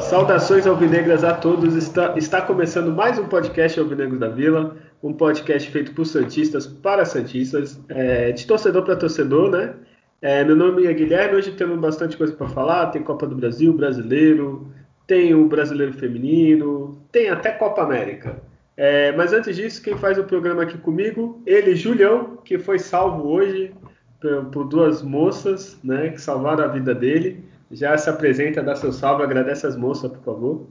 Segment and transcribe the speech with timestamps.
[0.00, 1.74] Saudações alvinegras a todos.
[1.74, 7.04] Está, está começando mais um podcast Alvinegros da Vila, um podcast feito por Santistas para
[7.04, 9.74] Santistas, é, de torcedor para torcedor, né?
[10.20, 12.90] É, meu nome é Guilherme, hoje temos bastante coisa para falar.
[12.90, 14.66] Tem Copa do Brasil, Brasileiro,
[15.06, 18.40] tem o Brasileiro Feminino, tem até Copa América.
[18.76, 23.28] É, mas antes disso, quem faz o programa aqui comigo, ele, Julião, que foi salvo
[23.28, 23.74] hoje
[24.20, 28.92] por, por duas moças, né, que salvaram a vida dele já se apresenta, dá seu
[28.92, 30.66] salve, agradece as moças, por favor.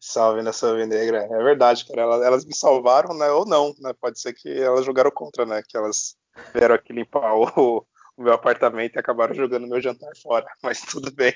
[0.00, 1.28] Salve nessa negra.
[1.30, 2.02] É verdade, cara.
[2.02, 3.28] Elas, elas, me salvaram, né?
[3.30, 3.92] Ou não, né?
[4.00, 5.62] Pode ser que elas jogaram contra, né?
[5.66, 6.16] Que elas
[6.54, 7.84] vieram aqui limpar o,
[8.18, 10.46] o meu apartamento e acabaram jogando meu jantar fora.
[10.62, 11.32] Mas tudo bem.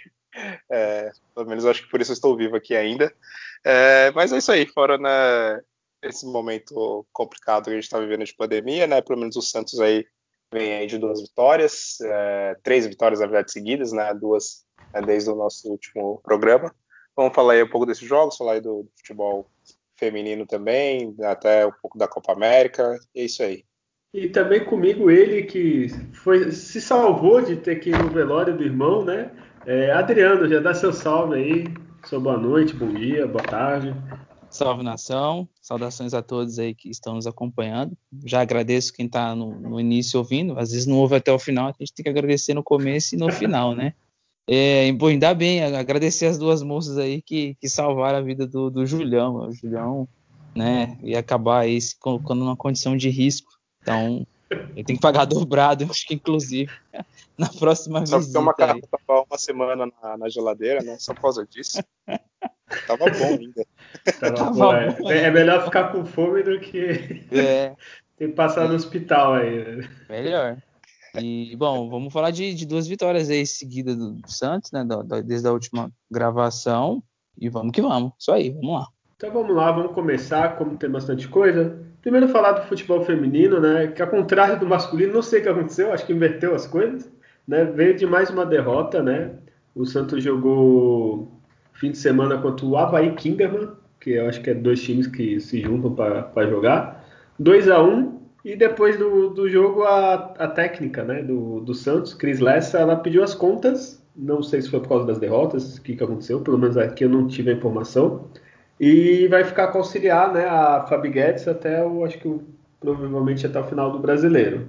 [0.71, 3.15] É, pelo menos acho que por isso estou vivo aqui ainda.
[3.65, 5.61] É, mas é isso aí, fora né,
[6.03, 9.01] esse momento complicado que a gente está vivendo de pandemia, né?
[9.03, 10.05] Pelo menos o Santos aí
[10.53, 14.13] vem aí de duas vitórias, é, três vitórias na verdade seguidas, né?
[14.15, 16.75] Duas né, desde o nosso último programa.
[17.15, 19.49] Vamos falar aí um pouco desses jogos, falar aí do, do futebol
[19.97, 23.65] feminino também, até um pouco da Copa América, é isso aí.
[24.15, 28.63] E também comigo ele que foi, se salvou de ter que ir no velório do
[28.63, 29.31] irmão, né?
[29.65, 31.65] É, Adriano, já dá seu salve aí.
[32.05, 33.95] Seu boa noite, bom dia, boa tarde.
[34.51, 37.97] Salve nação, saudações a todos aí que estão nos acompanhando.
[38.27, 41.69] Já agradeço quem está no, no, início ouvindo, às vezes não ouve até o final,
[41.69, 43.95] a gente tem que agradecer no começo e no final, né?
[44.47, 48.69] É, bom, ainda bem, agradecer as duas moças aí que, que salvaram a vida do,
[48.69, 49.37] do Julião.
[49.37, 50.07] O Julião,
[50.55, 53.52] né, ia acabar aí se colocando numa condição de risco.
[53.83, 54.27] Então,
[54.75, 56.73] ele tem que pagar dobrado, acho que inclusive,
[57.37, 58.39] na próxima Só visita.
[58.39, 61.83] Só uma cara tava uma semana na, na, geladeira, né, só por causa disso.
[62.87, 63.67] tava bom ainda.
[64.21, 65.25] Tava tava bom, é.
[65.25, 65.31] é.
[65.31, 67.75] melhor ficar com fome do que é.
[68.17, 69.77] ter que passar no hospital aí.
[69.77, 69.89] Né?
[70.09, 70.63] Melhor.
[71.21, 74.83] E, bom, vamos falar de, de duas vitórias aí seguidas do Santos, né?
[74.83, 77.03] Da, da, desde a última gravação.
[77.39, 78.13] E vamos que vamos.
[78.19, 78.87] Isso aí, vamos lá.
[79.17, 81.92] Então vamos lá, vamos começar, como tem bastante coisa.
[82.03, 83.87] Primeiro falar do futebol feminino, né?
[83.87, 87.11] Que ao contrário do masculino, não sei o que aconteceu, acho que inverteu as coisas.
[87.47, 87.65] Né?
[87.65, 89.31] Veio de mais uma derrota, né?
[89.75, 91.33] O Santos jogou
[91.73, 93.71] fim de semana contra o Havaí Kinderman,
[94.01, 97.05] que eu acho que é dois times que se juntam para jogar.
[97.39, 102.13] 2 a 1 e depois do, do jogo, a, a técnica né, do, do Santos,
[102.13, 104.05] Cris Lessa, ela pediu as contas.
[104.15, 107.05] Não sei se foi por causa das derrotas, o que, que aconteceu, pelo menos aqui
[107.05, 108.29] eu não tive a informação.
[108.83, 112.43] E vai ficar com auxiliar né, a Fabi Guedes até o, acho que o,
[112.81, 114.69] provavelmente até o final do brasileiro.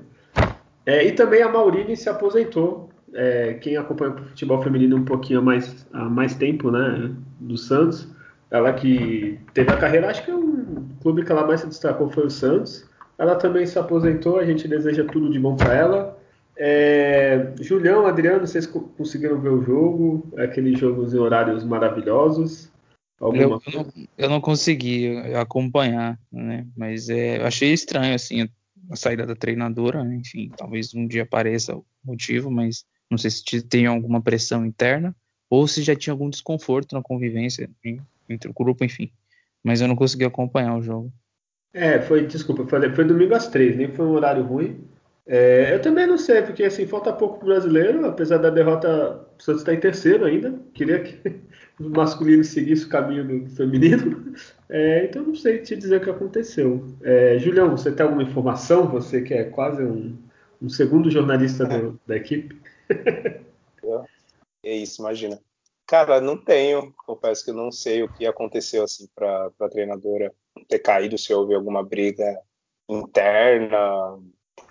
[0.85, 2.91] É, e também a Maurine se aposentou.
[3.11, 7.09] É, quem acompanha o futebol feminino um pouquinho mais, há mais tempo, né,
[7.39, 8.07] do Santos,
[8.51, 12.27] ela que teve a carreira, acho que um clube que ela mais se destacou foi
[12.27, 12.87] o Santos.
[13.17, 16.19] Ela também se aposentou, a gente deseja tudo de bom para ela.
[16.55, 20.23] É, Julião, Adriano, vocês conseguiram ver o jogo?
[20.37, 22.71] Aqueles jogos em horários maravilhosos?
[23.31, 26.67] Eu, eu, não, eu, não, consegui acompanhar, né?
[26.75, 28.49] Mas é, eu achei estranho assim
[28.89, 30.15] a saída da treinadora, né?
[30.17, 35.15] enfim, talvez um dia apareça o motivo, mas não sei se tem alguma pressão interna
[35.49, 37.69] ou se já tinha algum desconforto na convivência
[38.27, 39.11] entre o grupo, enfim.
[39.63, 41.13] Mas eu não consegui acompanhar o jogo.
[41.73, 44.83] É, foi, desculpa, foi, foi domingo às três, nem foi um horário ruim.
[45.25, 49.41] É, eu também não sei, porque assim, falta pouco pro brasileiro, apesar da derrota, o
[49.41, 50.59] Santos está em terceiro ainda.
[50.73, 51.41] Queria que
[51.79, 54.33] o masculino seguisse o caminho do feminino.
[54.69, 56.85] É, então não sei te dizer o que aconteceu.
[57.01, 58.89] É, Julião, você tem alguma informação?
[58.89, 60.17] Você que é quase um,
[60.61, 62.61] um segundo jornalista do, da equipe.
[64.63, 65.39] É isso, imagina.
[65.87, 66.93] Cara, não tenho.
[67.05, 70.33] Confesso que eu não sei o que aconteceu assim para a treinadora
[70.67, 72.39] ter caído se houve alguma briga
[72.89, 74.19] interna,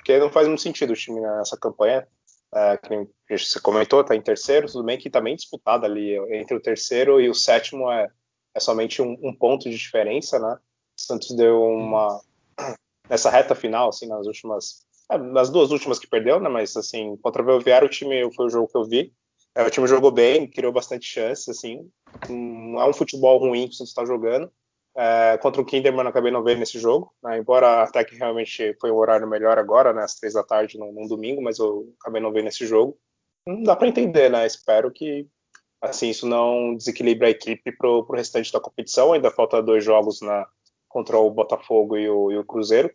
[0.02, 2.06] porque não faz muito sentido o time nessa campanha.
[2.54, 6.54] É, que você comentou, está em terceiro, tudo bem que também tá disputado ali entre
[6.54, 8.10] o terceiro e o sétimo é,
[8.54, 10.58] é somente um, um, ponto de diferença, né?
[10.98, 12.20] O Santos deu uma
[13.08, 16.50] nessa reta final, assim, nas últimas, é, nas duas últimas que perdeu, né?
[16.50, 19.14] Mas assim, contra o Belviário, o time foi o jogo que eu vi.
[19.54, 21.88] É, o time jogou bem, criou bastante chances, assim.
[22.28, 24.52] Não é um futebol ruim que o Santos está jogando,
[24.96, 27.38] é, contra o Kinderman acabei não vendo nesse jogo, né?
[27.38, 30.02] embora até que realmente foi um horário melhor agora, né?
[30.02, 32.98] às três da tarde num, num domingo, mas eu acabei não vendo nesse jogo.
[33.46, 34.46] Não dá para entender, né?
[34.46, 35.26] Espero que
[35.80, 39.12] assim isso não desequilibre a equipe para o restante da competição.
[39.12, 40.46] Ainda falta dois jogos na
[40.88, 42.90] contra o Botafogo e o, e o Cruzeiro,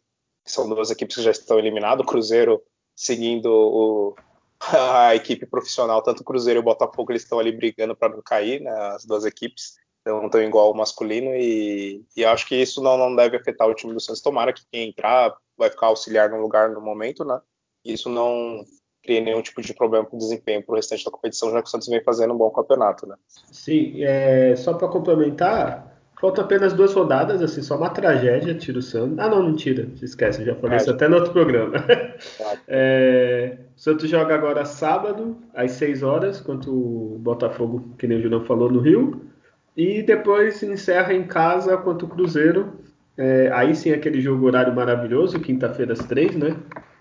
[0.46, 2.06] que são duas equipes que já estão eliminadas.
[2.06, 2.62] O Cruzeiro
[2.96, 4.16] seguindo o,
[4.72, 8.22] a equipe profissional, tanto o Cruzeiro e o Botafogo, eles estão ali brigando para não
[8.22, 9.76] cair, né, as duas equipes.
[10.08, 13.74] Então estão igual ao masculino e, e acho que isso não, não deve afetar o
[13.74, 14.22] time do Santos.
[14.22, 17.38] Tomara que quem entrar vai ficar auxiliar no lugar no momento, né?
[17.84, 18.64] Isso não
[19.04, 21.68] cria nenhum tipo de problema para o desempenho para o restante da competição, já que
[21.68, 23.16] o Santos vem fazendo um bom campeonato, né?
[23.52, 28.82] Sim, é, só para complementar, faltam apenas duas rodadas, assim, só uma tragédia, tira o
[28.82, 29.20] Santos.
[29.20, 31.74] Ah, não, não tira, esquece, já falei é, isso até no outro programa.
[32.68, 38.22] É, o Santos joga agora sábado, às 6 horas, contra o Botafogo, que nem o
[38.22, 39.22] Julião falou, no Rio.
[39.78, 42.80] E depois encerra em casa contra o Cruzeiro.
[43.16, 46.58] É, aí sim aquele jogo horário maravilhoso, quinta-feira às três, né?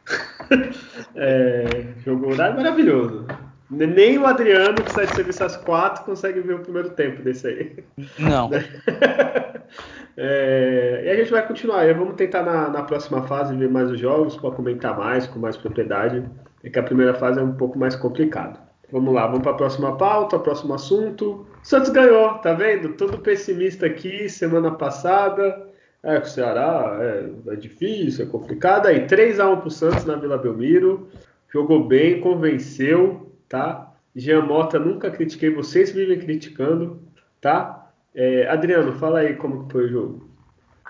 [1.16, 1.64] é,
[2.04, 3.26] jogo horário maravilhoso.
[3.68, 7.48] Nem o Adriano, que sai de serviço às quatro, consegue ver o primeiro tempo desse
[7.48, 7.84] aí.
[8.18, 8.50] Não.
[10.16, 11.92] é, e a gente vai continuar.
[11.94, 15.56] Vamos tentar na, na próxima fase ver mais os jogos, para comentar mais, com mais
[15.56, 16.22] propriedade.
[16.62, 18.65] É que a primeira fase é um pouco mais complicado.
[18.90, 21.46] Vamos lá, vamos para a próxima pauta, próximo assunto.
[21.62, 22.94] Santos ganhou, tá vendo?
[22.94, 25.66] Todo pessimista aqui semana passada.
[26.02, 28.86] É, o Ceará é, é difícil, é complicado.
[28.86, 31.08] Aí, 3x1 pro Santos na Vila Belmiro.
[31.52, 33.92] Jogou bem, convenceu, tá?
[34.14, 37.02] Jean Mota, nunca critiquei, vocês vivem criticando,
[37.40, 37.90] tá?
[38.14, 40.30] É, Adriano, fala aí como foi o jogo.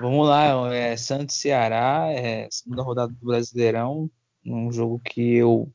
[0.01, 4.11] Vamos lá, é Santos Ceará, é, segunda rodada do Brasileirão,
[4.45, 5.69] um jogo que eu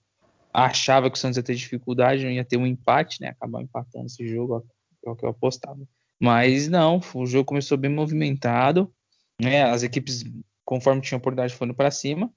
[0.54, 3.30] achava que o Santos ia ter dificuldade, ia ter um empate, né?
[3.30, 4.66] Acabar empatando esse jogo,
[5.06, 5.80] é o que eu apostava.
[6.20, 8.94] Mas não, o jogo começou bem movimentado,
[9.42, 9.64] né?
[9.64, 10.24] As equipes,
[10.64, 12.32] conforme tinham oportunidade, foram para cima.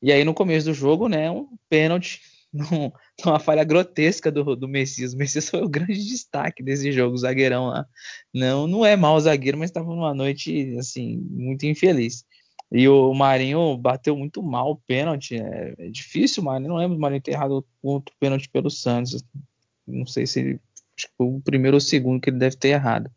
[0.00, 2.20] E aí no começo do jogo, né, um pênalti,
[3.24, 5.12] uma falha grotesca do, do Messias.
[5.12, 7.86] O Messias foi o grande destaque desse jogo, o zagueirão lá.
[8.32, 12.24] Não, não é mau zagueiro, mas estava numa noite assim muito infeliz.
[12.70, 15.36] E o Marinho bateu muito mal o pênalti.
[15.36, 16.68] É, é difícil, mano.
[16.68, 19.24] Não lembro do Marinho ter errado outro pênalti pelo Santos.
[19.86, 20.60] Não sei se
[21.16, 23.10] foi o primeiro ou o segundo que ele deve ter errado.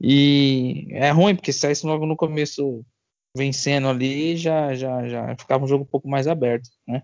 [0.00, 2.84] E é ruim, porque se saísse logo no começo
[3.36, 7.02] vencendo ali, já, já, já ficava um jogo um pouco mais aberto, né?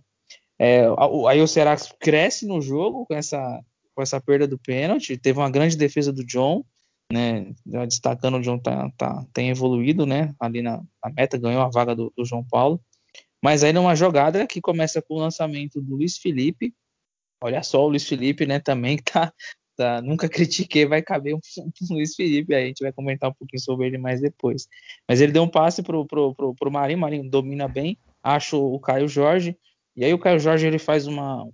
[0.58, 0.84] É,
[1.28, 3.60] aí o Ceará cresce no jogo com essa,
[3.94, 5.16] com essa perda do pênalti.
[5.16, 6.64] Teve uma grande defesa do John,
[7.12, 7.52] né?
[7.86, 10.34] Destacando o John tá, tá, tem evoluído, né?
[10.40, 12.80] Ali na, na meta, ganhou a vaga do, do, João Paulo.
[13.42, 16.74] Mas aí numa jogada que começa com o lançamento do Luiz Felipe.
[17.42, 18.60] Olha só, o Luiz Felipe, né?
[18.60, 19.32] Também tá
[19.74, 20.02] Tá?
[20.02, 23.60] Nunca critiquei, vai caber um, um Luiz Felipe, aí a gente vai comentar um pouquinho
[23.60, 24.68] sobre ele mais depois.
[25.08, 28.78] Mas ele deu um passe pro, pro, pro, pro Marinho, Marinho domina bem, acho o
[28.78, 29.56] Caio Jorge,
[29.96, 31.48] e aí o Caio Jorge ele faz uma,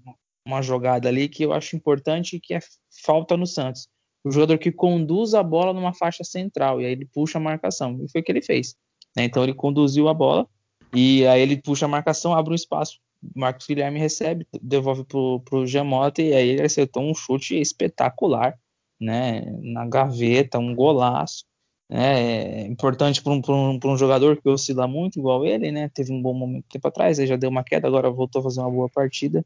[0.44, 2.60] uma jogada ali que eu acho importante que é
[3.04, 3.88] falta no Santos.
[4.28, 7.98] O jogador que conduz a bola numa faixa central, e aí ele puxa a marcação.
[8.04, 8.76] E foi o que ele fez.
[9.16, 9.24] Né?
[9.24, 10.46] Então ele conduziu a bola,
[10.94, 12.98] e aí ele puxa a marcação, abre um espaço
[13.34, 18.58] Marcos Guilherme recebe, devolve pro, pro Jamota e aí ele acertou um chute espetacular,
[19.00, 19.42] né?
[19.62, 21.44] Na gaveta, um golaço.
[21.90, 25.88] Né, é importante para um, um, um, jogador que oscila muito, igual ele, né?
[25.88, 28.60] Teve um bom momento tempo atrás, aí já deu uma queda, agora voltou a fazer
[28.60, 29.44] uma boa partida.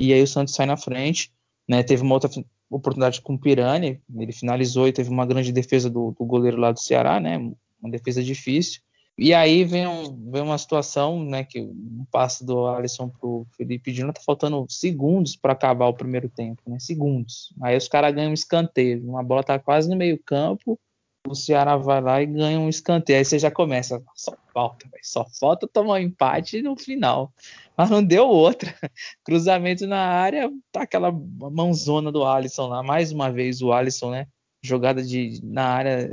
[0.00, 1.30] E aí o Santos sai na frente,
[1.68, 1.82] né?
[1.82, 2.28] Teve uma outra
[2.70, 6.72] oportunidade com o Pirani, ele finalizou e teve uma grande defesa do, do goleiro lá
[6.72, 7.38] do Ceará, né?
[7.80, 8.80] Uma defesa difícil.
[9.16, 13.92] E aí vem, um, vem uma situação, né, que um passe do Alisson pro Felipe
[13.92, 16.78] Dino tá faltando segundos para acabar o primeiro tempo, né?
[16.80, 17.54] Segundos.
[17.62, 20.78] Aí os caras ganham um escanteio, uma bola tá quase no meio campo,
[21.26, 23.18] o Ceará vai lá e ganha um escanteio.
[23.18, 27.32] Aí você já começa, só falta, só falta tomar um empate no final.
[27.76, 28.74] Mas não deu outra.
[29.24, 34.26] Cruzamento na área, tá aquela mãozona do Alisson lá, mais uma vez o Alisson, né?
[34.62, 36.10] Jogada de na área,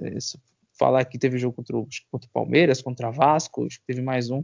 [0.78, 4.30] falar que teve jogo contra o, contra o Palmeiras, contra Vasco, acho que teve mais
[4.30, 4.44] um.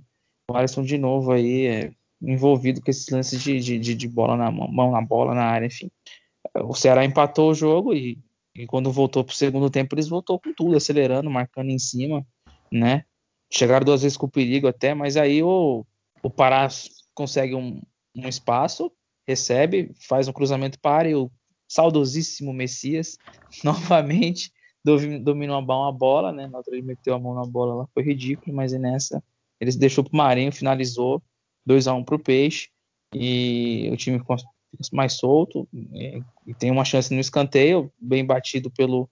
[0.50, 4.52] O Alisson de novo aí é, envolvido com esses lances de, de, de, bola na
[4.52, 5.90] mão, mão na bola na área, enfim.
[6.56, 8.20] O Ceará empatou o jogo e,
[8.58, 12.26] e quando voltou para o segundo tempo, eles voltou com tudo, acelerando, marcando em cima,
[12.72, 13.06] né?
[13.54, 15.86] Chegaram duas vezes com perigo até, mas aí o,
[16.24, 16.68] o Pará
[17.14, 17.80] consegue um,
[18.16, 18.92] um espaço,
[19.28, 21.32] recebe, faz um cruzamento para e o
[21.68, 23.18] saudosíssimo Messias
[23.64, 24.52] novamente
[24.84, 26.48] dominou uma bola, né?
[26.48, 29.24] Na outra ele meteu a mão na bola lá, foi ridículo, mas nessa
[29.60, 31.22] eles deixou pro Marinho, finalizou
[31.66, 32.70] 2 a 1 um pro Peixe
[33.14, 34.20] e o time
[34.92, 39.10] mais solto e, e, tem uma chance no escanteio, bem batido pelo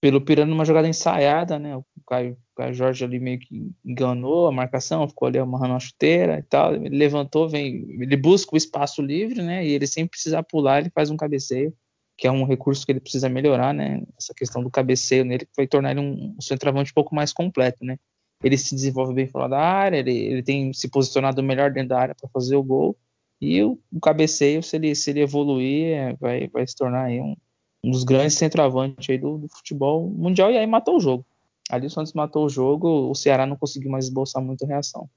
[0.00, 1.76] pelo Pirano numa jogada ensaiada, né?
[1.76, 5.80] O Caio, o Caio Jorge ali meio que enganou a marcação, ficou ali amarrando a
[5.80, 6.74] chuteira e tal.
[6.74, 9.66] Ele levantou, vem, ele busca o espaço livre, né?
[9.66, 11.74] E ele sem precisar pular, ele faz um cabeceio
[12.16, 14.02] que é um recurso que ele precisa melhorar, né?
[14.18, 17.32] Essa questão do cabeceio nele que vai tornar ele um, um centroavante um pouco mais
[17.32, 17.96] completo, né?
[18.42, 22.00] Ele se desenvolve bem fora da área, ele, ele tem se posicionado melhor dentro da
[22.00, 22.96] área para fazer o gol
[23.40, 27.20] E o, o cabeceio, se ele, se ele evoluir, é, vai, vai se tornar aí
[27.20, 27.36] um,
[27.84, 30.50] um dos grandes centroavantes aí do, do, futebol mundial.
[30.50, 31.24] E aí matou o jogo.
[31.70, 35.08] Ali o Santos matou o jogo, o Ceará não conseguiu mais esboçar muita reação.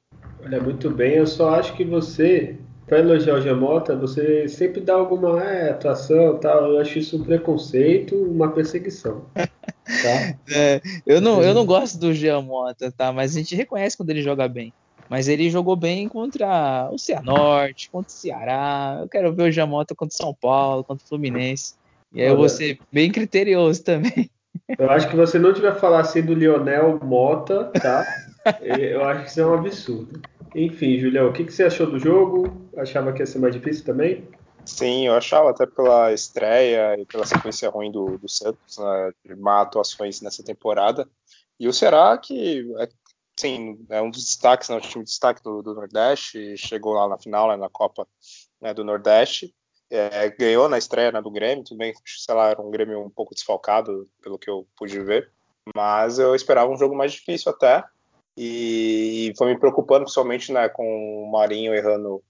[0.43, 1.13] Olha, muito bem.
[1.13, 6.37] Eu só acho que você, para elogiar o Gemota, você sempre dá alguma é, atuação
[6.39, 6.73] tal.
[6.73, 9.25] Eu acho isso um preconceito, uma perseguição.
[9.33, 9.47] Tá?
[10.53, 13.11] É, eu, não, eu não gosto do Giamota, tá?
[13.11, 14.71] Mas a gente reconhece quando ele joga bem.
[15.11, 18.99] Mas ele jogou bem contra o Cianorte, contra o Ceará.
[19.01, 21.75] Eu quero ver o Giamota contra o São Paulo, contra o Fluminense.
[22.13, 24.31] E aí eu vou ser bem criterioso também.
[24.79, 28.05] Eu acho que você não tiver falar assim do Lionel Mota, tá?
[28.61, 30.21] eu acho que isso é um absurdo.
[30.55, 32.69] Enfim, Julião, o que, que você achou do jogo?
[32.77, 34.27] Achava que ia ser mais difícil também?
[34.65, 39.35] Sim, eu achava até pela estreia e pela sequência ruim do, do Santos, né, de
[39.35, 41.07] má atuações nessa temporada.
[41.59, 42.89] E o Ceará, que é,
[43.37, 47.07] sim, é um dos destaques, né, o time de destaque do, do Nordeste, chegou lá
[47.07, 48.07] na final, né, na Copa
[48.59, 49.53] né, do Nordeste,
[49.89, 53.09] é, ganhou na estreia né, do Grêmio, tudo bem, sei lá, era um Grêmio um
[53.09, 55.31] pouco desfalcado, pelo que eu pude ver,
[55.75, 57.83] mas eu esperava um jogo mais difícil até,
[58.37, 62.23] e, foi me preocupando, principalmente né, com o Marinho errando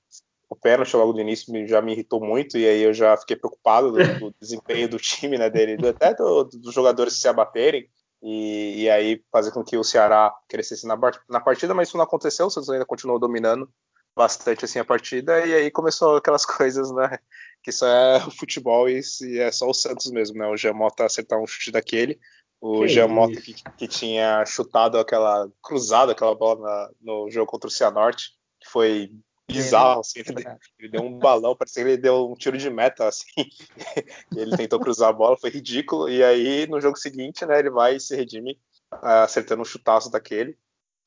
[0.49, 3.89] o pênalti logo do início já me irritou muito e aí eu já fiquei preocupado
[3.91, 7.87] do, do desempenho do time, né, dele, até do, dos jogadores se abaterem
[8.21, 10.97] e, e, aí fazer com que o Ceará crescesse na,
[11.29, 13.69] na partida, mas isso não aconteceu, o Santos ainda continuou dominando
[14.15, 17.17] bastante assim a partida e aí começou aquelas coisas, né,
[17.63, 21.05] que só é o futebol e, e é só o Santos mesmo, né, o Giamota
[21.05, 22.19] acertar um chute daquele,
[22.59, 27.71] o Giamota que, que, tinha chutado aquela cruzada, aquela bola na, no jogo contra o
[27.71, 29.11] Cianorte, que foi
[29.51, 30.45] bizarro, assim, ele,
[30.79, 33.25] ele, deu um balão, parecia que ele deu um tiro de meta, assim,
[34.35, 37.95] ele tentou cruzar a bola, foi ridículo, e aí no jogo seguinte, né, ele vai
[37.95, 38.59] e se redime
[38.93, 40.57] uh, acertando um chutaço daquele,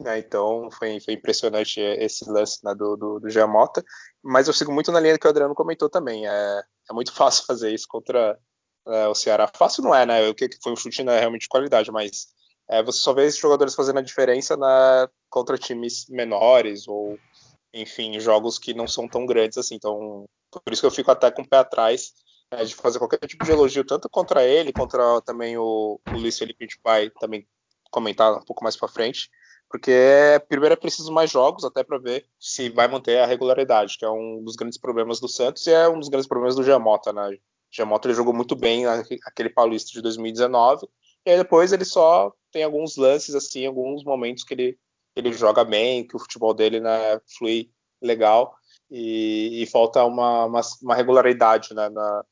[0.01, 3.85] né, então foi, foi impressionante esse lance né, do, do, do Giamota,
[4.23, 7.45] mas eu sigo muito na linha que o Adriano comentou também, é, é muito fácil
[7.47, 8.39] fazer isso contra
[8.87, 11.49] é, o Ceará, fácil não é, né, o que foi um chute né, realmente de
[11.49, 12.35] qualidade, mas
[12.69, 17.19] é, você só vê esses jogadores fazendo a diferença na, contra times menores ou
[17.75, 19.75] enfim, jogos que não são tão grandes assim.
[19.75, 22.15] Então, por isso que eu fico até com o pé atrás
[22.53, 26.39] né, de fazer qualquer tipo de elogio, tanto contra ele, contra também o, o Luiz
[26.39, 27.47] Felipe, gente vai também
[27.91, 29.29] comentar um pouco mais para frente,
[29.69, 29.93] porque
[30.49, 34.11] primeiro é preciso mais jogos até para ver se vai manter a regularidade, que é
[34.11, 37.37] um dos grandes problemas do Santos e é um dos grandes problemas do Giamota, né?
[37.71, 40.87] Giamota ele jogou muito bem aquele Paulista de 2019
[41.27, 44.79] e aí depois ele só tem alguns lances assim, alguns momentos que ele
[45.17, 47.71] ele joga bem, que o futebol dele né, flui
[48.03, 48.55] legal
[48.91, 52.25] e, e falta uma, uma, uma regularidade né, na,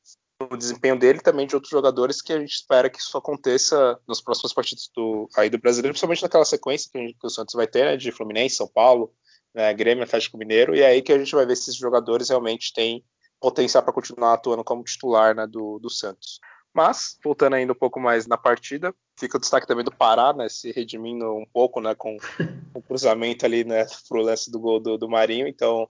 [0.51, 4.21] no desempenho dele também de outros jogadores que a gente espera que isso aconteça nos
[4.21, 7.67] próximos partidos do, aí do brasileiro, principalmente naquela sequência que, gente, que o Santos vai
[7.67, 9.13] ter, né, de Fluminense, São Paulo,
[9.55, 12.29] né, Grêmio, Atlético Mineiro, e é aí que a gente vai ver se esses jogadores
[12.29, 13.05] realmente têm
[13.41, 16.39] potencial para continuar atuando como titular né, do, do Santos.
[16.75, 20.49] Mas, voltando ainda um pouco mais na partida, fica o destaque também do Pará, né,
[20.49, 22.17] se redimindo um pouco, né, com
[22.75, 25.89] o cruzamento ali, né, pro lance do gol do, do Marinho, então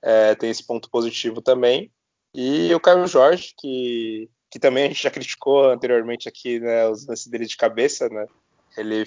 [0.00, 1.92] é, tem esse ponto positivo também.
[2.34, 7.06] E o Caio Jorge, que, que também a gente já criticou anteriormente aqui, né, os
[7.06, 8.26] lances dele de cabeça, né,
[8.76, 9.04] ele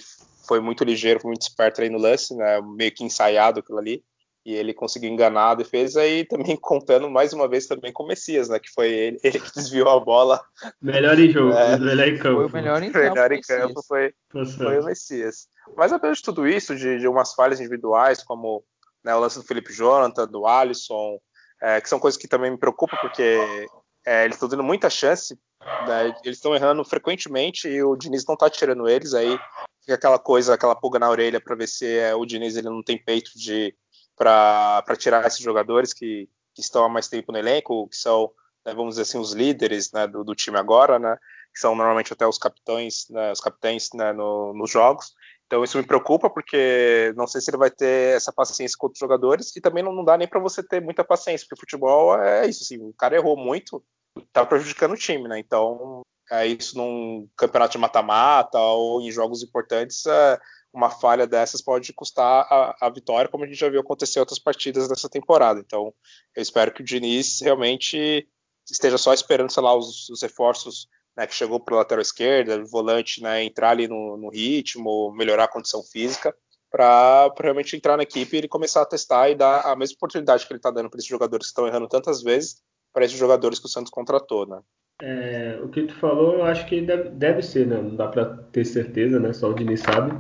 [0.48, 4.04] foi muito ligeiro, foi muito esperto aí no lance, né, meio que ensaiado aquilo ali,
[4.46, 8.08] e ele conseguiu enganar a defesa e também contando mais uma vez também com o
[8.08, 8.60] Messias, né?
[8.60, 10.40] Que foi ele, ele que desviou a bola.
[10.80, 12.36] Melhor em jogo, é, melhor em campo.
[12.36, 13.10] Foi o melhor em campo.
[13.10, 15.48] Melhor em campo foi, foi o Messias.
[15.76, 18.64] Mas apesar de tudo isso, de, de umas falhas individuais, como
[19.04, 21.18] né, o lance do Felipe Jonathan, do Alisson,
[21.62, 23.40] é, que são coisas que também me preocupam, porque
[24.06, 25.38] é, eles estão dando muita chance,
[25.88, 29.40] né, eles estão errando frequentemente e o Diniz não está tirando eles, aí
[29.82, 32.84] fica aquela coisa, aquela pulga na orelha para ver se é, o Diniz ele não
[32.84, 33.76] tem peito de
[34.16, 38.32] para tirar esses jogadores que, que, estão há mais tempo no elenco, que são,
[38.66, 41.18] né, vamos dizer assim, os líderes né, do, do, time agora, né,
[41.54, 45.14] que são normalmente até os capitães, né, os capitães né, no, nos jogos.
[45.46, 49.00] Então isso me preocupa porque não sei se ele vai ter essa paciência com outros
[49.00, 52.48] jogadores e também não, não dá nem para você ter muita paciência, porque futebol é
[52.48, 53.84] isso, assim, o cara errou muito,
[54.34, 55.38] tá prejudicando o time, né?
[55.38, 60.40] Então é isso num campeonato de mata-mata ou em jogos importantes, é,
[60.76, 64.22] uma falha dessas pode custar a, a, vitória, como a gente já viu acontecer em
[64.22, 65.60] outras partidas dessa temporada.
[65.60, 65.94] Então,
[66.36, 68.28] eu espero que o Diniz realmente
[68.70, 72.68] esteja só esperando, sei lá, os, os reforços né, que chegou para lateral esquerda, o
[72.68, 76.36] volante, né, entrar ali no, no ritmo, melhorar a condição física,
[76.70, 80.52] para realmente entrar na equipe e começar a testar e dar a mesma oportunidade que
[80.52, 83.66] ele está dando para esses jogadores que estão errando tantas vezes, para esses jogadores que
[83.66, 84.60] o Santos contratou, né?
[85.02, 87.82] É, o que tu falou, eu acho que deve, deve ser, né?
[87.82, 89.32] Não dá para ter certeza, né?
[89.32, 90.12] Só o Diniz sabe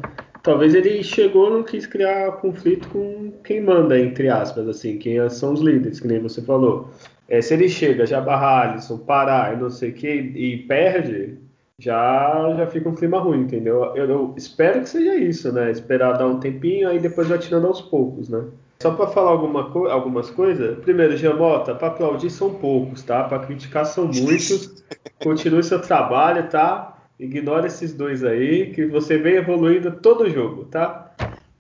[0.46, 5.54] talvez ele chegou não quis criar conflito com quem manda, entre aspas, assim, quem são
[5.54, 6.90] os líderes, que nem você falou.
[7.28, 11.40] É, se ele chega, já barra Alisson, parar e não sei o que, e perde,
[11.80, 13.86] já, já fica um clima ruim, entendeu?
[13.96, 15.72] Eu, eu, espero que seja isso, né?
[15.72, 18.44] Esperar dar um tempinho, aí depois vai tirando aos poucos, né?
[18.82, 23.24] Só para falar alguma co algumas coisas, primeiro, Giamota, para aplaudir são poucos, tá?
[23.24, 24.84] Para criticar são muitos.
[25.24, 26.95] Continue seu trabalho, tá?
[27.19, 31.13] Ignora esses dois aí, que você vem evoluindo todo jogo, tá?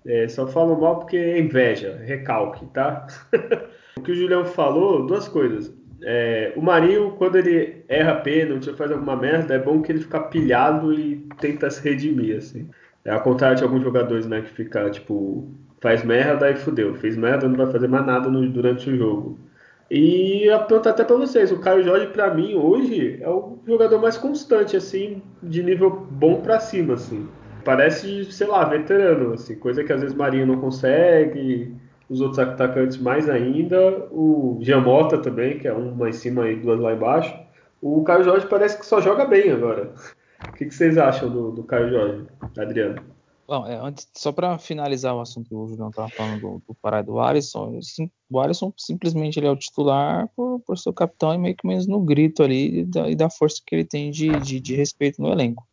[0.05, 3.07] É, só falo mal porque é inveja, recalque, tá?
[3.97, 5.73] o que o Julião falou, duas coisas.
[6.03, 10.01] É, o Marinho, quando ele erra pênalti ou faz alguma merda, é bom que ele
[10.01, 12.69] fica pilhado e tenta se redimir, assim.
[13.03, 16.93] É ao contrário de alguns jogadores, né, que fica, tipo, faz merda e fudeu.
[16.95, 19.39] Fez merda, não vai fazer mais nada no, durante o jogo.
[19.89, 24.17] E pergunto até para vocês, o Caio Jorge para mim hoje é o jogador mais
[24.17, 27.27] constante assim, de nível bom para cima assim.
[27.63, 31.75] Parece, sei lá, veterano, assim, coisa que às vezes Marinho não consegue,
[32.09, 36.55] os outros atacantes mais ainda, o Giamota também, que é um mais em cima e
[36.55, 37.35] duas lá embaixo.
[37.81, 39.93] O Caio Jorge parece que só joga bem agora.
[40.47, 42.25] O que, que vocês acham do, do Caio Jorge,
[42.57, 43.14] Adriano?
[43.47, 46.73] Bom, é, antes, só para finalizar o assunto que o Julião estava falando do, do
[46.75, 50.91] Pará e do Alisson, sim, o Alisson simplesmente ele é o titular por, por seu
[50.91, 53.85] capitão e meio que menos no grito ali e da, e da força que ele
[53.85, 55.67] tem de, de, de, respeito no elenco.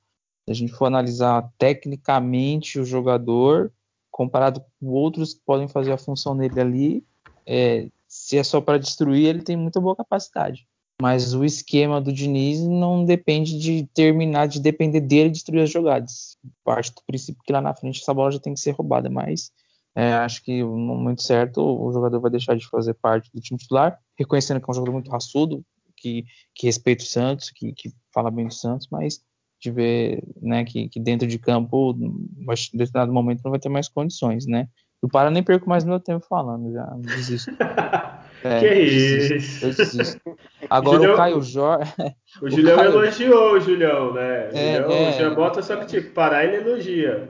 [0.45, 3.73] Se a gente for analisar tecnicamente o jogador,
[4.11, 7.07] comparado com outros que podem fazer a função dele ali,
[7.47, 10.69] é, se é só para destruir, ele tem muita boa capacidade.
[11.02, 16.38] Mas o esquema do Diniz não depende de terminar, de depender dele destruir as jogadas.
[16.62, 19.50] Parte do princípio que lá na frente essa bola já tem que ser roubada, mas
[19.97, 23.59] é, acho que no momento certo o jogador vai deixar de fazer parte do time
[23.59, 25.64] titular, reconhecendo que é um jogador muito raçudo,
[25.97, 29.21] que, que respeita o Santos, que, que fala bem do Santos, mas
[29.61, 33.88] de ver né, que, que dentro de campo, em determinado momento, não vai ter mais
[33.88, 34.68] condições, né?
[35.02, 37.50] Do Para nem perco mais meu tempo falando, já desisto.
[38.44, 39.64] É, que isso?
[39.64, 40.20] Eu desisto.
[40.68, 41.92] Agora Julião, o Caio Jorge.
[42.40, 42.90] O, o Julião Caio...
[42.90, 44.49] elogiou o Julião, né?
[44.52, 47.28] É, Julião, é, já bota só que tipo, parar ele elogia.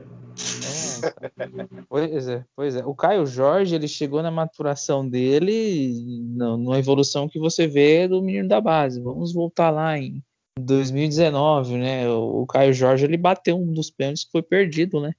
[1.03, 2.85] É, pois é, pois é.
[2.85, 5.95] O Caio Jorge ele chegou na maturação dele,
[6.35, 9.01] na evolução que você vê do menino da base.
[9.01, 10.23] Vamos voltar lá em
[10.59, 12.09] 2019, né?
[12.09, 15.13] O Caio Jorge ele bateu um dos pênaltis que foi perdido, né?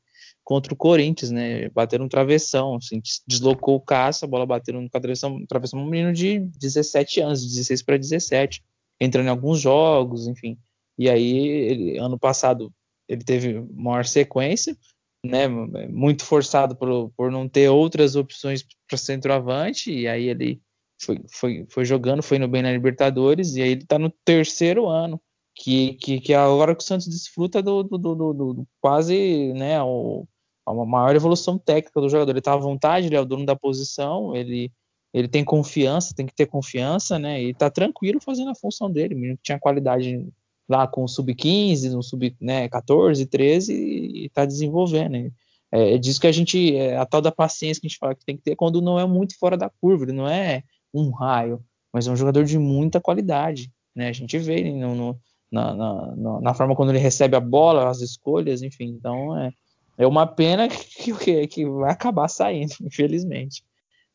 [0.44, 1.70] Contra o Corinthians, né?
[1.70, 6.14] Bateram um travessão, assim, deslocou o caça, a bola bateu no travessão, travessão um menino
[6.14, 8.64] de 17 anos, 16 para 17,
[9.00, 10.58] entrando em alguns jogos, enfim.
[10.98, 12.72] E aí, ele, ano passado,
[13.08, 14.78] ele teve maior sequência,
[15.26, 15.48] né?
[15.48, 20.62] Muito forçado por, por não ter outras opções para centroavante, e aí ele
[21.02, 24.88] foi, foi, foi jogando, foi no bem na Libertadores, e aí ele está no terceiro
[24.88, 25.22] ano
[25.56, 29.54] que, que, que é agora que o Santos desfruta do, do, do, do, do quase
[29.54, 30.26] né, o,
[30.71, 32.32] uma maior evolução técnica do jogador.
[32.32, 34.71] Ele está à vontade, ele é o dono da posição, ele,
[35.13, 37.41] ele tem confiança, tem que ter confiança, né?
[37.41, 39.15] E está tranquilo fazendo a função dele.
[39.15, 40.28] O menino tinha qualidade
[40.67, 45.12] lá com o sub-15, no sub-14, né, 13 e está desenvolvendo.
[45.12, 45.32] Né?
[45.71, 48.15] É, é disso que a gente, é a tal da paciência que a gente fala
[48.15, 51.10] que tem que ter quando não é muito fora da curva, ele não é um
[51.12, 54.08] raio, mas é um jogador de muita qualidade, né?
[54.10, 55.19] A gente vê no, no
[55.52, 58.86] na, na, na, forma quando ele recebe a bola, as escolhas, enfim.
[58.86, 59.52] Então é,
[59.98, 63.64] é uma pena que, que, que vai acabar saindo, infelizmente.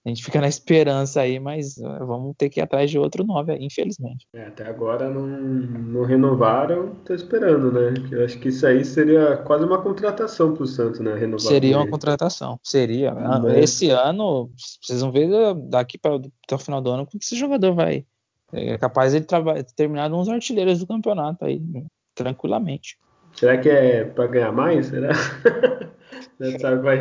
[0.07, 3.25] A gente fica na esperança aí, mas uh, vamos ter que ir atrás de outro
[3.25, 4.27] nome, infelizmente.
[4.33, 7.93] É, até agora não, não renovaram, tô esperando, né?
[8.11, 11.15] Eu acho que isso aí seria quase uma contratação pro Santos, né?
[11.15, 13.13] Renovar seria uma contratação, seria.
[13.13, 13.61] Né?
[13.61, 15.29] Esse ano, vocês vão ver
[15.69, 18.07] daqui para até o final do ano como esse jogador vai.
[18.53, 19.27] É capaz de ele
[19.77, 21.61] terminar uns artilheiros do campeonato aí,
[22.15, 22.97] tranquilamente.
[23.39, 24.89] Será que é para ganhar mais?
[24.89, 25.13] Será?
[26.61, 26.99] Sabe, vai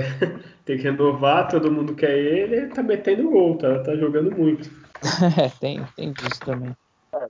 [0.66, 4.70] ter que renovar, todo mundo quer ele, ele tá metendo gol, tá, tá jogando muito.
[5.38, 6.76] É, tem, tem disso também.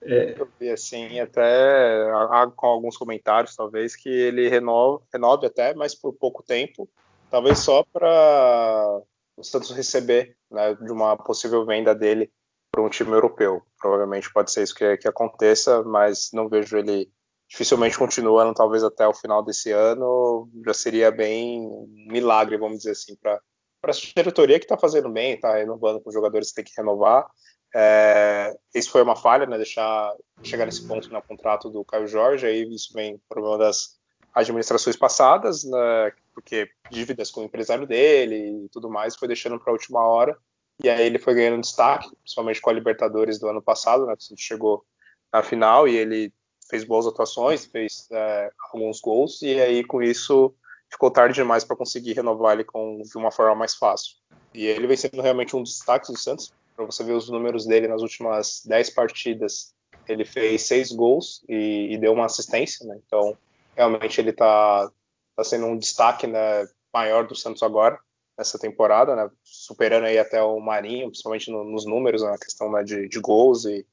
[0.04, 2.10] É, eu vi assim, até
[2.56, 6.90] com alguns comentários, talvez, que ele renove, renove até, mas por pouco tempo,
[7.30, 9.02] talvez só para
[9.38, 12.32] o Santos receber né, de uma possível venda dele
[12.72, 13.62] para um time europeu.
[13.80, 17.10] Provavelmente pode ser isso que, que aconteça, mas não vejo ele
[17.48, 21.70] dificilmente continuando, talvez até o final desse ano, já seria bem
[22.08, 23.42] milagre, vamos dizer assim, para
[23.84, 27.26] a diretoria que está fazendo bem, está renovando com os jogadores que tem que renovar.
[27.74, 32.46] É, isso foi uma falha, né, deixar chegar nesse ponto no contrato do Caio Jorge,
[32.46, 33.98] aí isso vem por uma das
[34.34, 39.72] administrações passadas, né, porque dívidas com o empresário dele e tudo mais, foi deixando para
[39.72, 40.38] a última hora,
[40.84, 44.36] e aí ele foi ganhando destaque, principalmente com a Libertadores do ano passado, né, que
[44.38, 44.86] chegou
[45.32, 46.34] na final e ele
[46.70, 50.54] fez boas atuações, fez é, alguns gols, e aí com isso
[50.90, 54.16] ficou tarde demais para conseguir renovar ele com, de uma forma mais fácil.
[54.54, 56.54] E ele vem sendo realmente um destaque do Santos.
[56.76, 59.74] Para você ver os números dele nas últimas 10 partidas,
[60.08, 63.00] ele fez seis gols e, e deu uma assistência, né?
[63.06, 63.38] Então,
[63.76, 64.90] realmente ele está
[65.36, 68.00] tá sendo um destaque né, maior do Santos agora
[68.38, 69.30] nessa temporada, né?
[69.44, 73.20] Superando aí até o Marinho, principalmente no, nos números, né, na questão né, de, de,
[73.20, 73.86] gols e,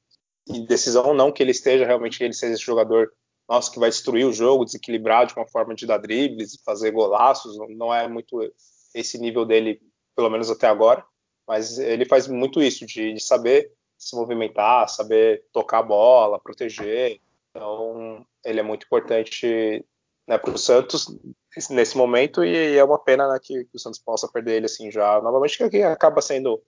[0.65, 1.13] decisão.
[1.13, 3.11] Não que ele esteja realmente ele seja esse jogador
[3.47, 7.57] nosso que vai destruir o jogo, desequilibrar de uma forma de dar dribles, fazer golaços.
[7.57, 8.39] Não, não é muito
[8.93, 9.81] esse nível dele,
[10.15, 11.05] pelo menos até agora.
[11.47, 17.19] Mas ele faz muito isso de, de saber se movimentar, saber tocar a bola, proteger.
[17.51, 19.85] Então, ele é muito importante
[20.27, 21.07] né, para o Santos
[21.69, 24.91] nesse momento e é uma pena né, que, que, o Santos possa perder ele assim
[24.91, 26.61] já novamente, que acaba sendo,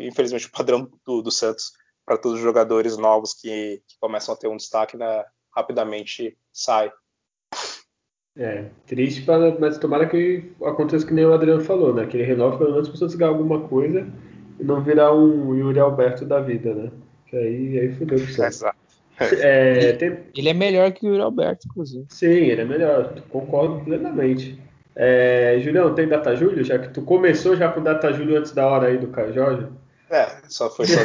[0.00, 1.72] infelizmente, o padrão do, do Santos
[2.04, 6.92] para todos os jogadores novos que, que, começam a ter um destaque, né, rapidamente sai.
[8.36, 12.06] É, triste, pra, mas tomara que aconteça que nem o Adriano falou, né?
[12.06, 14.06] Que ele renove pelo menos para ganhar alguma coisa
[14.58, 16.90] e não virar um Yuri Alberto da vida, né?
[17.26, 18.56] Que aí, aí fudeu pro Santos.
[18.56, 18.78] Exato.
[19.20, 20.18] É, tem...
[20.34, 22.06] Ele é melhor que o Yuri Alberto, inclusive.
[22.08, 24.58] Sim, ele é melhor, concordo plenamente.
[24.94, 26.64] É, Julião, tem data Júlio?
[26.64, 29.66] Já que tu começou já com data Júlio antes da hora aí do Caio Jorge?
[30.12, 31.00] É, só foi só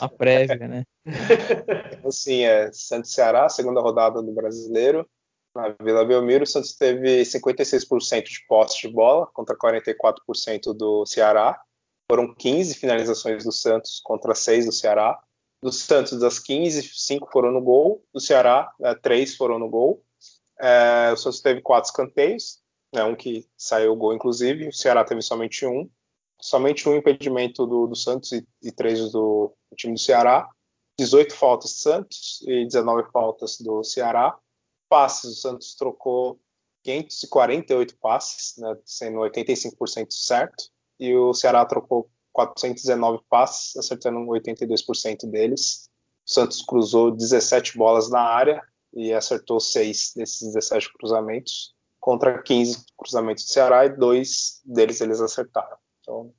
[0.00, 0.84] a prévia, né?
[2.06, 5.08] Assim, é Santos Ceará, segunda rodada do Brasileiro.
[5.56, 11.58] Na Vila Belmiro, o Santos teve 56% de posse de bola contra 44% do Ceará.
[12.06, 15.18] Foram 15 finalizações do Santos contra 6 do Ceará.
[15.62, 18.04] Do Santos, das 15, 5 foram no gol.
[18.12, 20.04] Do Ceará, é, 3 foram no gol.
[20.60, 22.60] É, o Santos teve 4 escanteios,
[22.94, 24.68] né, um que saiu o gol, inclusive.
[24.68, 25.88] O Ceará teve somente um.
[26.40, 30.48] Somente um impedimento do, do Santos e, e três do, do time do Ceará.
[30.98, 34.36] 18 faltas do Santos e 19 faltas do Ceará.
[34.88, 36.40] Passes, o Santos trocou
[36.82, 40.64] 548 passes, né, sendo 85% certo.
[40.98, 45.88] E o Ceará trocou 419 passes, acertando 82% deles.
[46.26, 52.84] O Santos cruzou 17 bolas na área e acertou 6 desses 17 cruzamentos, contra 15
[52.96, 55.76] cruzamentos do Ceará e dois deles eles acertaram.
[56.08, 56.32] Então,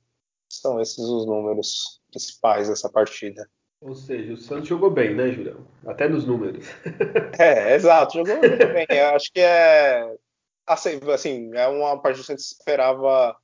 [0.50, 3.48] são esses os números principais dessa partida.
[3.80, 5.64] Ou seja, o Santos jogou bem, né, Julião?
[5.86, 6.66] Até nos números.
[7.38, 8.34] é, exato, jogou
[8.74, 8.86] bem.
[8.88, 10.12] Eu acho que é
[10.66, 13.36] assim, assim, é uma partida que o Santos esperava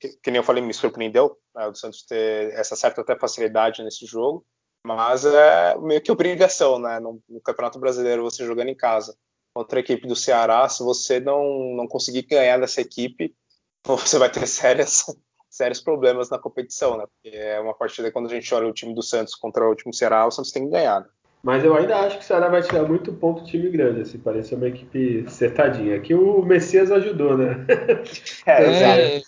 [0.00, 3.82] que, que, nem eu falei, me surpreendeu né, o Santos ter essa certa até facilidade
[3.82, 4.44] nesse jogo,
[4.86, 6.98] mas é meio que obrigação, né?
[6.98, 9.16] No, no, Campeonato Brasileiro, você jogando em casa
[9.54, 13.34] contra a equipe do Ceará, se você não, não conseguir ganhar dessa equipe,
[13.86, 15.04] você vai ter sérias,
[15.54, 17.04] sérios problemas na competição, né?
[17.06, 19.92] Porque é uma partida quando a gente olha o time do Santos contra o time
[19.92, 21.00] do Ceará, o Santos tem que ganhar.
[21.00, 21.06] Né?
[21.44, 24.18] Mas eu ainda acho que o Ceará vai tirar muito ponto do time grande, assim,
[24.18, 25.94] parece uma equipe acertadinha.
[25.94, 27.64] Aqui o Messias ajudou, né?
[28.46, 29.22] É, é,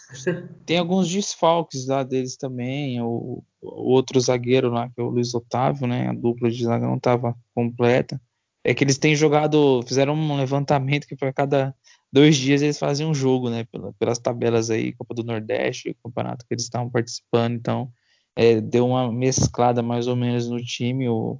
[0.64, 3.00] tem alguns desfalques lá deles também.
[3.00, 6.08] O, o, outro zagueiro lá, que é o Luiz Otávio, né?
[6.08, 8.20] A dupla de zaga não estava completa.
[8.64, 11.74] É que eles têm jogado, fizeram um levantamento que para cada
[12.16, 13.66] dois dias eles fazem um jogo, né?
[13.98, 17.52] Pelas tabelas aí, Copa do Nordeste, campeonato que eles estavam participando.
[17.52, 17.92] Então,
[18.34, 21.06] é, deu uma mesclada mais ou menos no time.
[21.10, 21.38] O,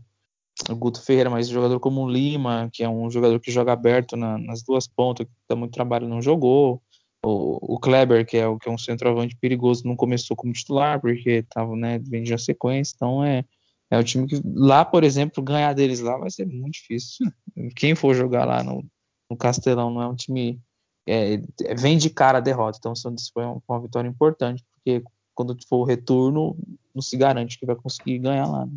[0.68, 4.18] o Guto Ferreira, mas jogador como o Lima, que é um jogador que joga aberto
[4.18, 6.82] na, nas duas pontas, que dá muito trabalho, não jogou.
[7.24, 11.00] O, o Kleber, que é, o, que é um centroavante perigoso, não começou como titular,
[11.00, 11.98] porque estava né,
[12.34, 12.92] a sequência.
[12.94, 13.46] Então é,
[13.90, 17.26] é o time que lá, por exemplo, ganhar deles lá vai ser muito difícil.
[17.74, 18.84] Quem for jogar lá no,
[19.30, 20.60] no Castelão não é um time.
[21.06, 21.40] É,
[21.76, 22.78] vem de cara a derrota.
[22.78, 25.02] Então, isso foi uma, uma vitória importante, porque
[25.34, 26.56] quando for o retorno,
[26.94, 28.66] não se garante que vai conseguir ganhar lá.
[28.66, 28.72] Né?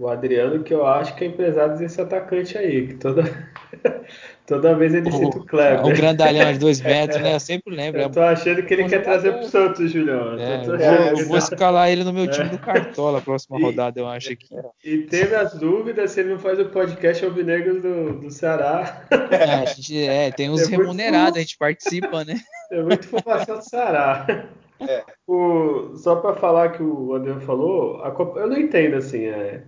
[0.00, 3.22] O Adriano, que eu acho que é empresário desse atacante aí, que toda,
[4.46, 5.84] toda vez ele cita o Kleber.
[5.84, 7.34] O grandalhão de dois metros, né?
[7.34, 8.00] Eu sempre lembro.
[8.00, 10.38] Eu tô achando que ele quer trazer pro Santos, Julião.
[10.38, 14.00] É, eu, vou, eu vou escalar ele no meu time do Cartola, próxima e, rodada,
[14.00, 14.48] eu acho aqui.
[14.82, 19.04] E teve as dúvidas se ele não faz o podcast Alvinegros do, do Ceará.
[19.30, 22.40] É, a gente, é tem uns é remunerados, a gente participa, né?
[22.72, 24.48] É muita informação do Ceará.
[24.80, 25.04] É.
[25.26, 29.62] O, só para falar que o Adriano falou, a Copa, eu não entendo assim, é,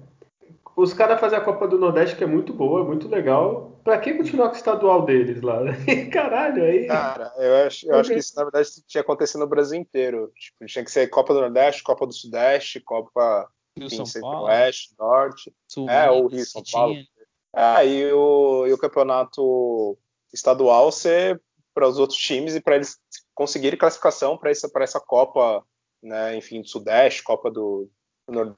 [0.83, 3.81] os caras fazem a Copa do Nordeste, que é muito boa, muito legal.
[3.85, 5.61] Pra que continuar com o estadual deles lá?
[6.13, 6.87] Caralho, aí.
[6.87, 10.33] Cara, eu acho, eu acho que isso na verdade tinha acontecido no Brasil inteiro.
[10.37, 14.95] Tipo, tinha que ser Copa do Nordeste, Copa do Sudeste, Copa Rio São Paulo, Oeste,
[14.99, 15.55] Norte.
[15.69, 16.97] Sul, é, o Rio São Paulo.
[17.55, 19.99] É, e o, e o campeonato
[20.33, 21.41] estadual ser
[21.75, 22.99] para os outros times e para eles
[23.35, 25.65] conseguirem classificação para essa, essa Copa,
[26.03, 27.89] né, enfim, do Sudeste, Copa do,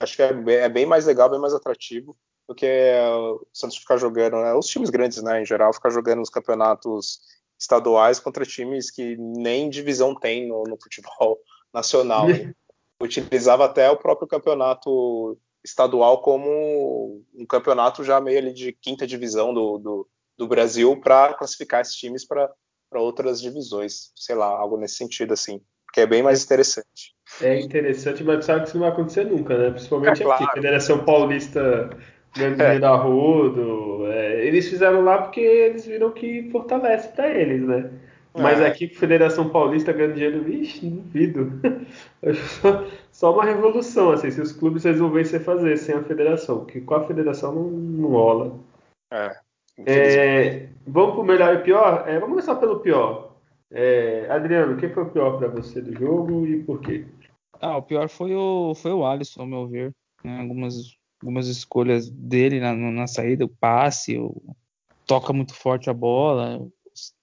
[0.01, 3.79] Acho que é bem, é bem, mais legal, bem mais atrativo do que o Santos
[3.79, 4.53] ficar jogando, né?
[4.55, 7.21] Os times grandes, né, em geral, ficar jogando nos campeonatos
[7.59, 11.39] estaduais contra times que nem divisão tem no, no futebol
[11.73, 12.29] nacional.
[12.29, 12.55] Né?
[13.01, 19.53] Utilizava até o próprio campeonato estadual como um campeonato já meio ali de quinta divisão
[19.53, 22.53] do, do, do Brasil para classificar esses times para
[22.93, 25.61] outras divisões, sei lá, algo nesse sentido assim,
[25.95, 27.15] que é bem mais interessante.
[27.41, 29.71] É interessante, mas sabe que isso não vai acontecer nunca, né?
[29.71, 30.45] Principalmente é, claro.
[30.45, 31.91] aqui, Federação Paulista
[32.37, 32.65] ganhando é.
[32.65, 34.07] dinheiro a rodo.
[34.09, 37.91] É, eles fizeram lá porque eles viram que fortalece para eles, né?
[38.37, 38.67] Mas é.
[38.67, 41.61] aqui, Federação Paulista ganhando dinheiro, vixe, duvido.
[42.61, 46.95] Só, só uma revolução, assim, se os clubes resolvessem fazer sem a federação, porque com
[46.95, 48.59] a federação não, não rola.
[49.13, 49.37] É.
[49.87, 52.05] é vamos pro melhor e pior?
[52.09, 53.24] É, vamos começar pelo pior.
[53.77, 57.05] É, Adriano, quem foi o pior para você do jogo e por quê?
[57.61, 59.93] Ah, o pior foi o, foi o Alisson, ao meu ver.
[60.23, 60.41] Né?
[60.41, 64.41] Algumas, algumas escolhas dele na, na saída, o passe, o,
[65.05, 66.65] toca muito forte a bola,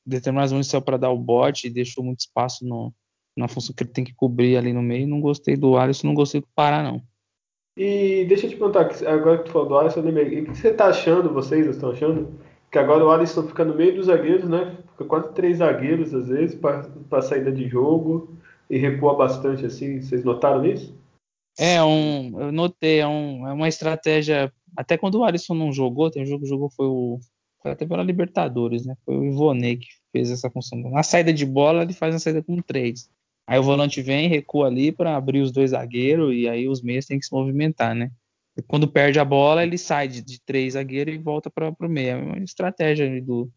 [0.06, 2.94] determinadas vezes saiu para dar o bote e deixou muito espaço no,
[3.36, 5.08] na função que ele tem que cobrir ali no meio.
[5.08, 7.02] Não gostei do Alisson, não gostei do Pará, não.
[7.78, 10.58] E deixa eu te perguntar, agora que tu falou do Alisson, eu lembrei, o que
[10.58, 12.38] você está achando, vocês estão achando?
[12.70, 14.78] Que agora o Alisson fica no meio dos zagueiros, né?
[15.02, 18.38] Fica quase três zagueiros às vezes para saída de jogo
[18.70, 20.00] e recua bastante assim.
[20.00, 20.96] Vocês notaram isso?
[21.58, 24.52] É, um, eu notei, é, um, é uma estratégia.
[24.76, 27.20] Até quando o Alisson não jogou, tem um jogo que jogou foi o
[27.62, 28.96] foi até pela Libertadores, né?
[29.06, 30.80] Foi o Ivonei que fez essa função.
[30.90, 33.08] Na saída de bola, ele faz uma saída com três.
[33.46, 37.06] Aí o volante vem, recua ali para abrir os dois zagueiros e aí os meias
[37.06, 38.12] têm que se movimentar, né?
[38.58, 41.90] E quando perde a bola, ele sai de, de três zagueiros e volta para o
[41.90, 42.10] meio.
[42.10, 43.52] É uma estratégia do,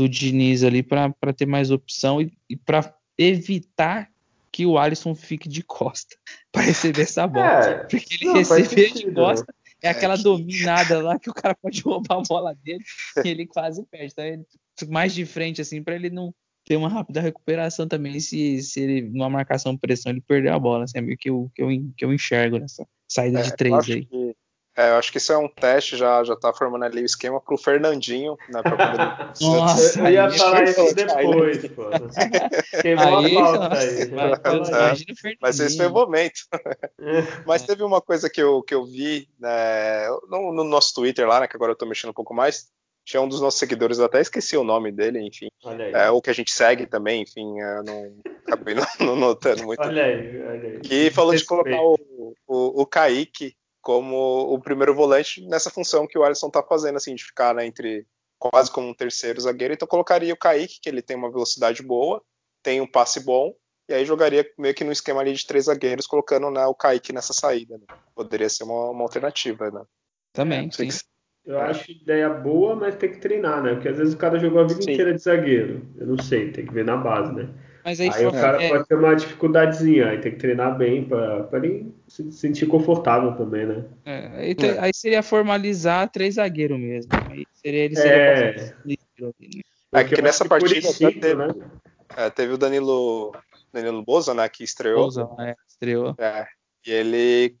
[0.00, 4.10] do Diniz ali para ter mais opção e, e para evitar
[4.50, 6.16] que o Alisson fique de costa
[6.50, 7.46] para receber essa bola.
[7.46, 11.82] É, porque ele não, receber de costa é aquela dominada lá que o cara pode
[11.82, 12.82] roubar a bola dele
[13.22, 14.12] e ele quase perde.
[14.12, 14.46] Então, ele,
[14.88, 16.34] mais de frente, assim, para ele não
[16.64, 20.84] ter uma rápida recuperação também, se, se ele, numa marcação pressão, ele perder a bola.
[20.84, 23.90] Assim, é meio que eu, que eu, que eu enxergo nessa saída é, de três
[23.90, 24.04] aí.
[24.06, 24.36] Que,
[24.80, 27.38] é, eu acho que isso é um teste, já, já tá formando ali o esquema
[27.38, 28.62] pro Fernandinho, né?
[28.62, 28.96] Pra poder...
[29.42, 31.90] Nossa, eu ia falar isso depois, pô.
[32.80, 34.06] Queimou aí, a pauta aí.
[34.06, 34.32] Vai,
[35.32, 36.40] é, mas esse foi o momento.
[37.46, 41.40] mas teve uma coisa que eu, que eu vi né, no, no, nosso Twitter lá,
[41.40, 41.46] né?
[41.46, 42.68] Que agora eu tô mexendo um pouco mais.
[43.04, 45.48] Tinha um dos nossos seguidores, eu até esqueci o nome dele, enfim.
[45.92, 47.44] É, o que a gente segue também, enfim,
[47.84, 48.14] não
[48.46, 49.82] acabei não, não notando muito.
[49.82, 50.80] Olha aí, olha aí.
[50.80, 51.98] Que falou de colocar o,
[52.46, 57.14] o, o Kaique como o primeiro volante nessa função que o Alisson está fazendo, assim,
[57.14, 58.06] de ficar né, entre
[58.38, 59.74] quase como um terceiro zagueiro.
[59.74, 62.22] Então colocaria o Kaique, que ele tem uma velocidade boa,
[62.62, 63.54] tem um passe bom,
[63.88, 67.12] e aí jogaria meio que no esquema ali de três zagueiros, colocando né, o Kaique
[67.12, 67.76] nessa saída.
[67.76, 67.84] Né?
[68.14, 69.82] Poderia ser uma, uma alternativa, né?
[70.32, 70.88] Também, é, sim.
[71.44, 71.70] Eu é.
[71.70, 73.74] acho ideia boa, mas tem que treinar, né?
[73.74, 74.92] Porque às vezes o cara jogou a vida sim.
[74.92, 75.88] inteira de zagueiro.
[75.96, 77.48] Eu não sei, tem que ver na base, né?
[77.84, 78.68] Mas aí, aí o cara é...
[78.68, 83.66] pode ter uma dificuldadezinha, aí tem que treinar bem para ele se sentir confortável também,
[83.66, 83.84] né?
[84.04, 87.10] É, aí, te, aí, seria formalizar três zagueiros mesmo.
[87.30, 88.74] Aí seria ele seria é,
[89.92, 91.48] é que nessa partida teve, né?
[92.16, 93.32] é, teve o Danilo
[93.72, 95.04] Danilo Boza, né, que estreou.
[95.04, 96.14] Boza, é, estreou.
[96.18, 96.46] É,
[96.86, 97.56] e ele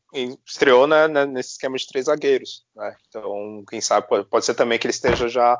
[0.46, 2.64] estreou né, né, nesse esquema de três zagueiros.
[2.74, 2.94] Né?
[3.08, 5.58] Então, quem sabe, pode, pode, ser também que ele esteja já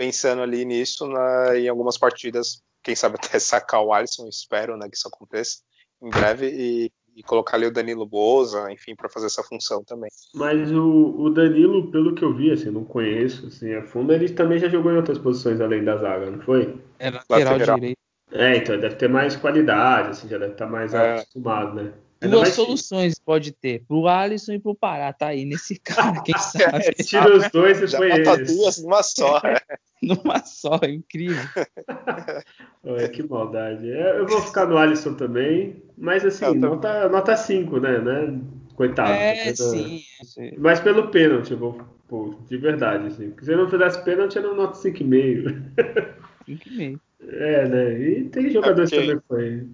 [0.00, 4.88] pensando ali nisso né, em algumas partidas quem sabe até sacar o Alisson, espero né,
[4.88, 5.58] que isso aconteça
[6.02, 10.08] em breve, e, e colocar ali o Danilo Boza, enfim, para fazer essa função também.
[10.34, 14.30] Mas o, o, Danilo, pelo que eu vi, assim, não conheço assim, a fundo, ele
[14.30, 16.80] também já jogou em outras posições além da zaga, não foi?
[16.98, 17.76] É lateral, lateral.
[17.76, 17.98] direito.
[18.32, 21.16] É, então deve ter mais qualidade, assim, já deve estar mais é.
[21.16, 21.92] acostumado, né?
[22.20, 26.92] Duas soluções pode ter, pro Alisson e pro Pará, tá aí nesse cara, quem sabe.
[27.02, 28.44] Tira os dois e Já foi ele.
[28.44, 29.56] duas numa só, né?
[30.02, 31.42] numa só, é incrível.
[32.84, 33.90] Olha, que maldade.
[33.90, 38.38] É, eu vou ficar no Alisson também, mas assim, nota, nota 5, né, né?
[38.74, 39.12] Coitado.
[39.12, 40.52] É, sim, sim.
[40.58, 43.30] Mas pelo pênalti, eu vou, pô, de verdade, assim.
[43.30, 45.62] Porque se eu não fizesse pênalti, eu não nota 5,5.
[46.48, 47.00] 5,5.
[47.28, 48.00] É, né?
[48.00, 49.12] E tem jogadores é porque...
[49.12, 49.66] também que foi.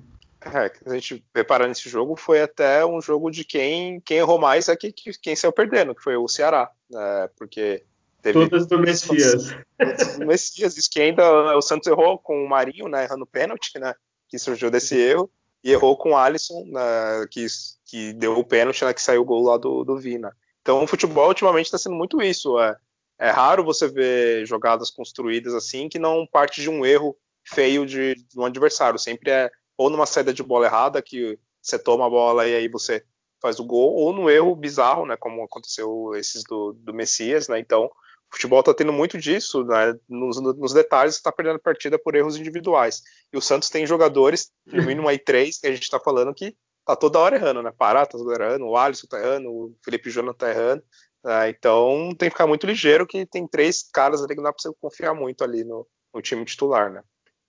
[0.55, 4.69] É, a gente preparando esse jogo foi até um jogo de quem, quem errou mais
[4.69, 7.29] é que, quem saiu perdendo, que foi o Ceará, né?
[7.37, 7.85] Porque
[8.23, 9.57] teve todas do Messias.
[9.79, 13.79] Todas do Messias, isso que ainda o Santos errou com o Marinho, né, errando pênalti,
[13.79, 13.95] né,
[14.29, 15.31] que surgiu desse erro,
[15.63, 17.47] e errou com o Alisson, né, que,
[17.85, 20.35] que deu o pênalti, né, que saiu o gol lá do, do Vina.
[20.63, 22.77] Então o futebol ultimamente está sendo muito isso, é,
[23.19, 28.15] é raro você ver jogadas construídas assim que não parte de um erro feio de,
[28.15, 32.11] de um adversário, sempre é ou numa saída de bola errada, que você toma a
[32.11, 33.05] bola e aí você
[33.41, 37.59] faz o gol, ou no erro bizarro, né, como aconteceu esses do, do Messias, né,
[37.59, 37.91] então
[38.31, 39.95] futebol está tendo muito disso, né?
[40.09, 43.03] Nos, nos detalhes, está perdendo a partida por erros individuais.
[43.33, 46.55] E o Santos tem jogadores, no mínimo aí três, que a gente está falando que
[46.85, 47.73] tá toda hora errando, né?
[47.77, 50.83] Pará tá errando, o Alisson tá errando, o Felipe Jonathan tá errando.
[51.25, 51.51] Né?
[51.51, 54.63] Então tem que ficar muito ligeiro que tem três caras ali que não dá para
[54.63, 57.03] você confiar muito ali no, no time titular, né?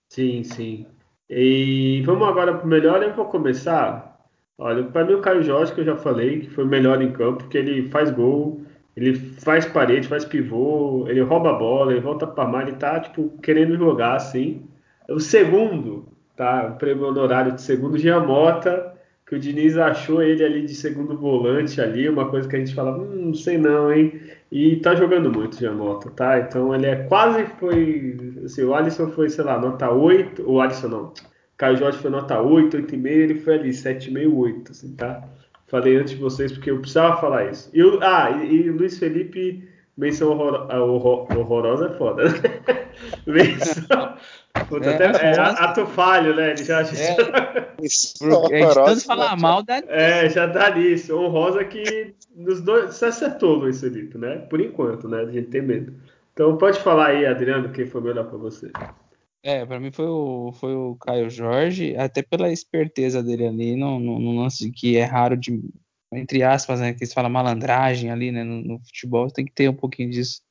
[0.08, 0.86] Sim, sim.
[1.30, 3.02] E vamos agora para o melhor.
[3.02, 4.18] Eu vou começar.
[4.56, 7.12] Olha, para mim o Caio Jorge, que eu já falei, que foi o melhor em
[7.12, 8.62] campo, porque ele faz gol,
[8.96, 12.98] ele faz parede, faz pivô, ele rouba a bola, ele volta para mais, ele tá,
[12.98, 14.68] tipo, querendo jogar, assim.
[15.08, 16.72] O segundo, tá?
[16.74, 18.97] O prêmio honorário de segundo, Giamota,
[19.28, 22.74] que o Diniz achou ele ali de segundo volante ali, uma coisa que a gente
[22.74, 24.18] fala, hum, não sei não, hein?
[24.50, 26.38] E tá jogando muito, Giamota, tá?
[26.38, 30.88] Então ele é quase foi, assim, o Alisson foi, sei lá, nota 8, o Alisson
[30.88, 31.12] não,
[31.58, 35.28] Caio Jorge foi nota 8, 8,5, ele foi ali 7,5, 8, assim, tá?
[35.66, 37.70] Falei antes de vocês porque eu precisava falar isso.
[37.74, 42.24] E, ah, e, e Luiz Felipe, menção horror, ah, horror, horrorosa é foda.
[42.24, 42.32] Né?
[43.26, 44.14] menção.
[44.68, 46.50] Puta, é, até, é, ato falho, né?
[46.50, 46.82] Ele já.
[46.82, 46.98] já...
[46.98, 47.10] É,
[47.80, 49.82] é, de tanto falar mal, dá.
[49.88, 51.16] É, já dá nisso.
[51.16, 52.94] Honrosa que nos dois.
[52.94, 54.38] Você acertou, Luiz Felipe, né?
[54.38, 55.20] Por enquanto, né?
[55.20, 55.94] A gente tem medo.
[56.32, 58.70] Então pode falar aí, Adriano, quem foi melhor para você.
[59.42, 63.98] É, para mim foi o, foi o Caio Jorge, até pela esperteza dele ali, no,
[63.98, 65.60] no, no lance que é raro de,
[66.12, 69.68] entre aspas, né, que se fala malandragem ali, né, no, no futebol, tem que ter
[69.68, 70.42] um pouquinho disso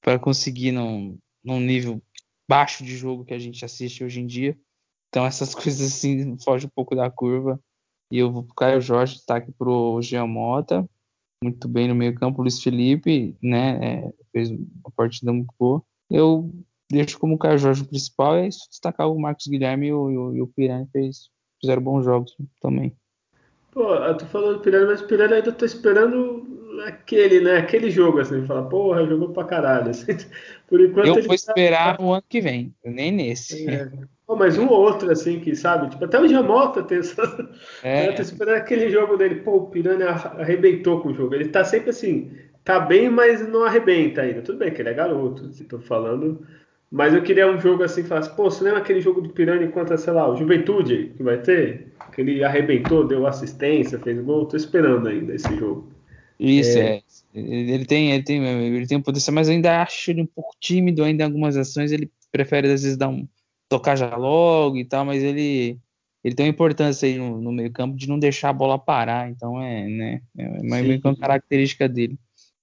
[0.00, 2.02] para conseguir num, num nível
[2.48, 4.56] baixo de jogo que a gente assiste hoje em dia.
[5.08, 7.60] Então essas coisas assim fogem um pouco da curva.
[8.10, 10.86] E eu vou pro Caio Jorge, destaque pro Jean Mota,
[11.42, 15.82] muito bem no meio campo, Luiz Felipe, né, é, fez uma partida muito boa.
[16.10, 16.50] Eu
[16.90, 20.34] deixo como o Caio Jorge o principal, é isso, destacar o Marcos Guilherme e o,
[20.34, 22.94] e o Pirani fez, fizeram bons jogos também.
[23.70, 27.58] Pô, eu tô falando do Pirani, mas o Pirani ainda tô esperando aquele, né?
[27.58, 29.90] Aquele jogo, assim, fala, porra, jogou pra caralho.
[29.90, 30.16] Assim,
[30.68, 31.34] por enquanto eu vou tá...
[31.34, 33.68] esperar o ano que vem, nem nesse.
[33.68, 33.90] É.
[34.26, 37.22] Pô, mas um ou outro, assim, que sabe, tipo, até o Jamota tem essa.
[37.82, 38.08] É.
[38.08, 41.34] Eu tô esperando aquele jogo dele, pô, o Pirani arrebentou com o jogo.
[41.34, 42.30] Ele tá sempre assim,
[42.64, 44.40] tá bem, mas não arrebenta ainda.
[44.40, 46.46] Tudo bem que ele é garoto, assim, tô falando
[46.92, 49.66] mas eu queria um jogo assim que falasse, pô, você lembra aquele jogo do Piranha
[49.68, 51.86] contra, sei lá, o Juventude que vai ter?
[52.14, 54.44] Que ele arrebentou, deu assistência, fez gol.
[54.44, 55.90] Tô esperando ainda esse jogo.
[56.42, 56.96] Isso, é.
[56.96, 57.02] é.
[57.34, 60.54] Ele tem, ele tem, ele tem um potencial, mas eu ainda acho ele um pouco
[60.60, 61.92] tímido ainda em algumas ações.
[61.92, 63.26] Ele prefere às vezes dar um
[63.68, 65.78] tocar já logo e tal, mas ele
[66.22, 69.30] ele tem uma importância aí no, no meio campo de não deixar a bola parar.
[69.30, 72.18] Então é, né, é meio uma característica dele.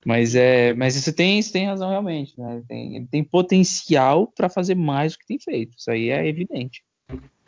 [0.05, 2.55] Mas é, mas isso tem, isso tem razão realmente, né?
[2.55, 5.77] Ele tem, ele tem potencial para fazer mais do que tem feito.
[5.77, 6.83] Isso aí é evidente.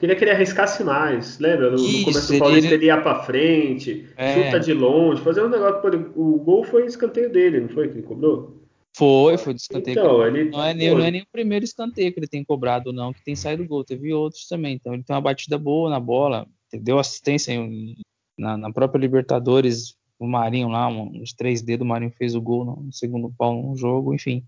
[0.01, 1.69] Queria que ele arriscasse mais, lembra?
[1.69, 4.33] No, isso, no começo do Paulista ele, ia para frente, é.
[4.33, 6.11] chuta de longe, fazer um negócio.
[6.15, 8.65] O gol foi escanteio dele, não foi que ele cobrou?
[8.97, 9.93] Foi, foi de escanteio.
[9.93, 13.13] Então, ele, não, é, não é nem o primeiro escanteio que ele tem cobrado, não,
[13.13, 13.83] que tem saído gol.
[13.83, 14.73] Teve outros também.
[14.73, 17.95] Então ele tem uma batida boa na bola, deu assistência em,
[18.35, 22.65] na, na própria Libertadores, o Marinho lá, uns três dedos, o Marinho fez o gol
[22.65, 24.43] no segundo pau no jogo, enfim.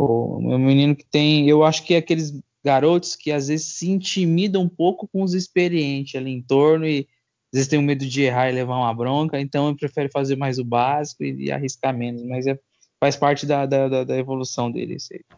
[0.00, 2.32] O menino que tem, eu acho que é aqueles
[2.66, 7.06] garotos que às vezes se intimidam um pouco com os experientes ali em torno e
[7.52, 10.34] às vezes tem um medo de errar e levar uma bronca, então ele prefere fazer
[10.34, 12.58] mais o básico e, e arriscar menos, mas é,
[12.98, 14.96] faz parte da, da, da evolução dele.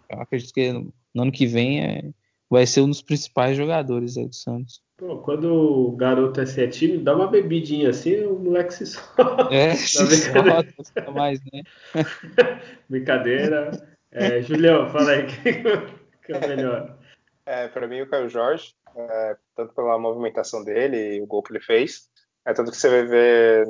[0.08, 2.10] Eu acredito que no, no ano que vem é,
[2.48, 4.80] vai ser um dos principais jogadores aí do Santos.
[4.96, 9.54] Pô, quando o garoto é é tímido, dá uma bebidinha assim, o moleque se solta.
[9.54, 11.62] É, se solta mais, né?
[12.88, 13.86] brincadeira.
[14.10, 15.26] É, Julião, fala aí,
[16.24, 16.97] que é melhor?
[17.48, 21.50] É, para mim, o Caio Jorge, é, tanto pela movimentação dele e o gol que
[21.50, 22.11] ele fez,
[22.44, 23.66] é tanto que você vai ver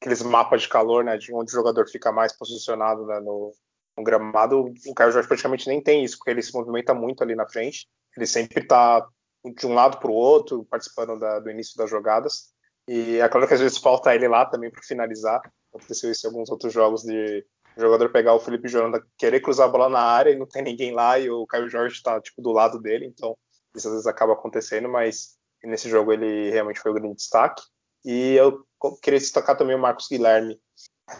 [0.00, 3.52] aqueles mapas de calor, né, de onde o jogador fica mais posicionado né, no,
[3.98, 7.34] no gramado, o Caio Jorge praticamente nem tem isso, porque ele se movimenta muito ali
[7.34, 9.04] na frente, ele sempre está
[9.44, 12.52] de um lado para o outro, participando da, do início das jogadas.
[12.88, 15.40] E é claro que às vezes falta ele lá também para finalizar.
[15.74, 17.44] Aconteceu isso em alguns outros jogos de
[17.76, 20.62] o jogador pegar o Felipe Jonathan, querer cruzar a bola na área e não tem
[20.62, 23.36] ninguém lá e o Caio Jorge está tipo do lado dele, então
[23.74, 27.62] isso às vezes acaba acontecendo, mas nesse jogo ele realmente foi o grande destaque.
[28.04, 28.64] E eu
[29.02, 30.58] queria destacar também o Marcos Guilherme,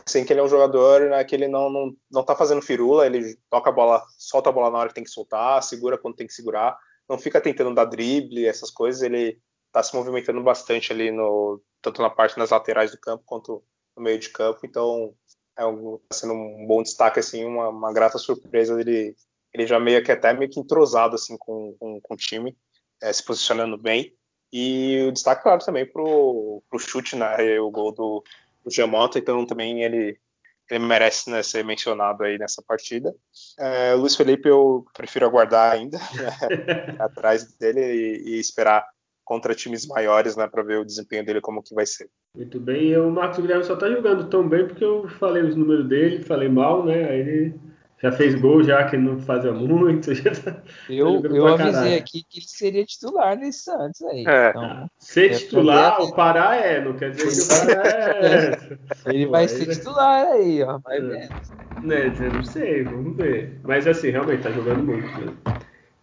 [0.07, 3.07] assim que ele é um jogador né, que ele não, não, não tá fazendo firula,
[3.07, 6.17] ele toca a bola, solta a bola na hora que tem que soltar, segura quando
[6.17, 6.79] tem que segurar,
[7.09, 12.01] não fica tentando dar drible, essas coisas, ele está se movimentando bastante ali no tanto
[12.01, 13.63] na parte das laterais do campo quanto
[13.97, 15.15] no meio de campo, então
[15.59, 15.63] é
[16.13, 19.17] sendo um bom destaque assim, uma, uma grata surpresa dele,
[19.53, 22.57] ele já meio que até meio que entrosado assim com, com, com o time,
[23.03, 24.15] é, se posicionando bem.
[24.53, 28.25] E o destaque claro também pro, pro chute, né, o gol do,
[28.65, 30.19] do Giamota, então também ele
[30.71, 33.15] ele merece né, ser mencionado aí nessa partida.
[33.59, 38.85] É, Luiz Felipe eu prefiro aguardar ainda né, atrás dele e, e, esperar
[39.27, 42.09] contra times maiores, né, para ver o desempenho dele como que vai ser.
[42.35, 45.57] Muito bem, e o Marcos Guilherme só tá jogando tão bem porque eu falei os
[45.57, 47.11] números dele, falei mal, né?
[47.11, 47.61] Aí ele
[48.01, 50.11] já fez gol já que não fazia muito.
[50.45, 51.97] Tá, eu tá eu avisei caralho.
[51.97, 54.25] aqui que ele seria titular nesse Santos aí.
[54.27, 54.51] É.
[54.51, 58.79] Então, ser titular, o Pará é, não quer dizer que o Pará é.
[59.13, 60.79] ele Pô, vai ser titular aí, ó.
[60.79, 61.29] Vai é.
[61.83, 63.61] Né, não sei, vamos ver.
[63.65, 65.07] Mas assim, realmente tá jogando muito.
[65.21, 65.33] Né?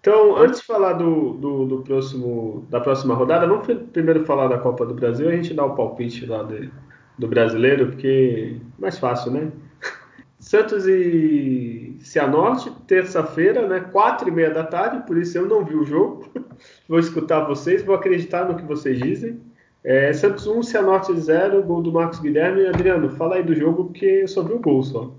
[0.04, 4.58] Então, antes de falar do, do, do, próximo, da próxima rodada, vamos primeiro falar da
[4.58, 5.30] Copa do Brasil.
[5.30, 6.70] A gente dá o palpite lá de,
[7.18, 9.50] do brasileiro, porque é mais fácil, né?
[10.38, 13.80] Santos e Cianorte, terça-feira, né?
[13.80, 16.28] Quatro e meia da tarde, por isso eu não vi o jogo.
[16.86, 19.40] vou escutar vocês, vou acreditar no que vocês dizem.
[19.86, 22.68] É, Santos 1, Cianorte 0, gol do Marcos Guilherme.
[22.68, 25.16] Adriano, fala aí do jogo, porque eu só vi o gol só.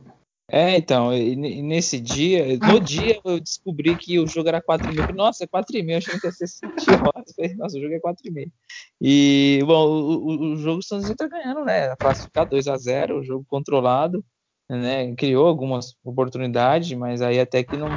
[0.50, 5.12] É, então, nesse dia, no dia eu descobri que o jogo era 4 e meia.
[5.12, 7.56] Nossa, é 4 e meia, eu achei que ia ser 7 horas.
[7.56, 8.52] Nossa, o jogo é 4 e.
[9.00, 11.96] E, bom, o, o, jogo o Santos está ganhando, né?
[11.96, 14.22] Classificar 2 a 0 o jogo controlado,
[14.68, 15.14] né?
[15.16, 17.88] Criou algumas oportunidades, mas aí até que não.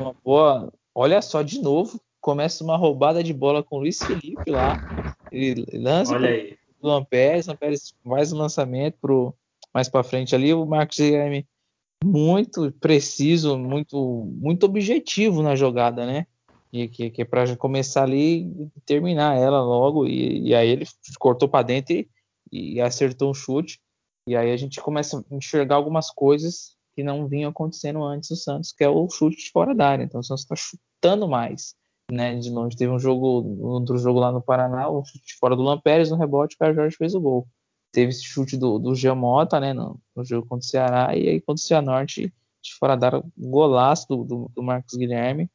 [0.00, 0.72] Uma boa.
[0.94, 4.76] Olha só, de novo, começa uma roubada de bola com o Luiz Felipe lá.
[5.32, 6.56] Ele lança Olha aí.
[6.80, 9.34] o Luan Pérez, Luan Pérez faz o lançamento pro
[9.72, 11.46] mais para frente ali, o Marcos Guilherme
[12.04, 16.26] muito preciso, muito muito objetivo na jogada, né?
[16.72, 20.06] E que, que é para começar ali e terminar ela logo.
[20.06, 20.86] E, e aí ele
[21.18, 22.08] cortou para dentro e,
[22.52, 23.80] e, acertou um chute.
[24.26, 28.36] E aí a gente começa a enxergar algumas coisas que não vinham acontecendo antes do
[28.36, 30.04] Santos, que é o chute de fora da área.
[30.04, 31.74] Então o Santos está chutando mais,
[32.10, 32.36] né?
[32.36, 32.76] De longe.
[32.76, 36.54] Teve um jogo, outro jogo lá no Paraná, o chute fora do Lampérez, no rebote,
[36.54, 37.48] o Caio Jorge fez o gol
[37.92, 41.40] teve esse chute do, do Giamota, né, no, no, jogo contra o Ceará, e aí
[41.40, 42.32] contra o Cianorte,
[42.62, 45.50] de fora da golaço do, do, do, Marcos Guilherme,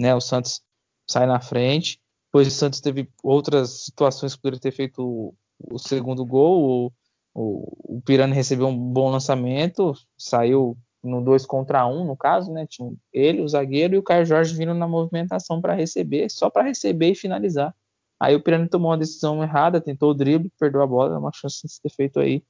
[0.00, 0.60] né, o Santos
[1.08, 5.34] sai na frente, depois o Santos teve outras situações que poderia ter feito o,
[5.70, 6.92] o segundo gol, o,
[7.34, 12.52] o, o Pirani recebeu um bom lançamento, saiu no 2 contra 1, um, no caso,
[12.52, 16.50] né, tinha ele, o zagueiro, e o Caio Jorge vindo na movimentação para receber, só
[16.50, 17.74] para receber e finalizar.
[18.20, 21.32] Aí o Pirani tomou uma decisão errada, tentou o drible, perdeu a bola, é uma
[21.32, 22.42] chance de ter feito aí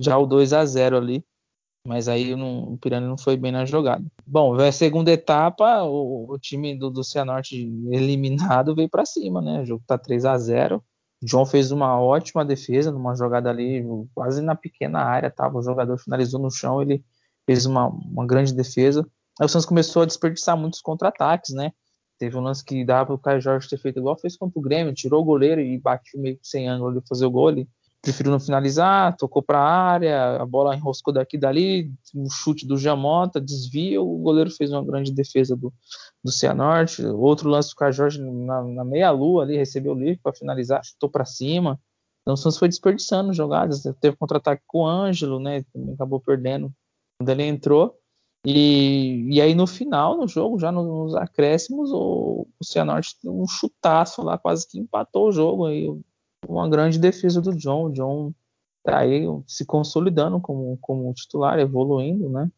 [0.00, 1.24] já o 2 a 0 ali.
[1.86, 4.04] Mas aí não, o Pirani não foi bem na jogada.
[4.24, 7.56] Bom, a segunda etapa, o, o time do, do Cianorte
[7.90, 9.62] eliminado veio para cima, né?
[9.62, 10.82] O jogo tá 3 a 0
[11.22, 15.58] o João fez uma ótima defesa numa jogada ali, quase na pequena área, tava.
[15.58, 17.04] O jogador finalizou no chão, ele
[17.46, 19.06] fez uma, uma grande defesa.
[19.40, 21.72] Aí o Santos começou a desperdiçar muitos contra-ataques, né?
[22.22, 24.62] Teve um lance que dava para o Caio Jorge ter feito igual fez contra o
[24.62, 27.52] Grêmio, tirou o goleiro e bateu meio sem ângulo de fazer o gol.
[28.00, 32.64] Preferiu não finalizar, tocou para a área, a bola enroscou daqui e dali, um chute
[32.64, 35.74] do Jamota, desvia, o goleiro fez uma grande defesa do,
[36.22, 37.04] do Cianorte.
[37.04, 41.10] Outro lance do Caio Jorge na, na meia-lua ali, recebeu o livre para finalizar, chutou
[41.10, 41.76] para cima.
[42.22, 45.64] Então o Santos foi desperdiçando jogadas, teve contra-ataque com o Ângelo, né?
[45.94, 46.72] Acabou perdendo
[47.18, 47.98] quando ele entrou.
[48.44, 53.46] E, e aí no final, no jogo, já nos, acréscimos, o, o Cianorte deu um
[53.46, 55.66] chutaço lá, quase que empatou o jogo.
[55.66, 55.86] Aí,
[56.48, 57.84] uma grande defesa do John.
[57.84, 58.34] O John
[58.82, 62.50] tá aí se consolidando como, como titular, evoluindo, né?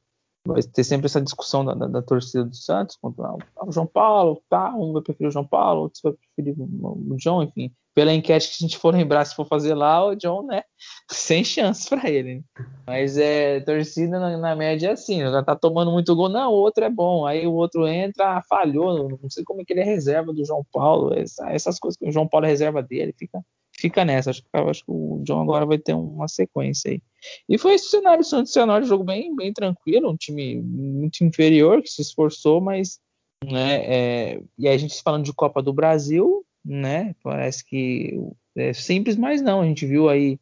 [0.47, 3.32] Vai ter sempre essa discussão da, da, da torcida do Santos contra
[3.62, 4.74] o João Paulo, tá?
[4.74, 8.64] Um vai preferir o João Paulo, outro vai preferir o John, enfim pela enquete que
[8.64, 10.64] a gente for lembrar, se for fazer lá, o John, né?
[11.11, 12.34] Sem chance para ele.
[12.34, 12.42] Né?
[12.86, 16.57] Mas é torcida na, na, média é assim, já tá tomando muito gol, não, o
[16.57, 17.24] outro é bom.
[17.24, 20.66] Aí o outro entra, falhou, não sei como é que ele é reserva do João
[20.72, 23.40] Paulo, essa, essas coisas que o João Paulo é reserva dele, fica,
[23.85, 24.30] fica nessa.
[24.30, 27.03] Acho que, acho que o John agora vai ter uma sequência aí.
[27.47, 31.82] E foi esse cenário, o Santos cenário, jogo bem, bem tranquilo, um time muito inferior
[31.82, 32.99] que se esforçou, mas
[33.45, 37.14] né, é, e aí a gente falando de Copa do Brasil, né?
[37.22, 38.18] Parece que
[38.57, 39.61] é simples, mas não.
[39.61, 40.39] A gente viu aí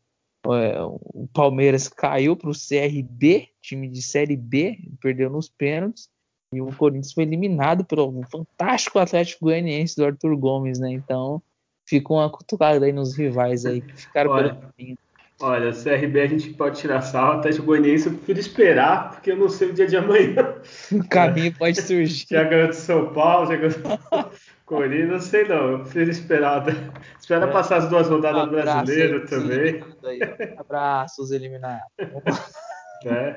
[0.47, 6.09] é, o Palmeiras caiu para o CRB, time de Série B, perdeu nos pênaltis.
[6.55, 10.93] E o Corinthians foi eliminado pelo fantástico Atlético Goianiense do Arthur Gomes, né?
[10.93, 11.43] Então
[11.85, 14.99] ficou uma cutucada aí nos rivais aí que ficaram olha, pelo caminho.
[15.41, 19.37] Olha, o CRB a gente pode tirar sal, Atlético Goianiense eu prefiro esperar, porque eu
[19.37, 20.55] não sei o dia de amanhã.
[20.93, 22.27] O caminho pode surgir.
[22.31, 23.73] Já ganhou de São Paulo, já ganhou
[24.65, 25.73] Corinthians, não sei não.
[25.73, 26.65] Eu prefiro esperar.
[27.21, 27.51] Espera é.
[27.51, 29.85] passar as duas rodadas um do brasileiro aí, também.
[30.57, 31.83] Abraços eliminados.
[33.05, 33.37] é.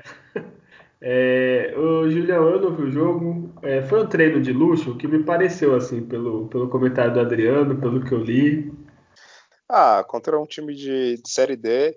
[1.08, 3.53] É, o Julião, eu não vi o jogo.
[3.62, 7.80] É, foi um treino de luxo que me pareceu assim, pelo, pelo comentário do Adriano,
[7.80, 8.74] pelo que eu li.
[9.70, 11.95] Ah, contra um time de, de Série D,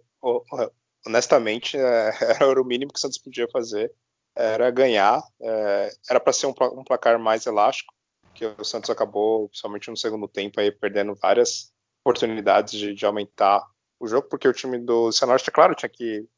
[1.06, 3.90] honestamente, é, era o mínimo que o Santos podia fazer,
[4.36, 5.22] era ganhar.
[5.40, 7.94] É, era para ser um, um, placar mais elástico,
[8.34, 11.72] que o Santos acabou, principalmente no segundo tempo, aí, perdendo várias
[12.04, 13.66] oportunidades de, de aumentar
[13.98, 16.28] o jogo, porque o time do Cianorte, claro, tinha que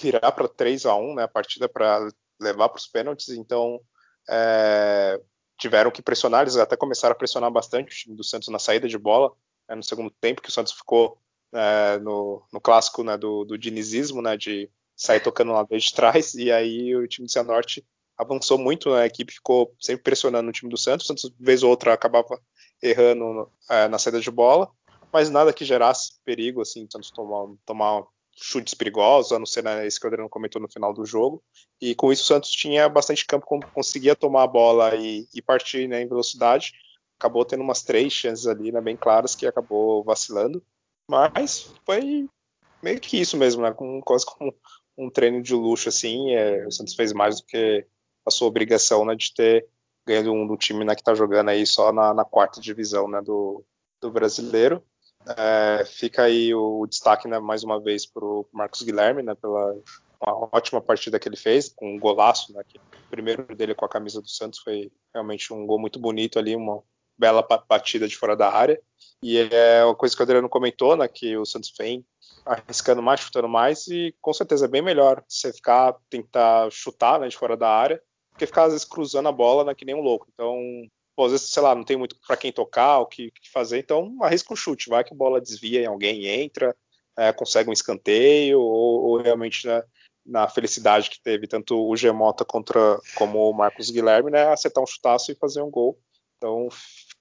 [0.00, 2.08] virar para 3 a 1 né, a partida para
[2.40, 3.80] levar para os pênaltis, então
[4.28, 5.20] é,
[5.58, 8.88] tiveram que pressionar, eles até começaram a pressionar bastante o time do Santos na saída
[8.88, 9.32] de bola,
[9.68, 11.18] né, no segundo tempo, que o Santos ficou
[11.52, 16.34] é, no, no, clássico né, do, do dinizismo, né, de sair tocando lá de trás,
[16.34, 17.84] e aí o time do Cianorte
[18.16, 21.62] avançou muito, né, a equipe ficou sempre pressionando o time do Santos, o Santos, vez
[21.62, 22.40] ou outra, acabava
[22.82, 24.70] errando é, na saída de bola,
[25.12, 28.04] mas nada que gerasse perigo, assim, o Santos tomar, tomar
[28.40, 31.42] chutes perigosos, a não ser né, esse que o Adriano comentou no final do jogo.
[31.80, 35.86] E com isso o Santos tinha bastante campo, conseguia tomar a bola e, e partir
[35.86, 36.72] né, em velocidade.
[37.18, 40.64] Acabou tendo umas três chances ali, né, bem claras, que acabou vacilando.
[41.08, 42.28] Mas foi
[42.82, 44.54] meio que isso mesmo, né, com, quase como
[44.96, 46.34] um treino de luxo, assim.
[46.34, 47.86] É, o Santos fez mais do que
[48.24, 49.66] a sua obrigação né, de ter
[50.06, 53.20] ganhado um do time né, que está jogando aí só na, na quarta divisão né,
[53.20, 53.64] do,
[54.00, 54.82] do brasileiro.
[55.26, 59.34] É, fica aí o, o destaque, né, mais uma vez, para o Marcos Guilherme, né,
[59.34, 59.74] pela
[60.22, 63.84] uma ótima partida que ele fez, com um golaço, né, que o primeiro dele com
[63.84, 66.82] a camisa do Santos foi realmente um gol muito bonito ali, uma
[67.18, 68.80] bela batida de fora da área.
[69.22, 72.04] E é uma coisa que o Adriano comentou, né, que o Santos vem
[72.44, 77.28] arriscando mais, chutando mais, e com certeza é bem melhor você ficar, tentar chutar né,
[77.28, 80.00] de fora da área, porque ficar às vezes cruzando a bola né, que nem um
[80.00, 80.26] louco.
[80.32, 80.58] Então,
[81.20, 83.78] pô, às vezes, sei lá, não tem muito para quem tocar, o que, que, fazer,
[83.78, 86.74] então arrisca um chute, vai que a bola desvia em alguém entra,
[87.14, 89.82] é, consegue um escanteio, ou, ou realmente né,
[90.24, 94.86] na felicidade que teve tanto o Gemota contra como o Marcos Guilherme, né, acertar um
[94.86, 95.98] chutaço e fazer um gol.
[96.38, 96.70] Então,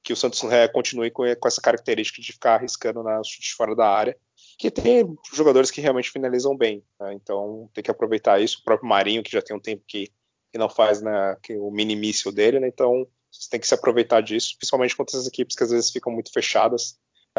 [0.01, 3.53] que o Santos é, continue com, com, essa característica de ficar arriscando na né, chute
[3.53, 4.15] fora da área,
[4.57, 8.59] que tem jogadores que realmente finalizam bem, né, então tem que aproveitar isso.
[8.61, 10.07] O próprio Marinho, que já tem um tempo que,
[10.53, 14.21] que não faz né, que o minimício dele, né, então você tem que se aproveitar
[14.21, 16.97] disso, principalmente contra as equipes que às vezes ficam muito fechadas,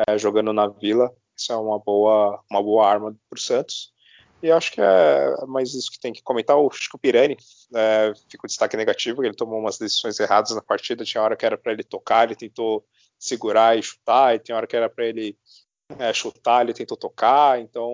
[0.09, 1.13] é, jogando na Vila.
[1.37, 3.93] Isso é uma boa, uma boa arma para o Santos.
[4.43, 6.57] E acho que é mais isso que tem que comentar.
[6.57, 7.37] O Chico Pirani
[7.75, 11.05] é, fica destaque negativo, ele tomou umas decisões erradas na partida.
[11.05, 12.85] Tinha hora que era para ele tocar, ele tentou
[13.19, 15.37] segurar e chutar, e tem hora que era para ele
[15.99, 17.61] é, chutar, ele tentou tocar.
[17.61, 17.93] Então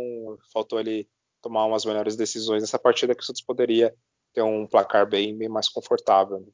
[0.52, 1.08] faltou ele
[1.42, 3.92] tomar umas melhores decisões nessa partida que o Santos poderia
[4.32, 6.46] ter um placar bem, bem mais confortável.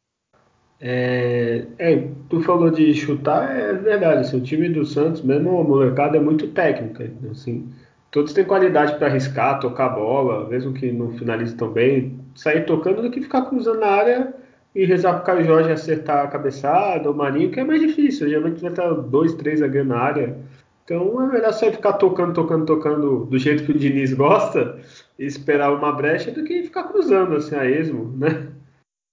[0.85, 4.23] É, é, tu falou de chutar, é verdade.
[4.23, 7.09] Assim, o time do Santos, mesmo o molecada, é muito técnica.
[7.31, 7.73] Assim,
[8.11, 12.67] todos têm qualidade para arriscar, tocar a bola, mesmo que não finalize tão bem, sair
[12.67, 14.35] tocando do que ficar cruzando na área
[14.75, 18.29] e rezar para o Caio Jorge acertar a cabeçada, o Marinho, que é mais difícil.
[18.29, 20.37] Geralmente vai estar dois, três zagueiros na área.
[20.85, 24.81] Então é melhor só ficar tocando, tocando, tocando do jeito que o Diniz gosta
[25.17, 28.49] e esperar uma brecha do que ficar cruzando assim a esmo, né?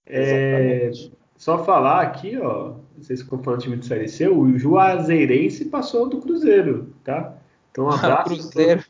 [0.08, 0.90] É,
[1.40, 6.20] só falar aqui, ó, vocês ficam falando time de Série C, o Juazeirense passou do
[6.20, 7.34] Cruzeiro, tá?
[7.72, 8.26] Então, um abraço.
[8.26, 8.84] Cruzeiro.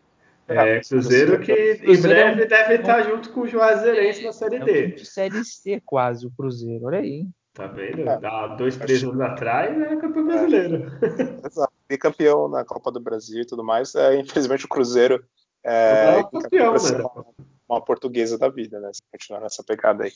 [0.48, 2.48] É, Cruzeiro que Cruzeiro em breve é um...
[2.50, 4.84] deve estar junto com o Juazeirense na Série D.
[4.84, 7.28] É um de Série C quase, o Cruzeiro, olha aí.
[7.54, 8.10] Tá vendo?
[8.10, 10.92] Há dois, três anos atrás era campeão brasileiro.
[11.46, 11.72] Exato.
[12.00, 13.94] campeão na Copa do Brasil e tudo mais.
[13.94, 15.24] É, infelizmente o Cruzeiro
[15.64, 16.80] é, é campeão, né?
[16.98, 17.26] Uma,
[17.70, 18.90] uma portuguesa da vida, né?
[18.92, 20.12] Se continuar nessa pegada aí.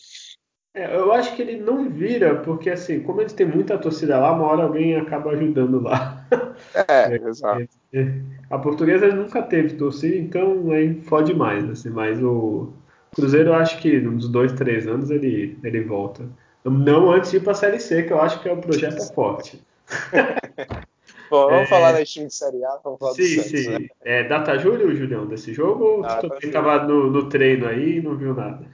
[0.76, 4.32] É, eu acho que ele não vira, porque assim, como eles têm muita torcida lá,
[4.32, 6.26] uma hora alguém acaba ajudando lá.
[6.88, 7.70] É, é exato.
[8.50, 12.74] A portuguesa nunca teve torcida, então aí fode mais, assim, mas o
[13.14, 16.28] Cruzeiro eu acho que nos dois, três anos ele, ele volta.
[16.66, 19.06] Não antes de ir pra Série C, que eu acho que é o projeto é
[19.14, 19.64] forte.
[21.30, 21.68] Bom, vamos é...
[21.68, 23.70] falar da time de Série A, vamos falar sim, do Santos, sim.
[23.70, 23.88] Né?
[24.02, 25.84] É data julho, Julião, desse jogo?
[25.84, 28.66] Ou ah, tu também tava no, no treino aí e não viu nada?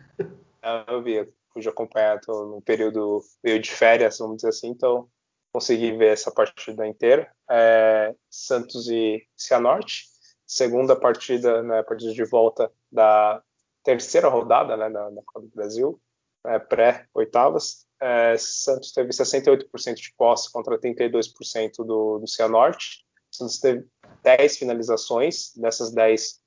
[0.87, 1.25] Eu vi,
[1.59, 5.09] pude acompanhar no período meio de férias, vamos dizer assim, então
[5.51, 7.29] consegui ver essa partida inteira.
[7.49, 10.05] É, Santos e Cianorte,
[10.45, 13.41] segunda partida, né, partida de volta da
[13.83, 16.01] terceira rodada né, da, da Copa do Brasil,
[16.45, 17.85] é, pré-oitavas.
[18.01, 23.05] É, Santos teve 68% de posse contra 32% do, do Cianorte.
[23.31, 23.85] Santos teve
[24.23, 26.39] 10 finalizações, dessas 10,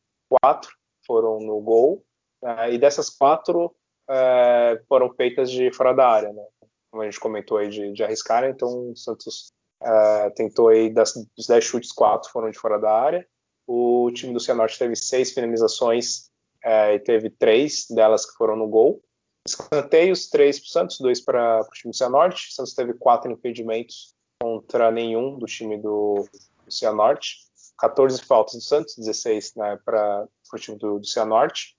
[0.42, 0.70] 4
[1.06, 2.04] foram no gol.
[2.44, 3.74] É, e dessas quatro,
[4.12, 6.44] é, foram feitas de fora da área, né?
[6.90, 9.50] Como a gente comentou aí de, de arriscar, então o Santos
[9.82, 13.26] é, tentou aí das, dos 10 chutes, 4 foram de fora da área.
[13.66, 16.30] O time do Cianorte teve seis finalizações
[16.62, 19.02] é, e teve três delas que foram no gol.
[19.46, 22.48] Escanteios, três para o Santos, dois para o time do Cianorte.
[22.48, 26.28] O Santos teve quatro impedimentos contra nenhum do time do,
[26.64, 27.38] do Cianorte.
[27.78, 31.76] 14 faltas do Santos, 16 né, para o time do, do Cianorte.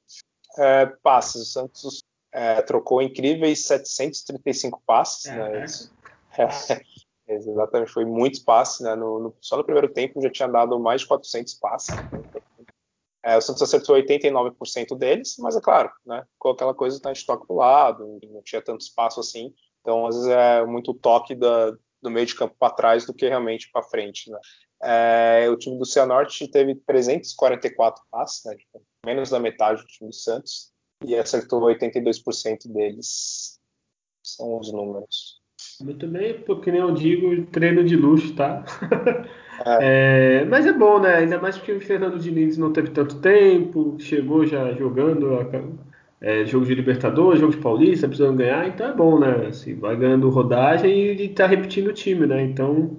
[0.58, 2.03] É, passes, o Santos
[2.34, 5.32] é, trocou incríveis 735 passes.
[5.32, 5.66] Né?
[7.28, 8.82] É, exatamente, foi muitos passes.
[8.82, 8.96] Né?
[8.96, 11.96] No, no, só no primeiro tempo já tinha dado mais de 400 passes.
[13.24, 17.26] É, o Santos acertou 89% deles, mas é claro, né, com aquela coisa tá de
[17.26, 19.54] toque para o lado, não tinha tanto espaço assim.
[19.80, 21.72] Então, às vezes é muito toque da,
[22.02, 24.30] do meio de campo para trás do que realmente para frente.
[24.30, 24.38] Né?
[24.84, 30.10] É, o time do Cianorte teve 344 passes, né, tipo, menos da metade do time
[30.10, 30.73] do Santos,
[31.06, 33.60] e acertou 82% deles.
[34.24, 35.42] São os números.
[35.82, 38.64] Muito bem, porque nem eu digo, treino de luxo, tá?
[38.66, 39.44] É.
[39.66, 41.16] É, mas é bom, né?
[41.16, 45.30] Ainda mais porque o Fernando Diniz não teve tanto tempo, chegou já jogando
[46.20, 49.48] é, jogo de Libertadores, jogo de Paulista, precisando ganhar, então é bom, né?
[49.48, 52.42] Assim, vai ganhando rodagem e tá repetindo o time, né?
[52.44, 52.98] Então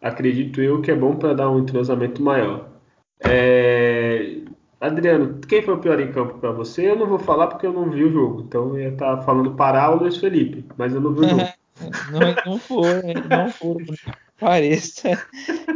[0.00, 2.68] acredito eu que é bom para dar um entrosamento maior.
[3.20, 4.36] É,
[4.80, 6.90] Adriano, quem foi o pior em campo para você?
[6.90, 9.22] Eu não vou falar porque eu não vi o jogo, então eu ia estar tá
[9.22, 11.42] falando parar o Luiz Felipe, mas eu não vi o jogo.
[12.12, 13.84] não, não foi, não foi,
[14.38, 15.16] pareça.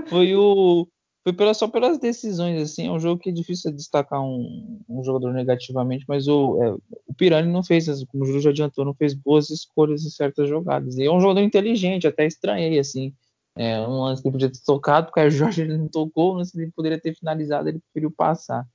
[0.09, 0.87] Foi o
[1.23, 5.05] foi pela, só pelas decisões, assim, é um jogo que é difícil destacar um, um
[5.05, 6.71] jogador negativamente, mas o, é,
[7.07, 10.49] o Pirani não fez, como o Júlio já adiantou, não fez boas escolhas em certas
[10.49, 10.97] jogadas.
[10.97, 13.13] E é um jogador inteligente, até estranhei, assim,
[13.55, 16.59] é, um lance que ele podia ter tocado, porque o Jorge ele não tocou, que
[16.59, 18.67] ele poderia ter finalizado, ele preferiu passar.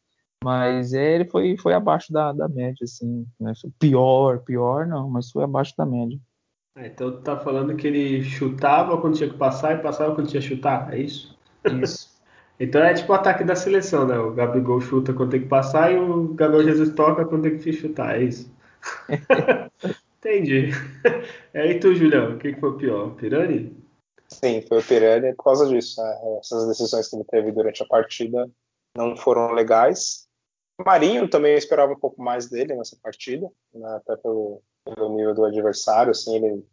[0.46, 3.52] Mas é, ele foi, foi abaixo da, da média, assim, né?
[3.80, 6.20] pior, pior não, mas foi abaixo da média.
[6.78, 10.28] É, então tu tá falando que ele chutava quando tinha que passar e passava quando
[10.28, 11.36] tinha que chutar, é isso?
[11.82, 12.14] Isso.
[12.58, 14.18] Então é tipo o ataque da seleção, né?
[14.18, 17.74] O Gabigol chuta quando tem que passar e o Gabriel Jesus toca quando tem que
[17.74, 18.50] chutar, é isso?
[20.20, 20.70] Entendi.
[21.54, 23.14] É, e tu, Julião, o que, foi pior?
[23.16, 23.76] Pirani?
[24.30, 26.02] Sim, foi o Pirani por causa disso.
[26.02, 26.38] Né?
[26.40, 28.50] Essas decisões que ele teve durante a partida
[28.96, 30.26] não foram legais.
[30.84, 33.96] Marinho também eu esperava um pouco mais dele nessa partida, né?
[33.96, 36.12] até pelo, pelo nível do adversário.
[36.12, 36.66] Assim, ele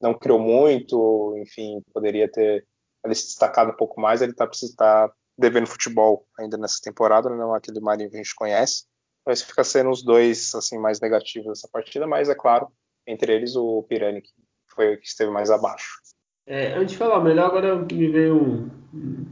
[0.00, 2.66] não criou muito, enfim, poderia ter
[3.04, 4.22] ele se destacado um pouco mais.
[4.22, 8.34] Ele está tá devendo futebol ainda nessa temporada, não é aquele Marinho que a gente
[8.34, 8.84] conhece.
[9.26, 12.68] Mas fica sendo os dois assim mais negativos nessa partida, mas é claro,
[13.06, 14.30] entre eles o Pirani, que
[14.68, 16.00] foi o que esteve mais abaixo.
[16.46, 18.70] É, antes de falar melhor, agora me veio um,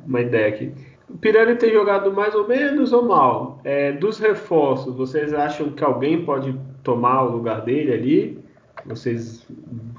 [0.05, 0.96] uma ideia aqui.
[1.09, 3.61] O Pirani tem jogado mais ou menos ou mal?
[3.65, 8.45] É, dos reforços, vocês acham que alguém pode tomar o lugar dele ali?
[8.85, 9.47] Vocês,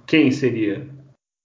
[0.06, 0.88] quem seria?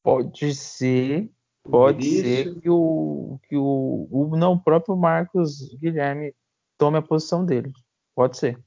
[0.05, 1.31] Pode ser,
[1.65, 6.35] Pode ser que o, que o, o não o próprio Marcos Guilherme
[6.77, 7.73] tome a posição dele.
[8.15, 8.59] Pode ser.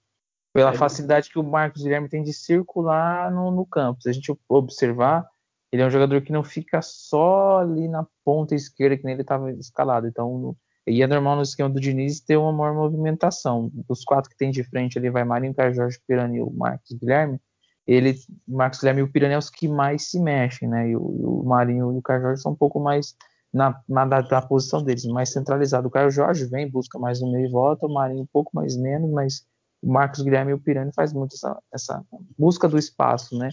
[0.54, 0.78] Pela é.
[0.78, 4.02] facilidade que o Marcos Guilherme tem de circular no, no campo.
[4.02, 5.30] Se a gente observar,
[5.72, 9.22] ele é um jogador que não fica só ali na ponta esquerda, que nem ele
[9.22, 10.08] estava escalado.
[10.08, 10.56] Então,
[10.88, 13.72] e é normal no esquema do Diniz ter uma maior movimentação.
[13.88, 17.40] Dos quatro que tem de frente ali, vai Marinho, Jorge, Pirani e o Marcos Guilherme
[17.88, 18.16] ele,
[18.48, 20.90] o Marcos Guilherme e o Piranha os que mais se mexem, né?
[20.90, 23.16] E o, o Marinho e o Caio Jorge são um pouco mais
[23.54, 25.88] na, na da, posição deles, mais centralizado.
[25.88, 28.76] O Caio Jorge vem, busca mais no meio e volta, o Marinho um pouco mais
[28.76, 29.46] menos, mas
[29.82, 32.06] o Marcos Guilherme e o Piranha faz muito essa, essa
[32.38, 33.50] busca do espaço, né?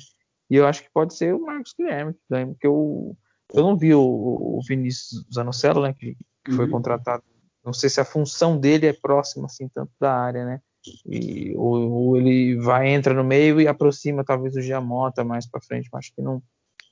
[0.51, 3.17] E eu acho que pode ser o Marcos Guilherme que porque eu,
[3.55, 5.93] eu não vi o, o Vinícius Zanocelo, né?
[5.93, 6.71] Que, que foi uhum.
[6.71, 7.23] contratado.
[7.65, 10.61] Não sei se a função dele é próxima assim tanto da área, né?
[11.07, 15.61] E, ou, ou, ele vai, entra no meio e aproxima talvez o Giamota mais para
[15.61, 16.43] frente, mas acho que não,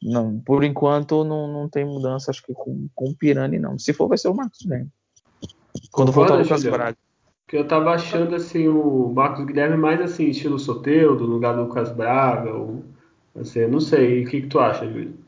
[0.01, 3.79] não, por enquanto não, não tem mudança, acho que com, com o Pirani não.
[3.79, 4.91] Se for, vai ser o Marcos Guilherme.
[5.91, 6.97] Quando voltar o Lucas Braga.
[7.49, 11.63] Que eu tava achando assim o Marcos Guilherme mais assim, estilo Soteudo, no lugar do
[11.63, 12.85] Lucas Braga, ou
[13.35, 14.25] assim, não sei.
[14.25, 15.19] O que, que tu acha, Júlio?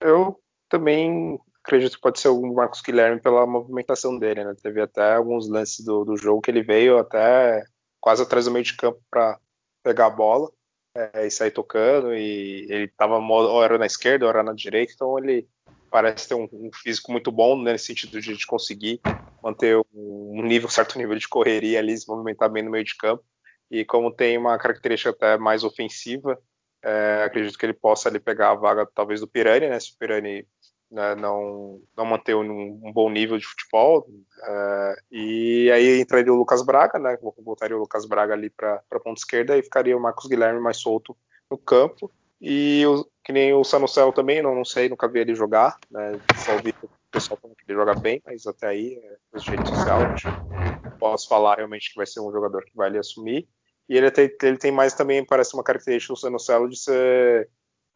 [0.00, 0.38] Eu
[0.68, 4.54] também acredito que pode ser o Marcos Guilherme pela movimentação dele, né?
[4.62, 7.64] Teve até alguns lances do, do jogo que ele veio até
[8.00, 9.38] quase atrás do meio de campo para
[9.82, 10.50] pegar a bola
[10.94, 12.14] é, e sair tocando.
[12.14, 15.46] E ele estava hora na esquerda, hora na direita, então ele
[15.90, 19.00] parece ter um, um físico muito bom né, nesse sentido de, de conseguir
[19.42, 22.96] manter um, um, nível, certo nível de correria ali, se movimentar bem no meio de
[22.96, 23.24] campo.
[23.70, 26.38] E como tem uma característica até mais ofensiva,
[26.82, 29.78] é, acredito que ele possa ali pegar a vaga talvez do Pirani, né?
[29.80, 30.46] Se o Pirani
[30.90, 34.08] né, não, não manter um, um, bom nível de futebol.
[34.08, 37.16] Uh, e aí entraria o Lucas Braga, né?
[37.38, 40.78] Botaria o Lucas Braga ali para a ponta esquerda e ficaria o Marcos Guilherme mais
[40.78, 41.16] solto
[41.50, 42.10] no campo.
[42.40, 46.18] E o, que nem o Sanucelo também, não, não sei, nunca vi ele jogar, né?
[46.36, 49.00] Só ouvi o pessoal falando que ele joga bem, mas até aí,
[49.34, 50.00] é jeito social,
[50.98, 53.48] posso falar realmente que vai ser um jogador que vai ali assumir.
[53.88, 57.48] E ele tem, ele tem mais também, parece uma característica do Sanucelo de ser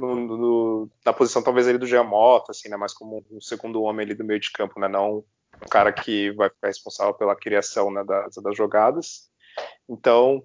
[0.07, 4.05] no, no, na posição talvez ali do Giamotto, assim, né, mais como um segundo homem
[4.05, 5.24] ali do meio de campo, né, não
[5.62, 9.30] um cara que vai ficar responsável pela criação né, das, das jogadas.
[9.88, 10.42] Então,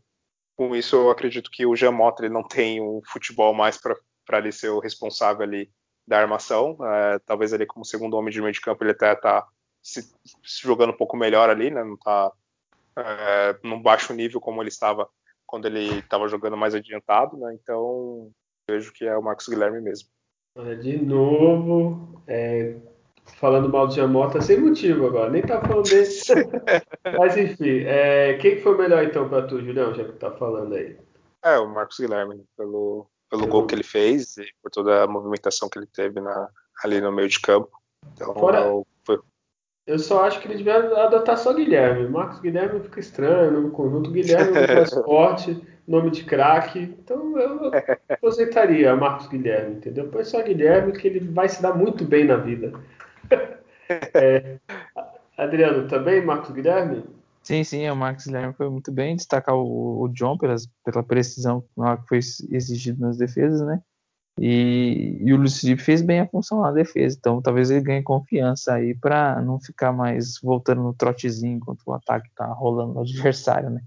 [0.56, 4.52] com isso, eu acredito que o Mota ele não tem um futebol mais para ele
[4.52, 5.72] ser o responsável ali
[6.08, 6.78] da armação.
[6.82, 9.48] É, talvez ele, como segundo homem de meio de campo, ele até está
[9.82, 11.84] se, se, jogando um pouco melhor ali, né?
[11.84, 12.32] Não está
[12.98, 15.10] é, num baixo nível como ele estava
[15.46, 17.54] quando ele estava jogando mais adiantado, né?
[17.54, 18.32] Então,
[18.70, 20.10] vejo que é o Marcos Guilherme mesmo.
[20.82, 22.76] De novo, é,
[23.36, 26.34] falando mal de Jamota sem motivo agora, nem tá falando desse.
[27.18, 30.98] Mas enfim, é, quem foi melhor então para tu, Julião, já que tá falando aí?
[31.44, 33.48] É, o Marcos Guilherme, pelo, pelo Eu...
[33.48, 36.50] gol que ele fez e por toda a movimentação que ele teve na,
[36.84, 37.70] ali no meio de campo.
[38.14, 38.60] Então, Fora...
[38.62, 38.97] eu, foi...
[39.88, 42.10] eu só acho que ele devia adotar só Guilherme.
[42.10, 44.12] Marcos Guilherme fica estranho no conjunto.
[44.12, 46.94] Guilherme é mais forte nome de craque.
[47.00, 47.72] Então eu
[48.10, 50.10] aposentaria Marcos Guilherme, entendeu?
[50.10, 52.74] Põe só Guilherme que ele vai se dar muito bem na vida.
[54.14, 54.58] É,
[55.38, 57.06] Adriano, também Marcos Guilherme?
[57.42, 59.16] Sim, sim, o Marcos Guilherme foi muito bem.
[59.16, 63.82] Destacar o, o John pelas, pela precisão que foi exigido nas defesas, né?
[64.40, 68.04] E, e o Luiz Felipe fez bem a função na defesa, então talvez ele ganhe
[68.04, 73.02] confiança aí para não ficar mais voltando no trotezinho enquanto o ataque tá rolando no
[73.02, 73.82] adversário, né?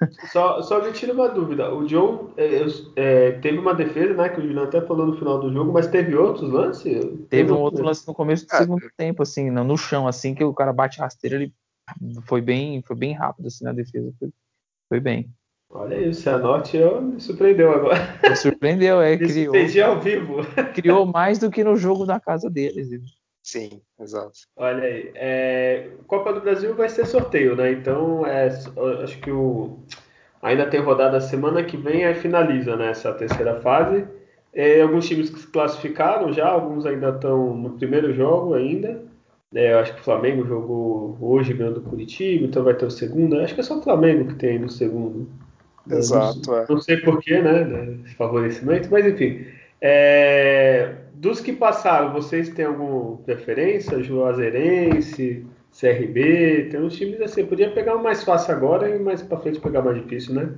[0.32, 1.72] Só, só me tira uma dúvida.
[1.72, 4.28] O John é, é, teve uma defesa, né?
[4.28, 7.06] Que o Juliano até falou no final do jogo, mas teve outros lances?
[7.30, 10.34] Teve um outro lance no começo do ah, segundo tempo, assim, no, no chão, assim,
[10.34, 11.54] que o cara bate rasteira, ele
[12.26, 14.12] foi bem, foi bem rápido assim na defesa.
[14.18, 14.30] Foi,
[14.88, 15.30] foi bem.
[15.70, 18.18] Olha isso, a Norte me surpreendeu agora.
[18.22, 19.16] Me surpreendeu, é.
[19.18, 20.36] Me criou, ao vivo.
[20.74, 22.88] Criou mais do que no jogo da casa deles.
[23.42, 24.40] Sim, exato.
[24.56, 27.72] Olha aí, é, Copa do Brasil vai ser sorteio, né?
[27.72, 28.48] Então, é,
[29.02, 29.78] acho que o
[30.42, 34.06] ainda tem rodada semana que vem, aí finaliza né, essa terceira fase.
[34.52, 39.02] É, alguns times que se classificaram já, alguns ainda estão no primeiro jogo ainda.
[39.54, 42.90] É, eu acho que o Flamengo jogou hoje ganhando o Curitiba, então vai ter o
[42.90, 43.38] segundo.
[43.40, 45.28] Acho que é só o Flamengo que tem no segundo.
[45.90, 46.50] Exato.
[46.50, 46.66] Não, é.
[46.68, 47.64] não sei porquê, né?
[47.64, 49.46] né favorecimento, mas enfim.
[49.80, 54.02] É, dos que passaram, vocês têm alguma preferência?
[54.02, 55.46] Juazeirense,
[55.78, 56.68] CRB?
[56.70, 59.82] Tem uns times assim, podia pegar o mais fácil agora e mais para frente pegar
[59.82, 60.52] mais difícil, né?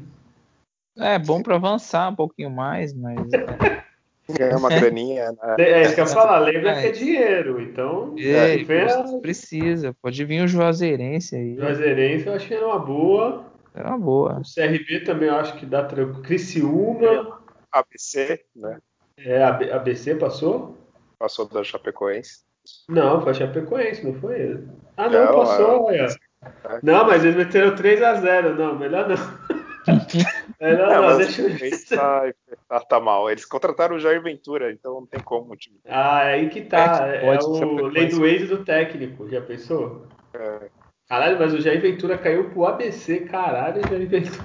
[0.98, 3.18] É bom para avançar um pouquinho mais, mas.
[4.38, 5.32] Ganhar uma graninha.
[5.32, 5.54] Né?
[5.58, 6.80] É isso que eu ia falar, lembra é.
[6.80, 8.14] que é dinheiro, então.
[8.16, 11.56] É, é, precisa, pode vir o Juazeirense aí.
[11.56, 13.49] Juazeirense eu achei uma boa.
[13.74, 14.40] É uma boa.
[14.40, 16.22] O CRB também eu acho que dá tranquilo.
[16.22, 17.40] Criciúma.
[17.72, 18.78] ABC, né?
[19.16, 20.76] É, ABC passou?
[21.18, 22.40] Passou da Chapecoense.
[22.88, 24.68] Não, foi a Chapecoense, não foi ele.
[24.96, 26.06] Ah, não, não passou, olha.
[26.06, 26.80] É.
[26.82, 28.54] Não, mas eles meteram 3x0.
[28.54, 29.16] Não, melhor não.
[30.60, 32.32] melhor não, não deixa eu tá,
[32.68, 33.30] tá, tá, mal.
[33.30, 35.54] Eles contrataram o Jair Ventura, então não tem como.
[35.56, 35.78] Tipo.
[35.86, 37.08] Ah, é aí que tá.
[37.08, 40.06] É, é o lei do ex do técnico, já pensou?
[40.34, 40.70] É.
[41.10, 44.44] Caralho, mas o Jair Ventura caiu pro ABC, caralho, Jair Ventura.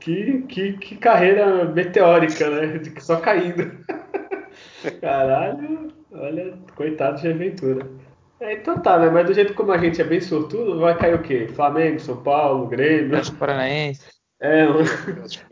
[0.00, 2.80] Que, que, que carreira meteórica, né?
[2.98, 3.70] Só caindo.
[4.98, 7.86] Caralho, olha, coitado de Aventura.
[8.40, 9.10] É, então tá, né?
[9.10, 11.48] Mas do jeito como a gente é bem sortudo, vai cair o quê?
[11.54, 13.08] Flamengo, São Paulo, Grêmio.
[13.08, 14.06] Atlético Paranaense.
[14.40, 14.66] É,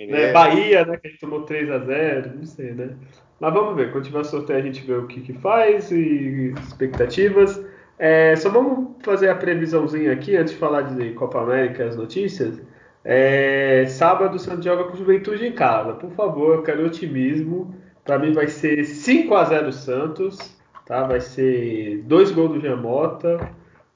[0.07, 0.33] né?
[0.33, 0.97] Bahia, né?
[0.97, 2.97] Que a gente tomou 3x0, não sei, né?
[3.39, 7.63] Mas vamos ver, quando tiver sorteio a gente vê o que, que faz e expectativas.
[7.99, 12.61] É, só vamos fazer a previsãozinha aqui antes de falar de Copa América as notícias.
[13.05, 15.95] É, sábado Santos joga com Juventude em casa.
[15.95, 17.75] Por favor, eu quero otimismo.
[18.05, 20.39] Para mim vai ser 5 a 0 Santos,
[20.87, 21.03] tá?
[21.05, 23.51] Vai ser dois gols do Jamota,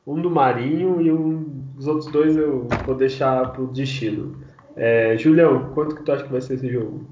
[0.06, 4.42] um do Marinho e um, os outros dois eu vou deixar pro destino.
[4.76, 7.06] É, Julião, quanto que tu acha que vai ser esse jogo?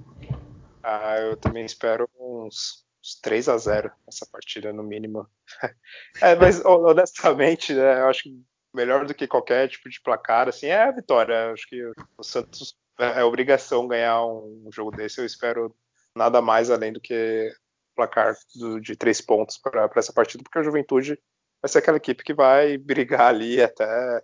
[0.82, 5.27] Ah, eu também espero uns, uns 3 a 0 essa partida no mínimo.
[6.21, 8.43] é, mas honestamente, né, eu acho que
[8.73, 11.53] melhor do que qualquer tipo de placar assim é a vitória.
[11.53, 11.83] Acho que
[12.17, 15.21] o Santos é, é obrigação ganhar um jogo desse.
[15.21, 15.75] Eu espero
[16.15, 17.53] nada mais além do que
[17.95, 21.19] placar do, de três pontos para essa partida, porque a Juventude
[21.63, 24.23] vai ser aquela equipe que vai brigar ali até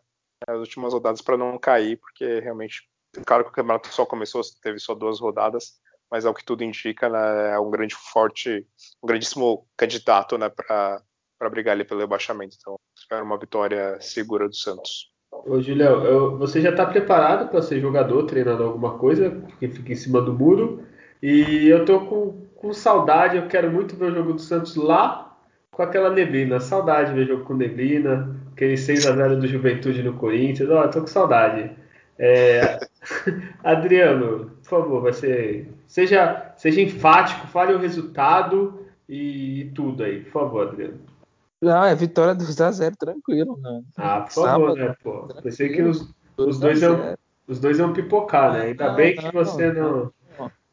[0.48, 2.88] as últimas rodadas para não cair, porque realmente,
[3.26, 6.64] claro que o campeonato só começou, teve só duas rodadas, mas é o que tudo
[6.64, 8.66] indica, né, é um grande, forte,
[9.02, 12.56] um grandíssimo candidato né, para brigar ali pelo rebaixamento.
[12.58, 15.10] Então, espero uma vitória segura do Santos.
[15.30, 19.96] Ô, Julião, você já está preparado para ser jogador, treinando alguma coisa que fica em
[19.96, 20.84] cima do muro?
[21.22, 25.36] E eu tô com, com saudade, eu quero muito ver o jogo do Santos lá
[25.70, 26.58] com aquela neblina.
[26.58, 30.70] Saudade de ver jogo com neblina, aquele 6x0 do Juventude no Corinthians.
[30.70, 31.70] Ó, tô com saudade.
[32.18, 32.78] É...
[33.62, 35.72] Adriano, por favor, vai ser.
[35.86, 41.00] Seja, seja enfático, fale o resultado e tudo aí, por favor, Adriano.
[41.60, 43.82] Não, é vitória 2x0, tranquilo, né?
[43.96, 45.28] Ah, por favor, Sábado, né, pô?
[45.42, 48.62] Pensei que os, os dois iam, Os dois vão pipocar, né?
[48.62, 50.12] Ainda não, bem que você não.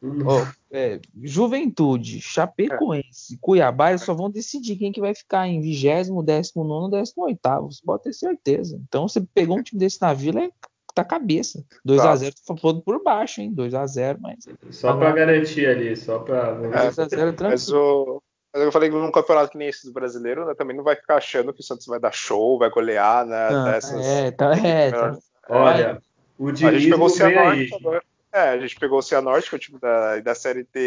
[0.02, 6.22] Oh, é, Juventude, Chapecoense, Cuiabá, eles só vão decidir quem que vai ficar em vigésimo,
[6.22, 7.72] décimo nono, décimo oitavo.
[7.72, 8.78] Você pode ter certeza.
[8.86, 10.50] Então, você pegou um time desse na Vila, é
[10.94, 11.64] tá cabeça.
[11.86, 13.52] 2x0 tá pondo por baixo, hein?
[13.54, 14.46] 2x0, mas.
[14.70, 16.56] Só pra garantir ali, só pra.
[16.72, 18.22] É, 2x0 Mas o.
[18.54, 20.94] Mas eu falei que num campeonato que nem esse do brasileiro, né, também não vai
[20.94, 23.48] ficar achando que o Santos vai dar show, vai golear, né?
[23.48, 24.06] Ah, dessas...
[24.06, 25.18] É, tá, é, tá.
[25.48, 26.00] Olha,
[26.38, 28.02] o a gente pegou o Cianorte agora.
[28.32, 30.78] É, a gente pegou o Cianorte, que é o time da, da Série T,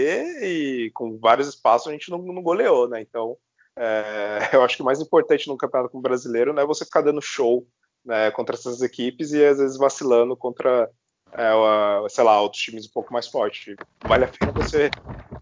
[0.44, 3.02] e com vários espaços a gente não, não goleou, né?
[3.02, 3.38] Então,
[3.76, 7.02] é, eu acho que o mais importante no campeonato como brasileiro não é você ficar
[7.02, 7.68] dando show
[8.08, 10.90] né, contra essas equipes e às vezes vacilando contra,
[11.34, 13.76] é, sei lá, outros times um pouco mais fortes.
[14.04, 14.90] Vale a pena você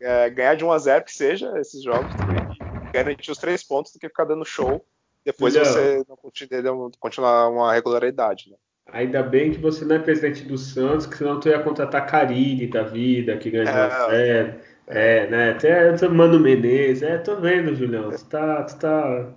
[0.01, 2.41] é, ganhar de 1 a 0 que seja esses jogos também,
[2.87, 4.83] e garantir os três pontos do que ficar dando show.
[5.23, 8.49] Depois você não continua, continuar uma regularidade.
[8.49, 8.57] Né?
[8.91, 12.67] Ainda bem que você não é presidente do Santos, que senão tu ia contratar Carille
[12.67, 13.69] da vida, que ganha
[14.11, 14.55] é,
[14.87, 15.51] é, é, né?
[15.51, 18.11] Até Mano Menezes, é, tô vendo, Julião.
[18.11, 19.33] Tu tá, tu tá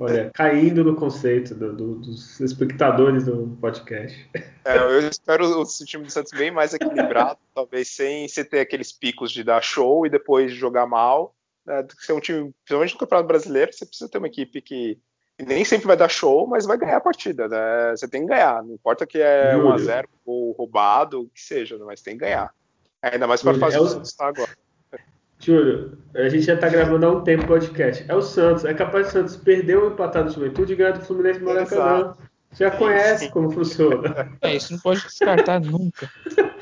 [0.00, 4.30] Olha, caindo no conceito do, do, dos espectadores do podcast.
[4.64, 8.92] É, eu espero o time do Santos bem mais equilibrado, talvez sem você ter aqueles
[8.92, 11.34] picos de dar show e depois jogar mal.
[11.66, 14.98] Né, ser um time, principalmente no Campeonato Brasileiro, você precisa ter uma equipe que
[15.38, 17.46] nem sempre vai dar show, mas vai ganhar a partida.
[17.46, 17.90] Né?
[17.94, 21.84] Você tem que ganhar, não importa que é 1x0 ou roubado, o que seja, né?
[21.86, 22.54] mas tem que ganhar.
[23.02, 24.50] Ainda mais para fazer é o Santos está agora.
[25.40, 28.04] Júlio, a gente já tá gravando há um tempo o podcast.
[28.06, 28.64] É o Santos.
[28.64, 32.14] É capaz do Santos perder o empatado do Juventude e ganhar do Fluminense no Maracanã.
[32.52, 33.30] Você já conhece sim.
[33.30, 34.30] como funciona.
[34.42, 36.10] É, isso não pode descartar nunca.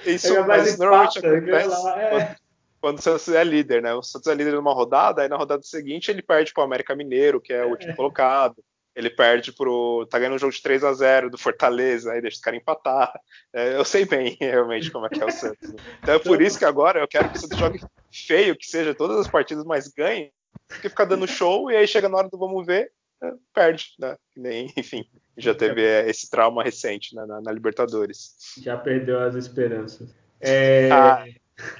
[0.07, 2.11] Isso é mas normalmente acontece lá, é.
[2.11, 2.37] quando,
[2.81, 3.95] quando, o Santos é líder, né?
[3.95, 6.95] O Santos é líder numa rodada, aí na rodada seguinte ele perde para o América
[6.95, 7.97] Mineiro, que é o último é.
[7.97, 8.57] colocado
[8.99, 10.05] ele perde pro.
[10.11, 13.13] tá ganhando um jogo de 3 a 0 do Fortaleza, aí deixa os caras empatar.
[13.53, 15.73] É, eu sei bem realmente como é que é o Santos.
[15.73, 15.79] Né?
[16.03, 17.81] Então é por isso que agora eu quero que o Santos jogue
[18.27, 20.33] feio, que seja todas as partidas, mais ganhe,
[20.67, 22.91] porque ficar dando show e aí chega na hora do vamos ver,
[23.23, 24.17] é, perde, né?
[24.37, 25.05] Nem, enfim,
[25.37, 28.37] já teve é, esse trauma recente né, na, na, Libertadores.
[28.63, 30.15] Já perdeu as esperanças.
[30.41, 30.91] É...
[30.91, 31.25] Ah,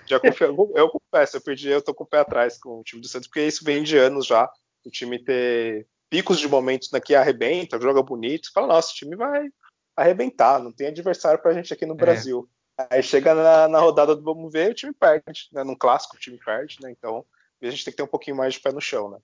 [0.07, 3.01] já confio, eu confesso, eu perdi, eu tô com o pé atrás com o time
[3.01, 4.51] do Santos, porque isso vem de anos já,
[4.85, 9.49] o time ter picos de momentos daqui arrebenta, joga bonito, fala, nossa, o time vai
[9.97, 11.97] arrebentar, não tem adversário pra gente aqui no é.
[11.97, 12.49] Brasil.
[12.91, 15.65] Aí chega na, na, rodada do vamos ver, o time perde, né?
[15.65, 16.91] Num clássico o time perde, né?
[16.91, 17.25] Então
[17.61, 19.19] a gente tem que ter um pouquinho mais de pé no chão, né?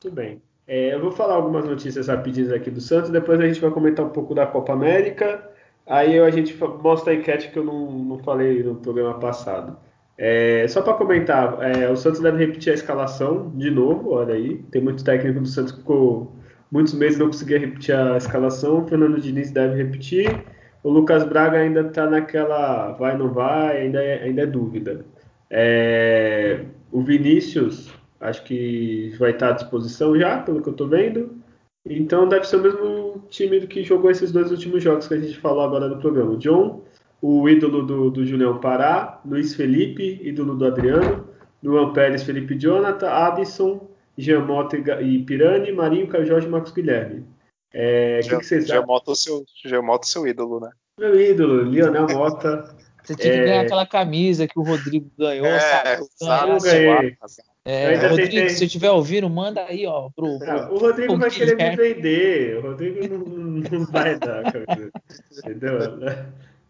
[0.00, 0.42] Tudo bem.
[0.66, 4.04] É, eu vou falar algumas notícias rapidinhas aqui do Santos, depois a gente vai comentar
[4.04, 5.48] um pouco da Copa América,
[5.86, 9.78] aí a gente mostra a enquete que eu não, não falei no programa passado.
[10.18, 14.58] É, só para comentar, é, o Santos deve repetir a escalação de novo, olha aí.
[14.64, 16.36] Tem muito técnico do Santos que ficou
[16.70, 18.82] muitos meses não conseguia repetir a escalação.
[18.82, 20.44] O Fernando Diniz deve repetir.
[20.88, 25.04] O Lucas Braga ainda está naquela vai, não vai, ainda é, ainda é dúvida.
[25.50, 31.36] É, o Vinícius, acho que vai estar à disposição já, pelo que eu estou vendo.
[31.84, 35.20] Então deve ser o mesmo time do que jogou esses dois últimos jogos que a
[35.20, 36.30] gente falou agora no programa.
[36.30, 36.82] O John,
[37.20, 41.28] o ídolo do, do Julião Pará, Luiz Felipe, ídolo do Adriano,
[41.62, 43.86] Luan Pérez, Felipe Jonathan, Adson,
[44.16, 47.26] Giamotto e Pirani, Marinho, Caio Jorge e Marcos Guilherme.
[47.72, 50.70] É, que, que vocês Giamotto, seu, Giamotto seu ídolo, né?
[50.98, 52.74] Meu ídolo, Lionel Mota.
[53.04, 53.64] Você tinha que ganhar é.
[53.64, 56.60] aquela camisa que o Rodrigo ganhou, é, sabe?
[56.60, 57.16] Ganhei.
[57.64, 58.48] É, Rodrigo, tentei...
[58.50, 60.10] se eu estiver ouvindo, manda aí, ó.
[60.14, 62.58] Pro, pro, o Rodrigo vai querer me vender.
[62.58, 64.90] O Rodrigo não, não vai dar, cara.
[65.38, 65.78] Entendeu?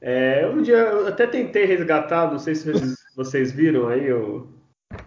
[0.01, 2.71] É, um dia eu até tentei resgatar, não sei se
[3.17, 4.47] vocês viram aí, eu,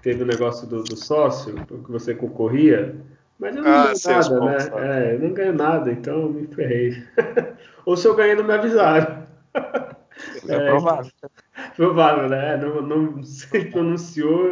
[0.02, 2.96] teve o um negócio do, do, sócio, que você concorria,
[3.42, 5.10] mas eu não ah, ganho nada, né?
[5.10, 7.04] É, eu não ganho nada, então me ferrei.
[7.86, 9.28] Ou se eu ganhei, não me avisaram.
[10.48, 11.12] É, é provável.
[11.76, 12.56] Provável, né?
[12.58, 14.52] Não, não se pronunciou,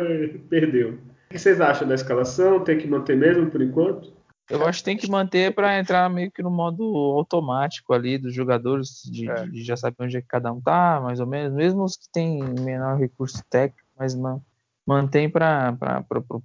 [0.50, 0.94] perdeu.
[0.94, 2.64] O que vocês acham da escalação?
[2.64, 4.12] Tem que manter mesmo por enquanto?
[4.50, 6.84] Eu acho que tem que manter para entrar meio que no modo
[7.16, 9.46] automático ali dos jogadores, de, é.
[9.46, 12.10] de, já saber onde é que cada um tá, mais ou menos, mesmo os que
[12.12, 14.42] têm menor recurso técnico, mas man,
[14.90, 15.78] mantém para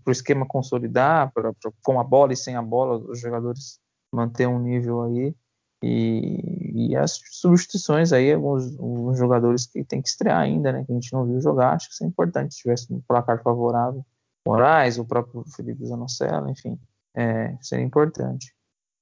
[0.06, 3.78] o esquema consolidar, pra, pra, com a bola e sem a bola, os jogadores
[4.12, 5.34] manter um nível aí.
[5.82, 10.84] E, e as substituições aí, alguns, alguns, jogadores que tem que estrear ainda, né?
[10.84, 12.54] Que a gente não viu jogar, acho que isso é importante.
[12.54, 14.04] Se tivesse um placar favorável,
[14.46, 16.78] Moraes, o próprio Felipe Zanocelo, enfim
[17.14, 18.54] é, seria importante.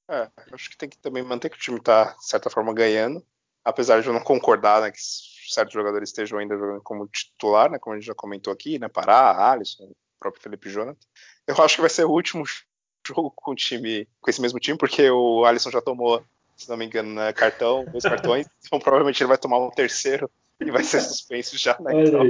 [0.09, 3.25] É, acho que tem que também manter que o time está, de certa forma, ganhando,
[3.65, 4.99] apesar de eu não concordar né, que
[5.55, 8.89] certos jogadores estejam ainda jogando como titular, né, como a gente já comentou aqui, né,
[8.89, 11.07] Pará, Alisson, o próprio Felipe Jonathan.
[11.47, 12.45] Eu acho que vai ser o último
[13.07, 16.25] jogo com o time, com esse mesmo time, porque o Alisson já tomou,
[16.57, 20.31] se não me engano, né, cartão, dois cartões, então provavelmente ele vai tomar um terceiro
[20.67, 21.93] e vai ser suspenso já, né?
[22.05, 22.23] Então,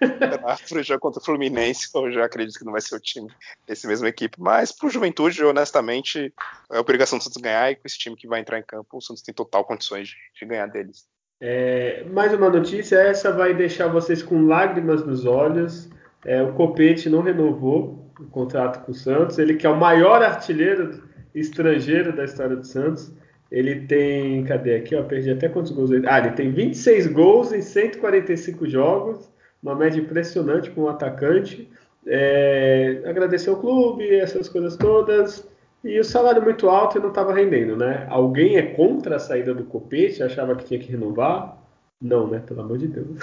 [0.82, 3.28] jogo contra o Fluminense, eu já acredito que não vai ser o time
[3.66, 4.40] desse mesmo equipe.
[4.40, 6.32] Mas pro Juventude, honestamente,
[6.70, 9.00] é obrigação do Santos ganhar e com esse time que vai entrar em campo, o
[9.00, 11.06] Santos tem total condições de, de ganhar deles.
[11.40, 15.90] É, mais uma notícia, essa vai deixar vocês com lágrimas nos olhos.
[16.24, 20.22] É, o Copete não renovou o contrato com o Santos, ele que é o maior
[20.22, 21.02] artilheiro
[21.34, 23.12] estrangeiro da história do Santos.
[23.50, 26.06] Ele tem, cadê aqui, ó, perdi até quantos gols ele...
[26.08, 29.30] Ah, ele tem 26 gols em 145 jogos,
[29.62, 31.68] uma média impressionante para um atacante.
[32.06, 35.46] É, agradecer ao clube, essas coisas todas.
[35.84, 38.06] E o salário muito alto e não estava rendendo, né?
[38.08, 40.22] Alguém é contra a saída do Copete?
[40.22, 41.58] Achava que tinha que renovar?
[42.00, 42.38] Não, né?
[42.38, 43.18] Pelo amor de Deus.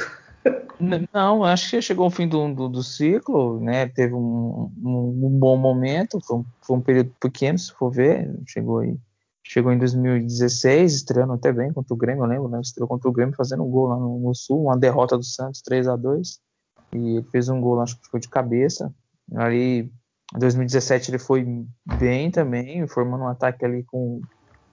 [1.13, 3.87] Não, acho que chegou ao fim do, do, do ciclo, né?
[3.87, 8.33] Teve um, um, um bom momento, foi um, foi um, período pequeno, se for ver,
[8.47, 8.97] chegou aí.
[9.43, 12.61] Chegou em 2016, estreando até bem contra o Grêmio, eu lembro, né?
[12.61, 15.61] Estreou contra o Grêmio fazendo um gol lá no, no Sul, uma derrota do Santos
[15.61, 16.39] 3 a 2
[16.93, 18.93] E ele fez um gol, acho que foi de cabeça.
[19.35, 19.91] Ali,
[20.35, 21.45] em 2017, ele foi
[21.85, 24.21] bem também, formando um ataque ali com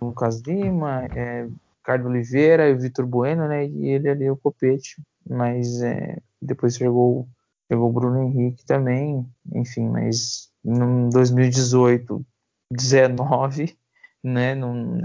[0.01, 1.49] o Lucas Lima, é,
[1.79, 3.67] Ricardo Oliveira e o Vitor Bueno, né?
[3.67, 5.03] E ele ali, o Copete.
[5.29, 7.29] Mas é, depois chegou,
[7.71, 12.25] chegou o Bruno Henrique também, enfim, mas em 2018,
[12.71, 13.77] 19,
[14.23, 14.55] né,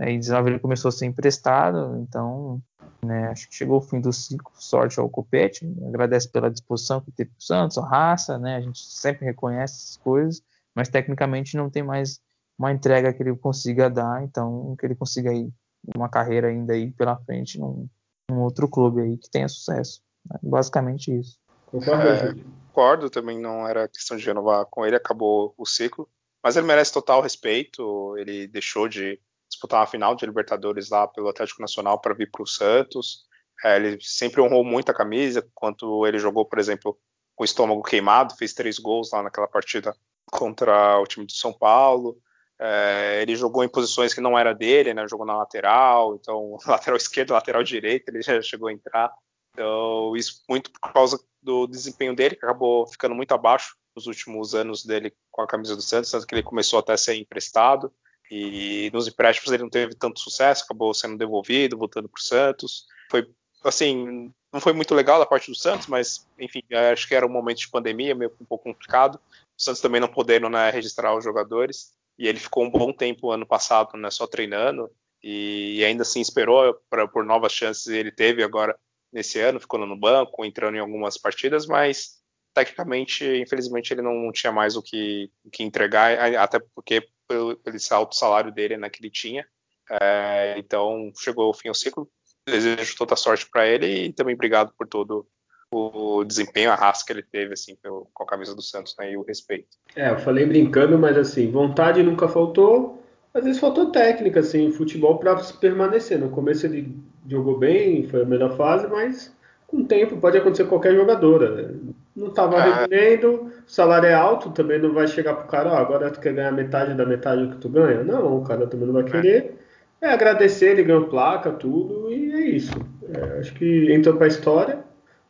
[0.02, 2.62] aí 19 ele começou a ser emprestado, então
[3.06, 7.12] né, acho que chegou o fim do ciclo, sorte ao Copete, agradece pela disposição que
[7.12, 10.44] teve o Santos, a raça, né, a gente sempre reconhece essas coisas,
[10.76, 12.22] mas tecnicamente não tem mais
[12.58, 15.52] uma entrega que ele consiga dar, então que ele consiga ir
[15.96, 17.88] uma carreira ainda aí pela frente num,
[18.30, 20.02] num outro clube aí que tenha sucesso.
[20.42, 21.38] Basicamente isso.
[21.66, 22.36] Concordo, é,
[22.68, 26.08] concordo, também não era questão de renovar com ele, acabou o ciclo.
[26.44, 28.18] Mas ele merece total respeito.
[28.18, 29.20] Ele deixou de
[29.64, 33.26] disputar uma final de Libertadores lá pelo Atlético Nacional para vir para o Santos.
[33.64, 36.98] É, ele sempre honrou muito a camisa, quanto ele jogou, por exemplo,
[37.36, 39.96] com o estômago queimado, fez três gols lá naquela partida
[40.30, 42.18] contra o time de São Paulo.
[42.60, 45.08] É, ele jogou em posições que não era dele, né?
[45.08, 49.12] Jogou na lateral, então lateral esquerdo, lateral direito, ele já chegou a entrar.
[49.54, 54.56] Então, isso muito por causa do desempenho dele, que acabou ficando muito abaixo nos últimos
[54.56, 57.94] anos dele com a camisa do Santos, tanto que ele começou até a ser emprestado.
[58.36, 62.88] E nos empréstimos ele não teve tanto sucesso, acabou sendo devolvido, voltando para o Santos.
[63.08, 63.30] Foi,
[63.64, 67.32] assim, não foi muito legal da parte do Santos, mas, enfim, acho que era um
[67.32, 69.20] momento de pandemia, meio um pouco complicado.
[69.56, 71.94] O Santos também não podendo né, registrar os jogadores.
[72.18, 74.90] E ele ficou um bom tempo ano passado, né, só treinando.
[75.22, 77.86] E ainda assim esperou pra, por novas chances.
[77.86, 78.76] Ele teve agora
[79.12, 82.23] nesse ano, ficou no banco, entrando em algumas partidas, mas
[82.54, 87.78] tecnicamente, infelizmente, ele não tinha mais o que, o que entregar, até porque pelo, pelo
[87.92, 89.46] alto salário dele né, que ele tinha.
[89.90, 92.10] É, então chegou o fim do ciclo.
[92.48, 95.26] Desejo toda sorte para ele e também obrigado por todo
[95.72, 99.12] o desempenho, a raça que ele teve assim, pelo, com a camisa do Santos né,
[99.12, 99.78] e o respeito.
[99.96, 103.02] É, eu falei brincando, mas assim, vontade nunca faltou.
[103.34, 106.20] Às vezes faltou técnica, assim, futebol para permanecer.
[106.20, 106.96] No começo ele
[107.28, 109.36] jogou bem, foi a melhor fase, mas
[109.66, 111.74] com o tempo pode acontecer qualquer jogadora.
[112.16, 112.82] Não estava ah.
[112.82, 116.34] rendendo, o salário é alto, também não vai chegar pro cara, ó, agora tu quer
[116.34, 118.04] ganhar metade da metade que tu ganha.
[118.04, 119.56] Não, o cara também não vai querer.
[120.00, 122.74] É, é agradecer, ele ganhou placa, tudo, e é isso.
[123.14, 124.80] É, acho que entrou para a história.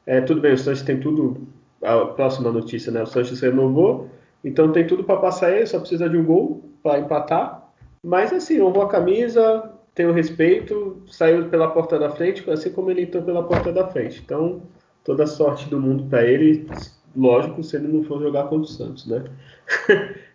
[0.06, 1.48] É, tudo bem, o Sanches tem tudo.
[1.82, 3.02] A próxima notícia, né?
[3.04, 4.10] O Sanches renovou,
[4.44, 7.64] então tem tudo para passar ele, só precisa de um gol para empatar.
[8.04, 12.92] Mas assim, honrou a camisa, tem o respeito, saiu pela porta da frente, assim como
[12.92, 14.22] ele entrou pela porta da frente.
[14.24, 14.62] Então,
[15.04, 16.68] toda a sorte do mundo para ele,
[17.16, 19.24] lógico, se ele não for jogar contra o Santos, né?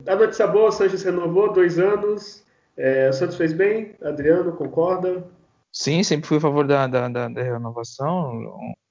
[0.07, 2.45] a notícia boa, o Santos renovou, dois anos,
[2.77, 5.27] é, o Santos fez bem, Adriano, concorda?
[5.73, 8.33] Sim, sempre fui a favor da, da, da, da renovação,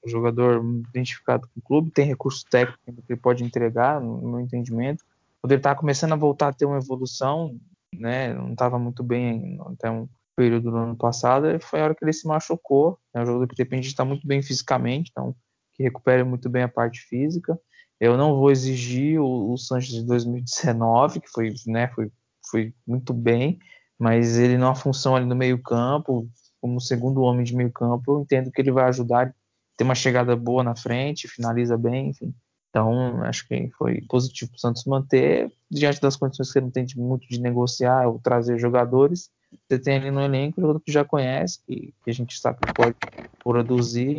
[0.05, 4.39] um jogador identificado com o clube, tem recurso técnico que ele pode entregar, no meu
[4.39, 5.03] entendimento,
[5.41, 7.55] quando ele está começando a voltar a ter uma evolução,
[7.93, 12.05] né, não estava muito bem até um período do ano passado, foi a hora que
[12.05, 12.99] ele se machucou.
[13.13, 15.35] É um jogador que depende de estar muito bem fisicamente, então
[15.77, 17.59] que recupere muito bem a parte física.
[17.99, 22.11] Eu não vou exigir o, o Sanches de 2019, que foi, né, foi,
[22.49, 23.59] foi muito bem,
[23.97, 26.29] mas ele numa função ali no meio campo,
[26.61, 29.33] como segundo homem de meio campo, eu entendo que ele vai ajudar,
[29.77, 32.33] ter uma chegada boa na frente, finaliza bem, enfim.
[32.69, 36.71] Então, acho que foi positivo para o Santos manter, diante das condições que ele não
[36.71, 39.31] tem muito de negociar ou trazer jogadores,
[39.67, 42.69] você tem ali no elenco jogador que já conhece, que, que a gente sabe que
[42.75, 42.95] pode
[43.43, 44.09] produzir,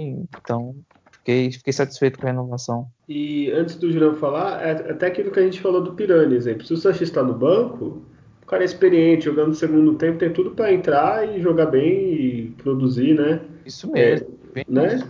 [0.42, 0.74] então
[1.28, 2.88] fiquei, fiquei satisfeito com a renovação.
[3.08, 6.64] E antes do Julião falar, é até aquilo que a gente falou do Pirani, exemplo.
[6.64, 8.02] Se o Sanches está no banco,
[8.42, 12.14] o cara é experiente, jogando no segundo tempo, tem tudo para entrar e jogar bem
[12.14, 13.40] e produzir, né?
[13.66, 14.38] Isso mesmo.
[14.54, 15.02] É, né?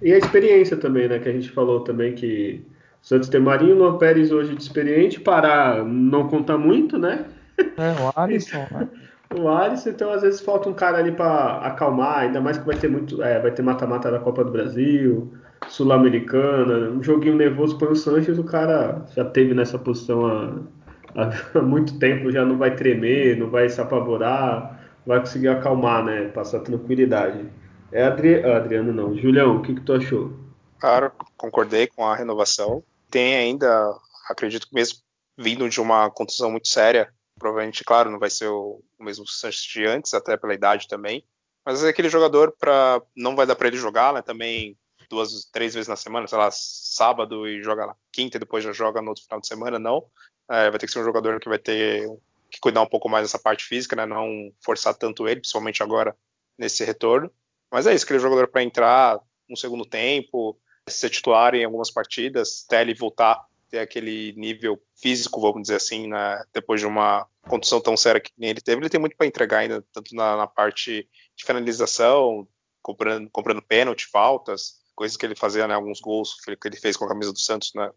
[0.00, 1.18] E a experiência também, né?
[1.18, 2.64] Que a gente falou também que
[3.02, 7.26] o Santos tem Marinho, Luan Pérez hoje de experiente, Pará não conta muito, né?
[7.58, 8.88] É, o Alisson, né?
[9.38, 12.76] o Alisson, então às vezes falta um cara ali para acalmar, ainda mais que vai
[12.76, 15.30] ter muito, é, vai ter mata-mata da Copa do Brasil,
[15.68, 21.62] Sul-Americana, um joguinho nervoso põe o Sanches, o cara já teve nessa posição há, há,
[21.62, 26.60] muito tempo, já não vai tremer, não vai se apavorar, vai conseguir acalmar, né, passar
[26.60, 27.46] tranquilidade.
[27.90, 28.44] É Adri...
[28.44, 30.32] Ah, Adriano não, Julião, o que, que tu achou?
[30.78, 32.84] Claro, concordei com a renovação.
[33.10, 33.94] Tem ainda,
[34.28, 34.98] acredito que mesmo
[35.36, 39.62] vindo de uma contusão muito séria, provavelmente, claro, não vai ser o, o mesmo Sanches
[39.62, 41.24] de antes, até pela idade também.
[41.64, 44.22] Mas é aquele jogador para não vai dar para ele jogar, né?
[44.22, 44.76] Também
[45.08, 48.72] duas, três vezes na semana, sei lá, sábado e joga na quinta e depois já
[48.72, 50.04] joga no outro final de semana, não.
[50.50, 52.08] É, vai ter que ser um jogador que vai ter
[52.50, 54.06] que cuidar um pouco mais dessa parte física, né?
[54.06, 56.16] Não forçar tanto ele, principalmente agora
[56.56, 57.30] nesse retorno.
[57.70, 62.64] Mas é isso, aquele jogador para entrar no segundo tempo, ser titular em algumas partidas,
[62.66, 67.80] até ele voltar ter aquele nível físico, vamos dizer assim, né, depois de uma condição
[67.80, 71.08] tão séria que ele teve, ele tem muito para entregar ainda, tanto na, na, parte
[71.36, 72.48] de finalização,
[72.82, 77.04] comprando, comprando pênalti, faltas, coisas que ele fazia, né, alguns gols que ele fez com
[77.04, 77.88] a camisa do Santos né,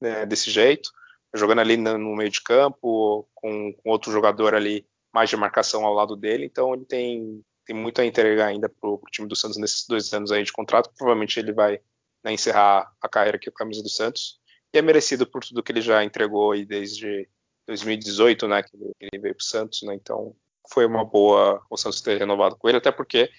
[0.00, 0.90] né, desse jeito,
[1.32, 4.84] jogando ali no, meio de campo, com, com, outro jogador ali
[5.14, 8.90] mais de marcação ao lado dele, então ele tem, tem muito a entregar ainda para
[8.90, 11.80] o time do Santos nesses dois anos aí de contrato, provavelmente ele vai
[12.24, 14.40] né, encerrar a carreira aqui com a camisa do Santos,
[14.74, 17.28] e é merecido por tudo que ele já entregou aí desde
[17.68, 20.34] 2018, né, que ele veio para o Santos, né, então
[20.68, 23.30] foi uma boa o Santos ter renovado com ele, até porque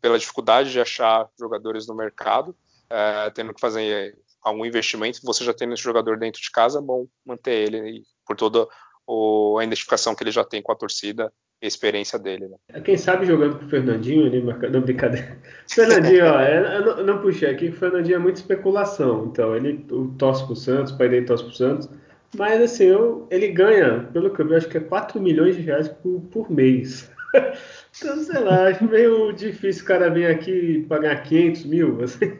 [0.00, 2.54] pela dificuldade de achar jogadores no mercado,
[2.88, 6.82] é, tendo que fazer algum investimento, você já tendo esse jogador dentro de casa, é
[6.82, 8.66] bom manter ele por toda
[9.06, 12.48] o, a identificação que ele já tem com a torcida e a experiência dele.
[12.48, 12.80] Né?
[12.80, 14.68] Quem sabe jogando com o Fernandinho, ele marca...
[14.68, 15.38] não, brincadeira.
[15.68, 19.84] Fernandinho, ó, é, eu não, não puxei aqui, o Fernandinho é muita especulação, então ele
[20.18, 21.88] torce pro Santos, o pai dele torce pro Santos,
[22.36, 25.62] mas assim, eu, ele ganha, pelo que eu vi, acho que é 4 milhões de
[25.62, 27.10] reais por, por mês.
[27.34, 32.02] Então, sei lá, acho meio difícil o cara vir aqui pagar 500 mil.
[32.02, 32.32] Assim.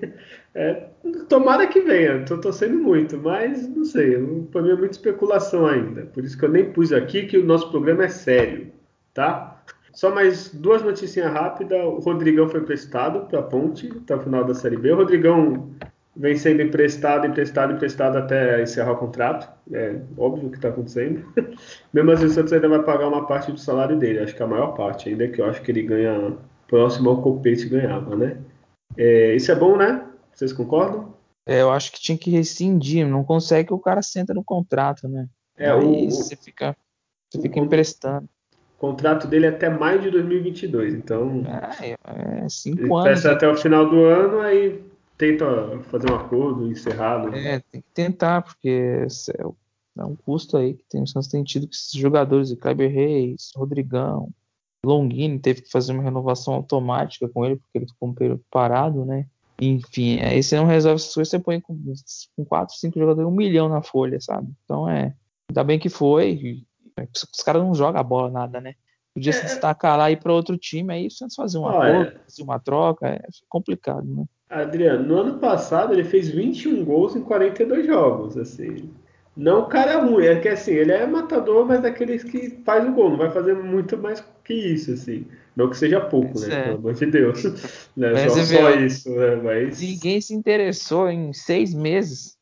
[0.53, 0.88] É,
[1.28, 4.18] tomara que venha, tô torcendo muito, mas não sei,
[4.51, 6.07] para mim é muita especulação ainda.
[6.07, 8.72] Por isso que eu nem pus aqui que o nosso programa é sério,
[9.14, 9.62] tá?
[9.93, 11.80] Só mais duas notícias rápidas.
[11.80, 14.93] O Rodrigão foi prestado para a Ponte até o final da Série B.
[14.93, 15.70] O Rodrigão
[16.16, 19.48] vem sendo emprestado, emprestado, emprestado até encerrar o contrato.
[19.72, 21.24] É óbvio o que está acontecendo.
[21.92, 24.20] Mesmo assim, o Santos ainda vai pagar uma parte do salário dele.
[24.20, 26.36] Acho que a maior parte, ainda que eu acho que ele ganha
[26.68, 28.38] próximo ao Copete ganhava, né?
[28.96, 30.04] É, isso é bom, né?
[30.32, 31.14] Vocês concordam?
[31.46, 33.06] É, eu acho que tinha que rescindir.
[33.06, 35.26] Não consegue que o cara senta no contrato, né?
[35.56, 36.76] É, Aí o, você fica,
[37.28, 38.28] você fica emprestando.
[38.76, 41.42] O contrato dele é até maio de 2022, então.
[41.82, 43.26] É, é cinco anos.
[43.26, 44.89] até o final do ano, aí
[45.20, 47.34] tenta fazer um acordo, encerrado.
[47.36, 49.06] É, tem que tentar, porque
[49.98, 53.50] é um custo aí que tem, o Santos tem tido com esses jogadores, Kleber Reis,
[53.54, 54.30] Rodrigão,
[54.82, 59.04] Longini teve que fazer uma renovação automática com ele, porque ele ficou um período parado,
[59.04, 59.26] né?
[59.60, 61.78] Enfim, aí você não resolve essas coisas, você põe com,
[62.34, 64.50] com 4, 5 jogadores um milhão na folha, sabe?
[64.64, 65.14] Então é.
[65.50, 66.64] Ainda bem que foi.
[67.12, 68.74] Os caras não jogam a bola, nada, né?
[69.14, 71.68] Podia é, se destacar lá e ir para outro time, aí o Santos fazer um
[71.68, 74.24] acordo, fazer uma troca, é complicado, né?
[74.51, 78.90] Adriano, no ano passado ele fez 21 gols em 42 jogos, assim.
[79.36, 82.92] Não o cara ruim, é que assim, ele é matador, mas daqueles que faz o
[82.92, 85.24] gol, não vai fazer muito mais que isso, assim.
[85.55, 86.48] Não que seja pouco, né?
[86.51, 86.62] É.
[86.64, 87.43] Pelo amor de Deus.
[87.97, 88.28] Né?
[88.28, 89.36] Só, só isso, né?
[89.36, 89.81] Mas...
[89.81, 92.36] Ninguém se interessou em seis meses.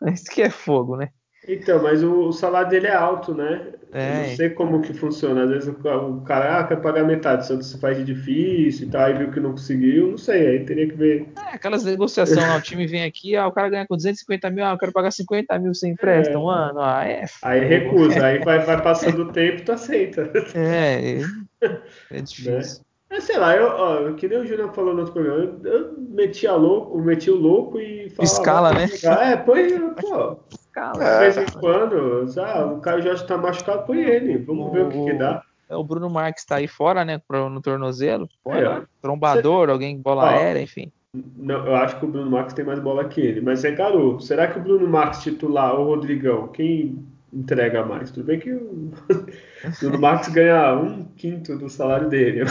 [0.12, 1.08] Isso que é fogo, né?
[1.48, 3.68] Então, mas o, o, salário dele é alto, né?
[3.90, 4.10] É.
[4.10, 5.44] Eu não sei como que funciona.
[5.44, 8.90] Às vezes o, o cara ah, quer pagar metade, o Santos faz de difícil e
[8.90, 11.26] tal, aí viu que não conseguiu, não sei, aí teria que ver.
[11.38, 14.64] É, aquelas negociações lá, o time vem aqui, ah, o cara ganha com 250 mil,
[14.64, 16.38] ah, eu quero pagar 50 mil sem empresta, é.
[16.38, 17.24] um ano, ah, é.
[17.42, 20.30] Aí recusa, aí vai, vai passando o tempo, tu aceita.
[20.54, 21.20] É,
[21.62, 21.70] é,
[22.12, 22.52] é difícil.
[22.52, 22.88] Né?
[23.10, 25.94] É, sei lá, eu, ó, que nem o Julião falou no outro programa, eu, eu
[26.10, 28.22] metia louco, meti o louco e falava.
[28.22, 29.32] Escala, né?
[29.32, 30.38] É, põe, pô.
[30.78, 31.12] Escala.
[31.12, 34.38] De vez em quando, sabe, o Caio Jorge tá machucado, põe ele.
[34.38, 35.42] Vamos o, ver o que, que dá.
[35.68, 37.20] É, o Bruno Marques tá aí fora, né?
[37.28, 38.28] No tornozelo.
[38.48, 39.72] é, trombador, Cê...
[39.72, 40.90] alguém bola ó, aérea, enfim.
[41.36, 44.22] Não, eu acho que o Bruno Marques tem mais bola que ele, mas é garoto.
[44.22, 48.10] Será que o Bruno Marques titular ou o Rodrigão, quem entrega mais?
[48.10, 48.92] Tudo bem que o
[49.80, 52.42] Bruno Marques ganha um quinto do salário dele.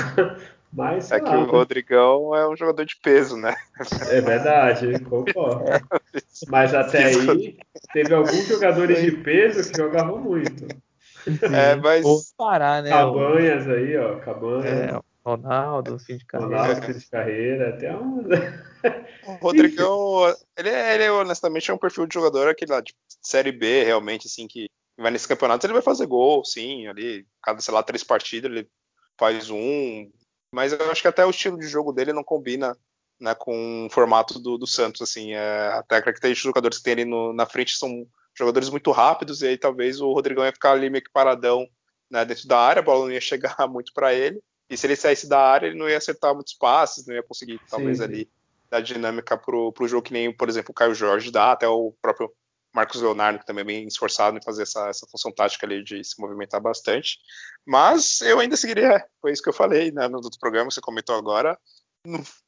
[0.71, 3.55] Mas, é que o Rodrigão é um jogador de peso, né?
[4.09, 5.63] É verdade, concordo.
[6.49, 7.57] Mas até aí,
[7.93, 10.67] teve alguns jogadores de peso que jogavam muito.
[11.53, 12.33] É, mas.
[12.37, 12.89] parar, né?
[12.89, 14.15] Cabanhas aí, ó.
[14.19, 14.65] Cabanhas.
[14.65, 16.57] É, Ronaldo, fim de carreira.
[16.57, 18.23] Ronaldo, fim de carreira, até um.
[19.27, 23.51] O Rodrigão, ele, é, ele honestamente é um perfil de jogador aquele lá de série
[23.51, 27.73] B, realmente, assim, que vai nesse campeonato, ele vai fazer gol, sim, ali, cada, sei
[27.73, 28.69] lá, três partidas, ele
[29.17, 30.09] faz um.
[30.57, 32.75] Mas eu acho que até o estilo de jogo dele não combina
[33.19, 35.33] né, com o formato do, do Santos, assim.
[35.33, 38.89] É, até a característica dos jogadores que tem ali no, na frente são jogadores muito
[38.89, 41.67] rápidos, e aí talvez o Rodrigão ia ficar ali meio que paradão
[42.09, 44.41] né, dentro da área, a bola não ia chegar muito para ele.
[44.67, 47.61] E se ele saísse da área, ele não ia acertar muitos passes, não ia conseguir,
[47.69, 48.29] talvez, sim, ali
[48.67, 51.93] dar dinâmica pro, pro jogo que nem, por exemplo, o Caio Jorge dá, até o
[52.01, 52.33] próprio
[52.77, 56.03] Marcos Leonardo, que também é bem esforçado em fazer essa, essa função tática ali de
[56.03, 57.17] se movimentar bastante.
[57.65, 61.15] Mas eu ainda seguiria, foi isso que eu falei né, no outro programa, você comentou
[61.15, 61.57] agora.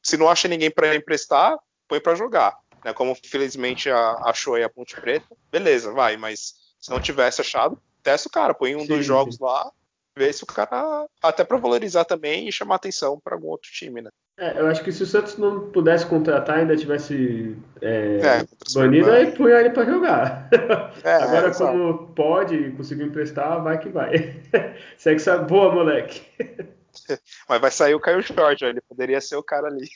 [0.00, 1.58] Se não acha ninguém para emprestar,
[1.88, 2.56] põe para jogar.
[2.84, 7.76] Né, como felizmente achou aí a Ponte Preta, beleza, vai, mas se não tivesse achado,
[8.00, 9.44] testa o cara, põe um, sim, dois jogos sim.
[9.44, 9.68] lá,
[10.16, 14.00] vê se o cara, até para valorizar também e chamar atenção para algum outro time,
[14.00, 14.10] né?
[14.40, 19.10] É, eu acho que se o Santos não pudesse contratar, ainda tivesse é, é, banido,
[19.10, 20.48] aí punha ele para jogar.
[21.04, 24.40] É, Agora, como pode, conseguiu emprestar, vai que vai.
[24.96, 26.22] Segue essa boa, moleque.
[27.46, 29.86] Mas vai sair o Caio Jorge, ele poderia ser o cara ali.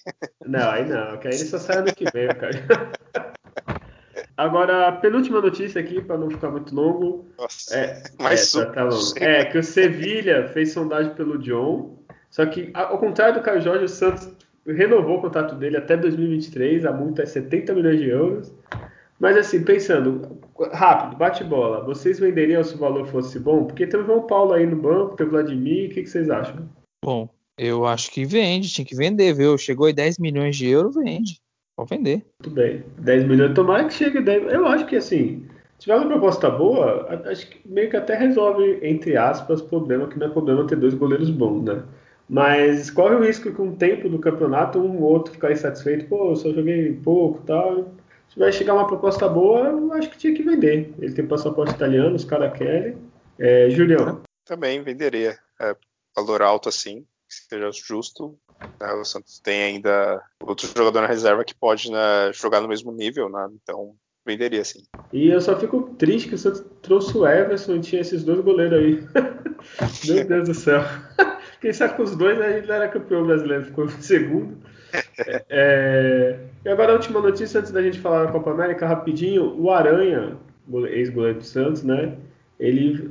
[0.45, 2.67] Não, aí não, que aí ele só sai ano que vem, Caio.
[4.37, 7.27] Agora, a penúltima notícia aqui, para não ficar muito longo.
[7.39, 9.19] Nossa, é, mais é, tá, tá longo.
[9.21, 12.05] é que o Sevilha fez sondagem pelo John
[12.35, 14.29] só que, ao contrário do Caio Jorge, o Santos
[14.67, 18.53] renovou o contrato dele até 2023, a multa é 70 milhões de euros.
[19.21, 20.39] Mas assim, pensando,
[20.73, 23.65] rápido, bate bola, vocês venderiam se o valor fosse bom?
[23.65, 26.29] Porque tem o João Paulo aí no banco, tem o Vladimir, o que, que vocês
[26.29, 26.69] acham?
[27.05, 29.57] Bom, eu acho que vende, tinha que vender, viu?
[29.57, 31.41] Chegou aí 10 milhões de euros, vende.
[31.77, 32.25] Pode vender.
[32.41, 32.85] Muito bem.
[32.99, 34.53] 10 milhões, tomara que chegue 10.
[34.53, 35.47] Eu acho que assim,
[35.79, 40.09] se tiver uma proposta boa, acho que meio que até resolve, entre aspas, o problema,
[40.09, 41.83] que não é problema ter dois goleiros bons, né?
[42.29, 46.07] Mas corre o risco que com o tempo do campeonato um ou outro ficar insatisfeito,
[46.07, 47.93] pô, eu só joguei pouco tal.
[48.29, 50.93] Se vai chegar uma proposta boa, eu acho que tinha que vender.
[50.99, 52.97] Ele tem passaporte italiano, os caras querem.
[53.39, 54.23] É, Julião.
[54.45, 55.39] Também venderia.
[55.61, 55.77] É,
[56.17, 58.39] valor alto assim, que seja justo.
[58.81, 58.93] Né?
[58.95, 63.29] O Santos tem ainda outro jogador na reserva que pode né, jogar no mesmo nível,
[63.29, 63.49] né?
[63.63, 63.95] então
[64.27, 64.83] venderia sim.
[65.13, 68.41] E eu só fico triste que o Santos trouxe o Everson e tinha esses dois
[68.41, 69.07] goleiros aí.
[70.09, 70.81] Meu Deus do céu.
[71.65, 74.59] Quem sabe com os dois a gente era campeão brasileiro, ficou em segundo.
[75.49, 79.59] É, e agora a última notícia antes da gente falar da Copa América, rapidinho.
[79.59, 80.37] O Aranha,
[80.91, 82.19] ex-goleiro do Santos, né?
[82.61, 83.09] Ele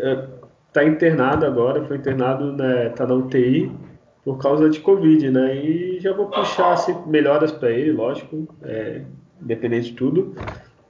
[0.67, 3.71] está é, internado agora, foi internado, né, tá na UTI
[4.23, 5.55] por causa de Covid, né?
[5.55, 9.01] E já vou puxar assim, melhoras para ele, lógico, é,
[9.41, 10.35] independente de tudo.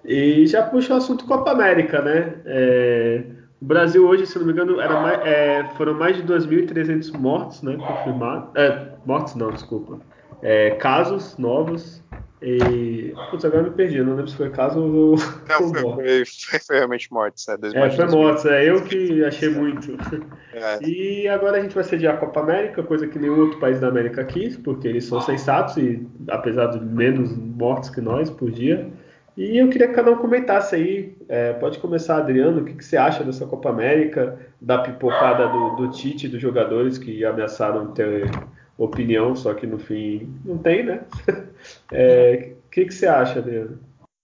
[0.03, 2.33] E já puxa o assunto Copa América, né?
[2.45, 3.23] É,
[3.63, 7.77] o Brasil hoje, se não me engano, mais, é, foram mais de 2.300 mortos, né?
[7.77, 8.53] Confirmados.
[8.55, 10.01] É, mortos não, desculpa.
[10.41, 12.03] É, casos novos.
[12.41, 13.15] E.
[13.31, 15.15] Putz, agora me perdi, não lembro se foi caso ou.
[15.47, 19.49] Não, foi, foi, foi, foi, realmente mortos, é, é foi mortos, é eu que achei
[19.49, 19.97] muito.
[20.55, 20.87] É.
[20.87, 23.87] E agora a gente vai sediar a Copa América, coisa que nenhum outro país da
[23.87, 28.87] América quis, porque eles são sensatos e, apesar de menos mortos que nós por dia,
[29.35, 31.17] e eu queria que cada um comentasse aí.
[31.27, 35.75] É, pode começar, Adriano, o que, que, você acha dessa Copa América, da pipocada do,
[35.75, 38.29] do Tite dos jogadores que ameaçaram ter
[38.77, 41.03] opinião, só que no fim não tem, né?
[41.93, 43.79] É, o que, que você acha, Adriano?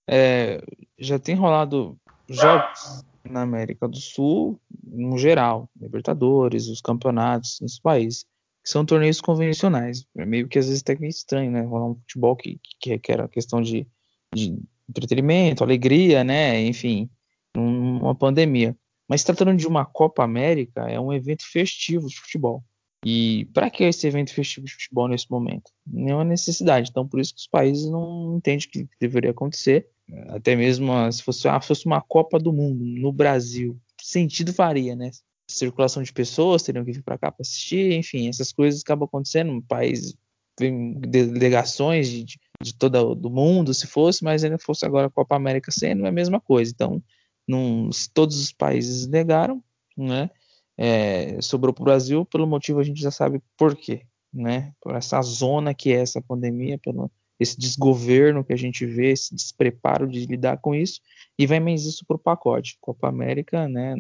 [0.09, 0.61] É,
[0.97, 8.25] já tem rolado jogos na América do Sul, no geral, Libertadores, os campeonatos nos países,
[8.63, 10.05] que são torneios convencionais.
[10.17, 11.61] É meio que às vezes até meio estranho, né?
[11.61, 13.87] Rolar um futebol que, que requer a questão de,
[14.33, 14.59] de
[14.89, 16.61] entretenimento, alegria, né?
[16.61, 17.09] Enfim,
[17.55, 18.75] uma pandemia.
[19.07, 22.63] Mas tratando de uma Copa América, é um evento festivo de futebol.
[23.05, 25.71] E para que esse evento festivo de futebol nesse momento?
[25.87, 26.89] Nenhuma necessidade.
[26.89, 29.87] Então, por isso que os países não entendem que deveria acontecer.
[30.29, 34.95] Até mesmo ah, se fosse, ah, fosse uma Copa do Mundo no Brasil, sentido faria,
[34.95, 35.11] né?
[35.47, 39.53] Circulação de pessoas teriam que vir para cá para assistir, enfim, essas coisas acabam acontecendo.
[39.53, 40.15] No país
[40.59, 45.71] delegações de, de todo do mundo, se fosse, mas ainda fosse agora a Copa América
[45.71, 46.71] sendo é a mesma coisa.
[46.73, 47.01] Então,
[47.47, 49.63] não, todos os países negaram,
[49.97, 50.29] né?
[50.77, 54.03] É, sobrou para o Brasil, pelo motivo a gente já sabe por quê,
[54.33, 54.73] né?
[54.81, 59.33] Por essa zona que é essa pandemia, pelo esse desgoverno que a gente vê, esse
[59.33, 60.99] despreparo de lidar com isso,
[61.37, 62.77] e vem mais isso para o pacote.
[62.81, 63.95] Copa América, né?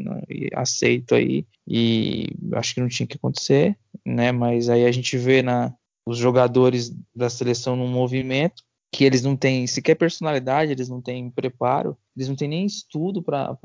[0.53, 4.31] Aceito aí, e acho que não tinha que acontecer, né?
[4.33, 5.73] Mas aí a gente vê na,
[6.09, 11.29] os jogadores da seleção num movimento que eles não têm sequer personalidade, eles não têm
[11.29, 13.55] preparo, eles não têm nem estudo para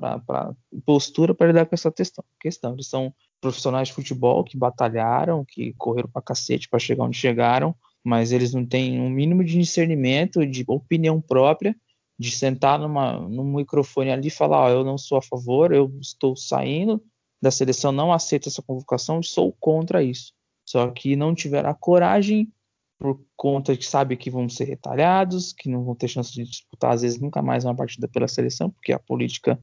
[0.84, 1.90] postura para lidar com essa
[2.38, 2.74] questão.
[2.74, 7.74] Eles são profissionais de futebol que batalharam, que correram pra cacete para chegar onde chegaram,
[8.04, 11.74] mas eles não têm um mínimo de discernimento, de opinião própria,
[12.18, 15.90] de sentar numa, num microfone ali e falar: oh, eu não sou a favor, eu
[15.98, 17.02] estou saindo
[17.40, 20.34] da seleção, não aceito essa convocação, sou contra isso.
[20.64, 22.52] Só que não tiveram a coragem
[22.98, 26.44] por conta de que sabe que vão ser retalhados, que não vão ter chance de
[26.44, 29.60] disputar às vezes nunca mais uma partida pela seleção, porque a política,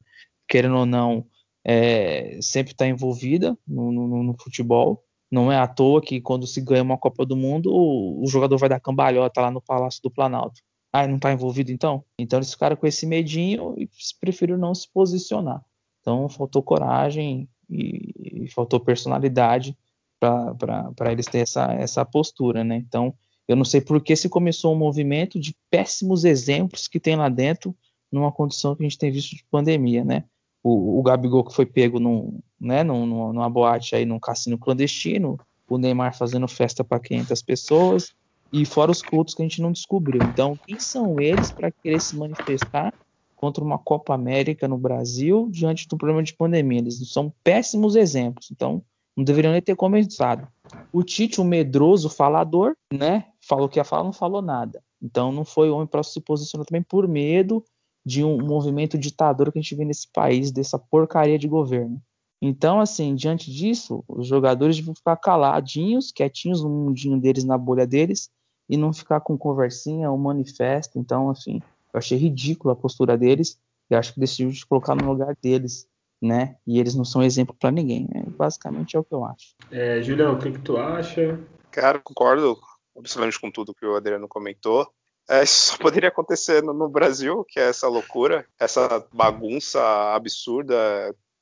[0.48, 1.26] querendo ou não,
[1.64, 5.04] é, sempre está envolvida no, no, no, futebol.
[5.30, 8.58] Não é à toa que quando se ganha uma Copa do Mundo, o, o jogador
[8.58, 10.60] vai dar cambalhota lá no Palácio do Planalto.
[10.92, 12.04] Ah, não está envolvido então?
[12.18, 13.88] Então eles ficaram com esse medinho e
[14.20, 15.64] preferiram não se posicionar.
[16.00, 19.76] Então faltou coragem e, e faltou personalidade
[20.22, 22.76] para eles terem essa, essa postura, né?
[22.76, 23.14] Então
[23.48, 27.28] eu não sei por que se começou um movimento de péssimos exemplos que tem lá
[27.28, 27.74] dentro
[28.10, 30.24] numa condição que a gente tem visto de pandemia, né?
[30.62, 35.38] O, o Gabigol que foi pego num, né, num, numa boate aí, num cassino clandestino,
[35.68, 38.14] o Neymar fazendo festa para 500 pessoas,
[38.52, 40.22] e fora os cultos que a gente não descobriu.
[40.22, 42.92] Então, quem são eles para querer se manifestar
[43.34, 46.78] contra uma Copa América no Brasil diante do problema de pandemia?
[46.78, 48.50] Eles são péssimos exemplos.
[48.52, 48.82] Então,
[49.16, 50.48] não deveriam nem ter começado.
[50.92, 53.26] O Tite, o medroso falador, né?
[53.46, 54.82] Falou que ia falar, não falou nada.
[55.02, 57.64] Então, não foi homem para se posicionar também por medo
[58.04, 62.00] de um movimento ditador que a gente vê nesse país, dessa porcaria de governo.
[62.40, 67.86] Então, assim, diante disso, os jogadores vão ficar caladinhos, quietinhos no mundinho deles, na bolha
[67.86, 68.30] deles,
[68.68, 70.98] e não ficar com conversinha ou manifesto.
[70.98, 71.60] Então, assim,
[71.92, 73.58] eu achei ridícula a postura deles
[73.88, 75.86] e acho que decidiu de colocar no lugar deles,
[76.22, 76.56] né?
[76.66, 78.08] E eles não são exemplo para ninguém.
[78.12, 78.22] Né?
[78.28, 79.54] Basicamente é o que eu acho.
[79.70, 81.38] É, Julião, o que, que tu acha?
[81.70, 82.58] Cara, concordo
[82.96, 84.88] absolutamente com tudo que o Adriano comentou.
[85.28, 89.80] É, isso só poderia acontecer no, no, Brasil, que é essa loucura, essa bagunça
[90.14, 90.76] absurda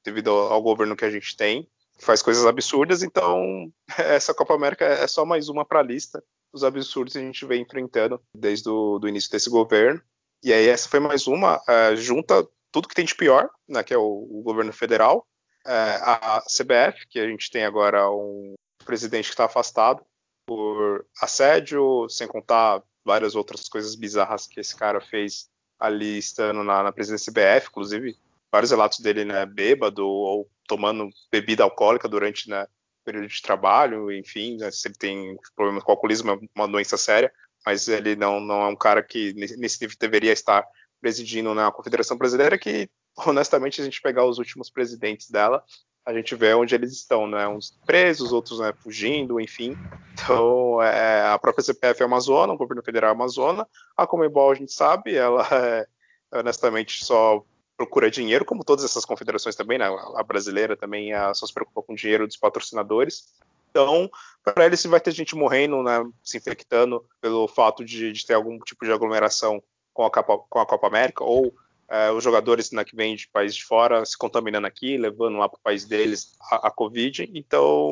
[0.05, 3.03] devido ao, ao governo que a gente tem, que faz coisas absurdas.
[3.03, 7.23] Então, essa Copa América é só mais uma para a lista dos absurdos que a
[7.23, 10.01] gente vem enfrentando desde o do início desse governo.
[10.43, 13.95] E aí essa foi mais uma, é, junta tudo que tem de pior, né, que
[13.95, 15.27] é o, o governo federal,
[15.67, 15.73] é,
[16.03, 20.05] a CBF, que a gente tem agora um presidente que está afastado
[20.47, 25.49] por assédio, sem contar várias outras coisas bizarras que esse cara fez
[25.79, 28.17] ali estando na, na presidência CBF, inclusive
[28.53, 32.67] vários relatos dele, né, bêbado ou tomando bebida alcoólica durante né,
[33.05, 37.33] período de trabalho, enfim, né, se ele tem problema com alcoolismo, é uma doença séria,
[37.65, 40.67] mas ele não, não é um cara que nesse nível deveria estar
[41.01, 42.89] presidindo na Confederação Brasileira, que
[43.27, 45.65] honestamente a gente pegar os últimos presidentes dela,
[46.05, 47.47] a gente vê onde eles estão, né?
[47.47, 49.77] Uns presos, outros né, fugindo, enfim.
[50.15, 53.67] Então, é, a própria CPF é Amazônia, o governo federal é Amazônia.
[53.97, 55.87] A Comebol, a gente sabe, ela é,
[56.33, 57.45] honestamente só
[57.77, 59.87] procura dinheiro, como todas essas confederações também, né?
[60.17, 63.33] A brasileira também a, só se preocupa com o dinheiro dos patrocinadores.
[63.71, 64.11] Então,
[64.43, 68.35] para eles, se vai ter gente morrendo, né, se infectando pelo fato de, de ter
[68.35, 69.63] algum tipo de aglomeração
[70.01, 71.55] com a Copa, com a Copa América, ou
[71.89, 75.49] é, os jogadores né, que vêm de países de fora se contaminando aqui, levando lá
[75.49, 77.31] para o país deles a, a Covid.
[77.35, 77.91] Então,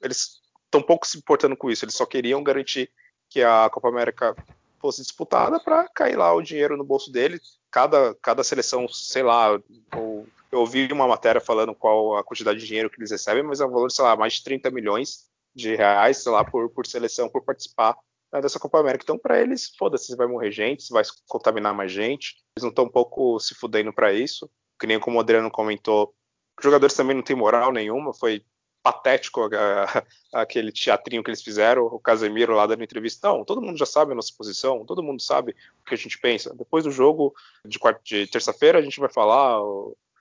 [0.00, 1.84] eles estão pouco se importando com isso.
[1.84, 2.90] Eles só queriam garantir
[3.28, 4.34] que a Copa América
[4.80, 7.58] fosse disputada para cair lá o dinheiro no bolso deles.
[7.70, 9.60] Cada, cada seleção, sei lá,
[9.92, 13.60] eu, eu ouvi uma matéria falando qual a quantidade de dinheiro que eles recebem, mas
[13.60, 16.86] é um valor, sei lá, mais de 30 milhões de reais, sei lá, por, por
[16.86, 17.96] seleção, por participar
[18.40, 19.04] dessa Copa América.
[19.04, 22.36] Então, para eles, foda-se se vai morrer gente, vai contaminar mais gente.
[22.56, 24.50] Eles não estão um pouco se fudendo para isso.
[24.80, 26.14] Que nem como o Adriano comentou,
[26.58, 28.12] os jogadores também não têm moral nenhuma.
[28.12, 28.44] Foi
[28.82, 29.48] patético
[30.32, 33.28] aquele teatrinho que eles fizeram, o Casemiro lá dando entrevista.
[33.28, 36.18] Não, todo mundo já sabe a nossa posição, todo mundo sabe o que a gente
[36.18, 36.52] pensa.
[36.54, 37.32] Depois do jogo
[37.64, 39.60] de, de terça-feira, a gente vai falar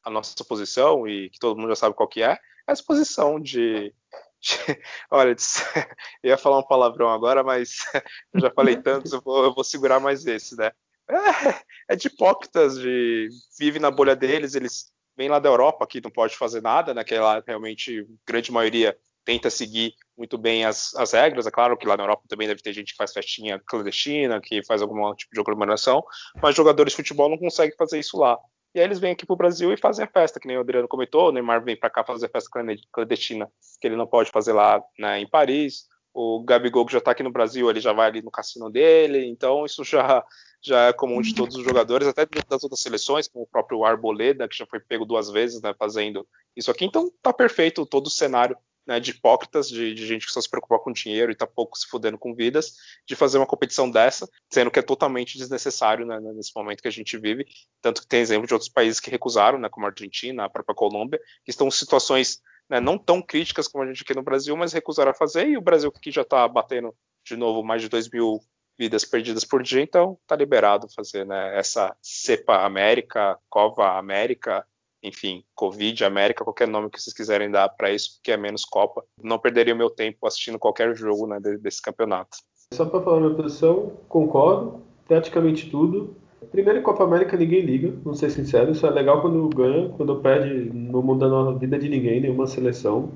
[0.03, 2.37] a nossa posição e que todo mundo já sabe qual que é.
[2.67, 3.93] Essa posição de,
[5.09, 5.35] Olha,
[6.23, 7.77] eu ia falar um palavrão agora, mas
[8.33, 10.71] eu já falei tanto, eu vou, eu vou segurar mais esse, né?
[11.09, 16.01] É, é de hipócritas, de vive na bolha deles, eles vêm lá da Europa, que
[16.01, 17.03] não pode fazer nada, né?
[17.03, 21.45] Que lá realmente grande maioria tenta seguir muito bem as, as regras.
[21.45, 24.63] É claro que lá na Europa também deve ter gente que faz festinha clandestina, que
[24.63, 26.03] faz algum tipo de aglomeração,
[26.41, 28.37] mas jogadores de futebol não conseguem fazer isso lá.
[28.73, 30.87] E aí eles vêm aqui pro Brasil e fazem a festa, que nem o Adriano
[30.87, 32.49] comentou, o Neymar vem para cá fazer a festa
[32.91, 35.89] clandestina, que ele não pode fazer lá né, em Paris.
[36.13, 39.25] O Gabigol que já está aqui no Brasil, ele já vai ali no cassino dele,
[39.25, 40.23] então isso já,
[40.61, 44.47] já é comum de todos os jogadores, até das outras seleções, como o próprio Arboleda,
[44.47, 46.85] que já foi pego duas vezes né, fazendo isso aqui.
[46.85, 48.57] Então tá perfeito todo o cenário
[48.91, 51.77] né, de hipócritas, de, de, gente que só se preocupa com dinheiro e tá pouco
[51.77, 52.75] se fudendo com vidas,
[53.07, 56.91] de fazer uma competição dessa, sendo que é totalmente desnecessário né, nesse momento que a
[56.91, 57.45] gente vive.
[57.81, 60.75] Tanto que tem exemplo de outros países que recusaram, né, como a Argentina, a própria
[60.75, 64.57] Colômbia, que estão em situações né, não tão críticas como a gente aqui no Brasil,
[64.57, 66.93] mas recusaram a fazer, e o Brasil que já está batendo
[67.25, 68.41] de novo mais de 2 mil
[68.77, 74.65] vidas perdidas por dia, então tá liberado fazer né, essa cepa América, Cova América,
[75.03, 79.03] enfim, Covid América, qualquer nome que vocês quiserem dar para isso, que é menos Copa.
[79.21, 82.37] Não perderia o meu tempo assistindo qualquer jogo né, desse campeonato.
[82.73, 86.15] Só para falar minha posição, concordo, praticamente tudo.
[86.51, 88.71] Primeiro, Copa América ninguém liga, vou ser sincero.
[88.71, 93.11] Isso é legal quando ganha, quando perde, não muda a vida de ninguém, nenhuma seleção.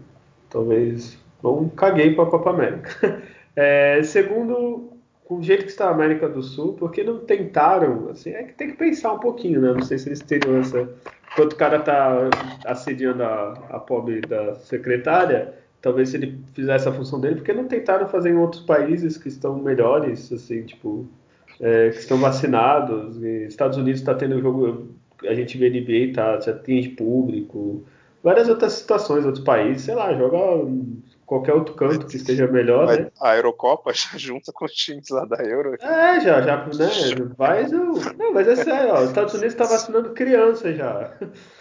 [0.49, 1.17] Talvez.
[1.41, 3.23] Não caguei para a Copa América.
[3.57, 4.94] É, segundo,
[5.27, 8.71] o jeito que está a América do Sul, porque não tentaram, assim, é que tem
[8.71, 9.73] que pensar um pouquinho, né?
[9.73, 10.87] Não sei se eles teriam essa.
[11.33, 12.29] Enquanto o cara tá
[12.65, 17.65] assediando a, a pobre da secretária, talvez se ele fizesse a função dele, porque não
[17.65, 21.07] tentaram fazer em outros países que estão melhores, assim, tipo,
[21.59, 23.21] é, que estão vacinados.
[23.23, 24.89] Estados Unidos está tendo jogo,
[25.23, 27.83] a gente vê NBA, tá, já tem público,
[28.23, 30.37] várias outras situações, outros países, sei lá, joga
[31.25, 33.07] qualquer outro canto que esteja melhor, né?
[33.21, 35.75] A Eurocopa já junta com os times lá da Euro.
[35.81, 36.89] É, já, já, né?
[37.37, 41.11] Mas, eu, não, mas é sério, ó, os Estados Unidos está vacinando criança já.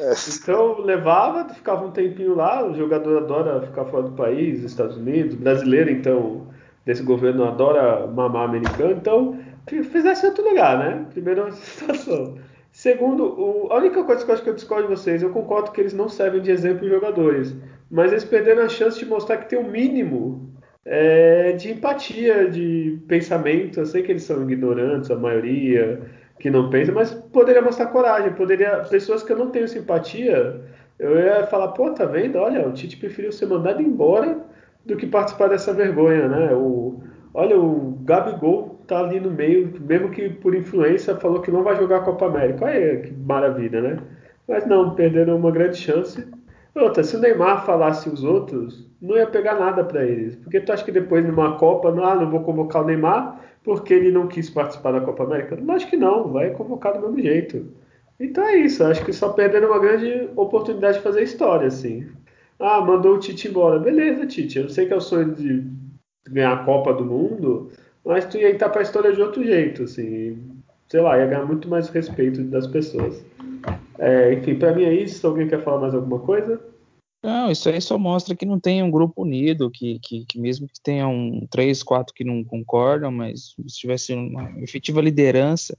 [0.00, 0.12] É.
[0.42, 5.34] Então levava, ficava um tempinho lá, o jogador adora ficar fora do país, Estados Unidos,
[5.34, 6.46] brasileiro, então,
[6.84, 11.06] desse governo adora mamar americano, então fizesse outro lugar, né?
[11.10, 12.36] Primeira situação.
[12.70, 15.70] Segundo, o, a única coisa que eu acho que eu discordo de vocês, eu concordo
[15.70, 17.54] que eles não servem de exemplo jogadores,
[17.94, 20.52] mas eles perderam a chance de mostrar que tem um mínimo
[20.84, 23.78] é, de empatia, de pensamento.
[23.78, 26.00] Eu sei que eles são ignorantes, a maioria
[26.40, 30.60] que não pensa, mas poderia mostrar coragem, poderia pessoas que eu não tenho simpatia,
[30.98, 32.36] eu ia falar, pô, tá vendo?
[32.36, 34.40] Olha, o Tite preferiu ser mandado embora
[34.84, 36.52] do que participar dessa vergonha, né?
[36.52, 37.00] O,
[37.32, 41.76] olha, o Gabigol tá ali no meio, mesmo que por influência, falou que não vai
[41.76, 42.64] jogar a Copa América.
[42.64, 43.98] Olha que maravilha, né?
[44.48, 46.26] Mas não, perderam uma grande chance.
[46.74, 50.34] Outra, se o Neymar falasse os outros, não ia pegar nada para eles.
[50.36, 54.10] Porque tu acha que depois numa Copa, ah, não vou convocar o Neymar porque ele
[54.10, 55.56] não quis participar da Copa América?
[55.56, 57.66] Não, acho que não, vai convocar do mesmo jeito.
[58.20, 62.06] Então é isso, acho que só perderam uma grande oportunidade de fazer história, assim.
[62.58, 63.78] Ah, mandou o Tite embora.
[63.78, 65.64] Beleza, Tite, eu sei que é o sonho de
[66.28, 67.70] ganhar a Copa do Mundo,
[68.04, 70.38] mas tu ia entrar para a história de outro jeito, assim,
[70.88, 73.24] sei lá, ia ganhar muito mais respeito das pessoas.
[73.98, 75.26] É, enfim, para mim é isso.
[75.26, 76.60] Alguém quer falar mais alguma coisa?
[77.24, 80.66] Não, isso aí só mostra que não tem um grupo unido, que, que, que mesmo
[80.68, 85.74] que tenham três, quatro que não concordam, mas se tivesse uma efetiva liderança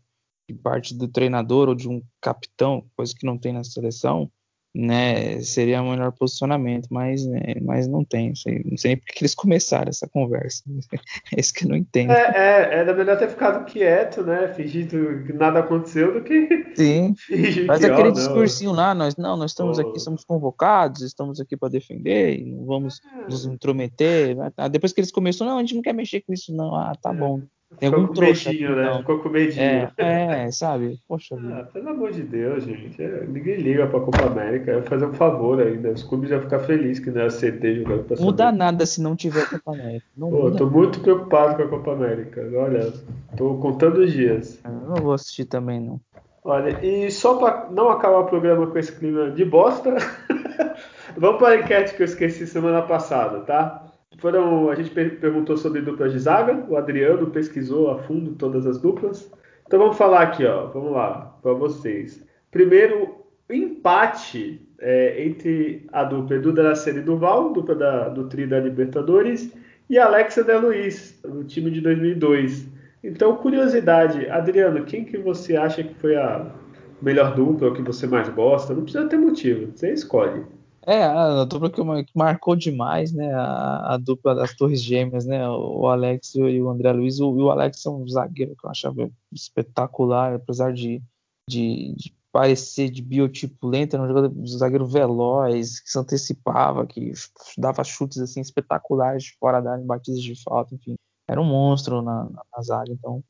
[0.49, 4.31] de parte do treinador ou de um capitão, coisa que não tem na seleção,
[4.75, 8.29] né, seria o melhor posicionamento, mas, né, mas não tem.
[8.29, 10.63] Não sei, não sei nem porque eles começaram essa conversa.
[11.35, 12.11] É isso que eu não entendo.
[12.11, 14.47] É, é, era melhor ter ficado quieto, né?
[14.53, 16.65] Fingindo que nada aconteceu do que.
[16.75, 17.15] Sim.
[17.67, 21.57] Mas que, aquele ó, discursinho lá, nós não, nós estamos aqui, somos convocados, estamos aqui
[21.57, 23.29] para defender, e não vamos é.
[23.29, 24.37] nos intrometer.
[24.57, 26.75] Ah, depois que eles começaram, não, a gente não quer mexer com isso, não.
[26.75, 27.15] Ah, tá é.
[27.15, 27.41] bom.
[27.79, 28.97] Tem Ficou algum com trouxa medinho, né?
[28.99, 29.91] Ficou com medinho.
[29.97, 30.99] É, é sabe?
[31.07, 33.01] Poxa ah, pelo amor de Deus, gente.
[33.01, 34.71] É, ninguém liga pra Copa América.
[34.71, 35.91] É fazer um favor ainda.
[35.91, 39.01] Os clubes já ficar felizes que não é a CD jogando pra Muda nada se
[39.01, 40.05] não tiver Copa América.
[40.15, 42.49] Não Pô, tô muito preocupado com a Copa América.
[42.55, 42.93] Olha,
[43.35, 44.59] tô contando os dias.
[44.63, 45.99] Eu não vou assistir também, não.
[46.43, 49.95] Olha, e só pra não acabar o programa com esse clima de bosta,
[51.17, 53.84] vamos para a enquete que eu esqueci semana passada, tá?
[54.19, 58.79] Foram, a gente perguntou sobre duplas de zaga, o Adriano pesquisou a fundo todas as
[58.79, 59.31] duplas.
[59.67, 62.23] Então vamos falar aqui, ó, vamos lá, para vocês.
[62.49, 68.59] Primeiro, empate é, entre a dupla Edu Dracena e Duval, dupla da, do Tri da
[68.59, 69.51] Libertadores,
[69.89, 72.67] e Alexa De Luiz, do time de 2002.
[73.03, 76.51] Então, curiosidade, Adriano, quem que você acha que foi a
[77.01, 78.73] melhor dupla, o que você mais gosta?
[78.73, 80.43] Não precisa ter motivo, você escolhe.
[80.87, 81.81] É, a dupla que,
[82.13, 83.33] marcou demais, né?
[83.33, 85.47] A, a, dupla das Torres Gêmeas, né?
[85.49, 87.19] O Alex e o André Luiz.
[87.19, 91.01] O, o Alex é um zagueiro que eu achava espetacular, apesar de,
[91.49, 96.85] de, de parecer de biotipo lento, era um jogador, um zagueiro veloz, que se antecipava,
[96.85, 97.13] que
[97.57, 100.95] dava chutes assim espetaculares fora da área, batidas de falta, enfim.
[101.27, 103.23] Era um monstro na, na, na zaga, então,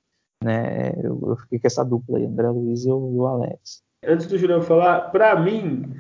[0.44, 0.90] né?
[1.02, 3.82] Eu, eu, fiquei com essa dupla aí, André Luiz e o, e o Alex.
[4.04, 5.94] Antes do Julião falar, para mim.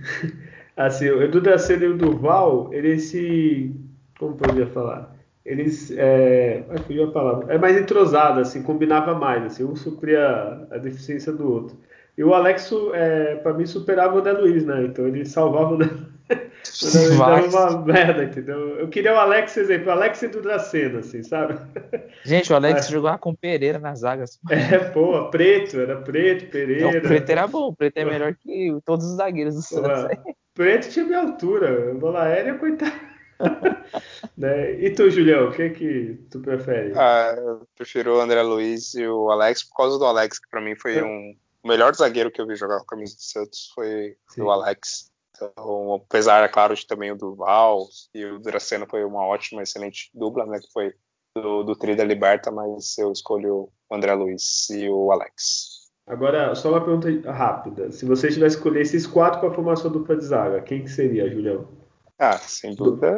[0.75, 3.73] Assim, o Edu da Cena e o Durval, eles se.
[4.19, 5.15] Como podia falar?
[5.45, 5.91] Eles.
[5.97, 7.53] É, fugiu a palavra.
[7.53, 9.45] É mais entrosado, assim, combinava mais.
[9.45, 11.77] Assim, um supria a deficiência do outro.
[12.17, 14.85] E o Alexo, é, para mim, superava o André Luiz, né?
[14.85, 15.89] Então ele salvava o André
[17.17, 18.79] Dava uma merda, entendeu?
[18.79, 21.55] Eu queria o Alex, exemplo, o Alex do Dracena, assim, sabe?
[22.23, 22.87] Gente, o Alex Mas...
[22.89, 24.39] jogava com Pereira nas zagas.
[24.49, 26.91] É, pô, preto, era preto, Pereira.
[26.91, 30.17] Não, o preto era bom, o preto é melhor que todos os zagueiros do Santos.
[30.55, 31.93] Preto tinha minha altura.
[31.93, 32.99] Bola aérea, coitado.
[34.37, 34.71] né?
[34.81, 36.93] E tu, Julião, o que que tu prefere?
[36.97, 40.61] Ah, eu prefiro o André Luiz e o Alex por causa do Alex, que pra
[40.61, 41.35] mim foi um.
[41.61, 44.41] O melhor zagueiro que eu vi jogar com a camisa do Santos foi Sim.
[44.41, 45.11] o Alex.
[45.31, 50.09] Então, apesar, é claro, de também o Duval e o Dracena foi uma ótima, excelente
[50.13, 50.59] dupla, né?
[50.59, 50.93] Que foi
[51.35, 55.74] do, do Tri da Liberta, mas eu escolho o André Luiz e o Alex.
[56.07, 57.91] Agora, só uma pergunta rápida.
[57.91, 61.29] Se você tivesse escolher esses quatro para a formação dupla de zaga, quem que seria,
[61.29, 61.67] Julião?
[62.19, 63.11] Ah, sem dúvida,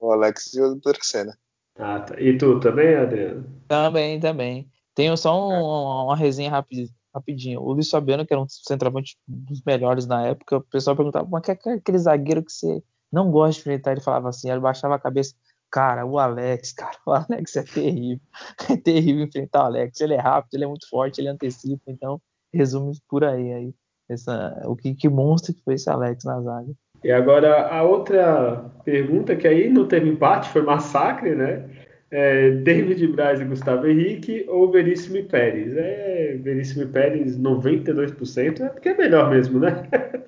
[0.00, 1.36] o Alex e o Dracena.
[1.76, 2.20] Ah, tá.
[2.20, 3.46] E tu também, Adriano?
[3.66, 4.68] Também, também.
[4.94, 7.60] Tenho só um, uma resenha rapidinha rapidinho.
[7.60, 11.42] O Luiz Fabiano, que era um centroavante dos melhores na época, o pessoal perguntava, mas
[11.42, 13.92] que é aquele zagueiro que você não gosta de enfrentar?
[13.92, 15.34] Ele falava assim, ele baixava a cabeça,
[15.70, 18.20] cara, o Alex, cara, o Alex é terrível.
[18.70, 20.00] É terrível enfrentar o Alex.
[20.00, 22.20] Ele é rápido, ele é muito forte, ele antecipa, então
[22.54, 23.52] resume por aí.
[23.52, 23.74] aí
[24.08, 26.72] essa, o que, que monstro que foi esse Alex na zaga.
[27.02, 31.68] E agora a outra pergunta, que aí não teve empate, foi massacre, né?
[32.14, 35.76] é, David Braz e Gustavo Henrique ou Veríssimo e Pérez?
[35.76, 39.88] É, Veríssimo e Pérez 92%, é porque é melhor mesmo, né?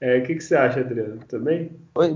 [0.00, 1.18] É, o que, que, você acha, Adriano?
[1.26, 1.72] Também?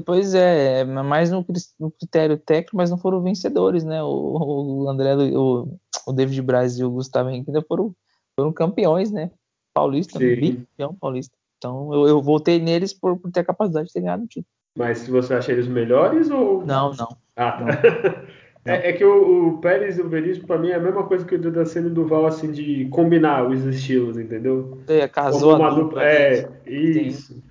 [0.06, 1.44] Pois é, é mais no,
[1.80, 4.00] no, critério técnico, mas não foram vencedores, né?
[4.04, 5.66] O, o André, o,
[6.06, 7.92] o, David Braz e o Gustavo Henrique ainda foram,
[8.38, 9.30] foram campeões, né?
[9.74, 11.34] Paulista, campeão paulista.
[11.58, 14.46] Então eu, eu voltei neles por, por ter a capacidade de ter ganhado o título.
[14.76, 16.64] Mas você acha eles melhores ou.
[16.64, 17.16] Não, não.
[17.36, 17.64] Ah, tá.
[17.64, 18.42] Não.
[18.64, 21.24] É, é, que o, o, Pérez e o Veríssimo, pra mim, é a mesma coisa
[21.24, 24.80] que o Dudaceno e o Duval, assim, de combinar os estilos, entendeu?
[24.86, 25.82] É, casou a dupla.
[25.82, 27.42] dupla é, isso.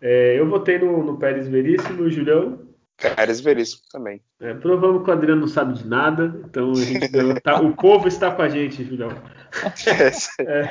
[0.00, 2.58] É, eu votei no, no Pérez Veríssimo, o Julião.
[2.96, 4.22] Pérez Veríssimo também.
[4.40, 6.72] É, provamos que o Adriano não sabe de nada, então
[7.44, 9.10] tá, o povo está com a gente, Julião.
[10.40, 10.70] É.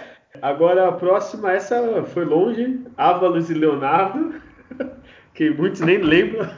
[0.42, 4.34] Agora a próxima, essa foi longe, Ávalos e Leonardo,
[5.32, 6.48] que muitos nem lembram.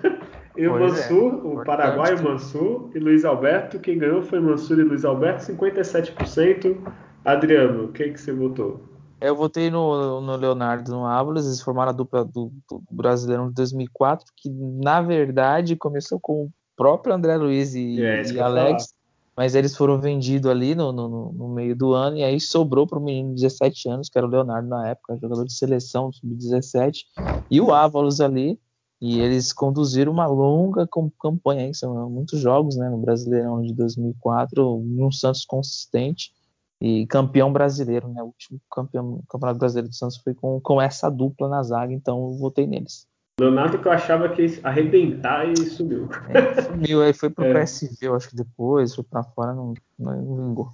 [0.56, 1.46] E o é, Mansur, é.
[1.46, 3.78] o paraguaio Mansur e Luiz Alberto.
[3.78, 6.76] Quem ganhou foi Mansur e Luiz Alberto, 57%.
[7.24, 8.80] Adriano, quem que você votou?
[9.20, 13.54] Eu votei no, no Leonardo no Ávalos, eles formaram a dupla do, do Brasileirão de
[13.54, 18.94] 2004, que na verdade começou com o próprio André Luiz e, é, e Alex,
[19.36, 22.98] mas eles foram vendidos ali no, no, no, meio do ano, e aí sobrou para
[22.98, 27.04] o menino de 17 anos, que era o Leonardo na época, jogador de seleção, sub-17,
[27.50, 28.58] e o Ávalos ali,
[29.00, 30.88] e eles conduziram uma longa
[31.20, 36.32] campanha, são muitos jogos né, no Brasileirão de 2004, um Santos consistente
[36.80, 38.08] e campeão brasileiro.
[38.08, 41.92] Né, o último campeão, campeonato brasileiro do Santos foi com, com essa dupla na zaga,
[41.92, 43.06] então eu votei neles.
[43.38, 46.08] Leonardo que eu achava que ia arrebentar e sumiu.
[46.30, 47.52] É, sumiu, aí foi pro é.
[47.52, 50.72] PSV, eu acho que depois, foi pra fora, não, não vingou.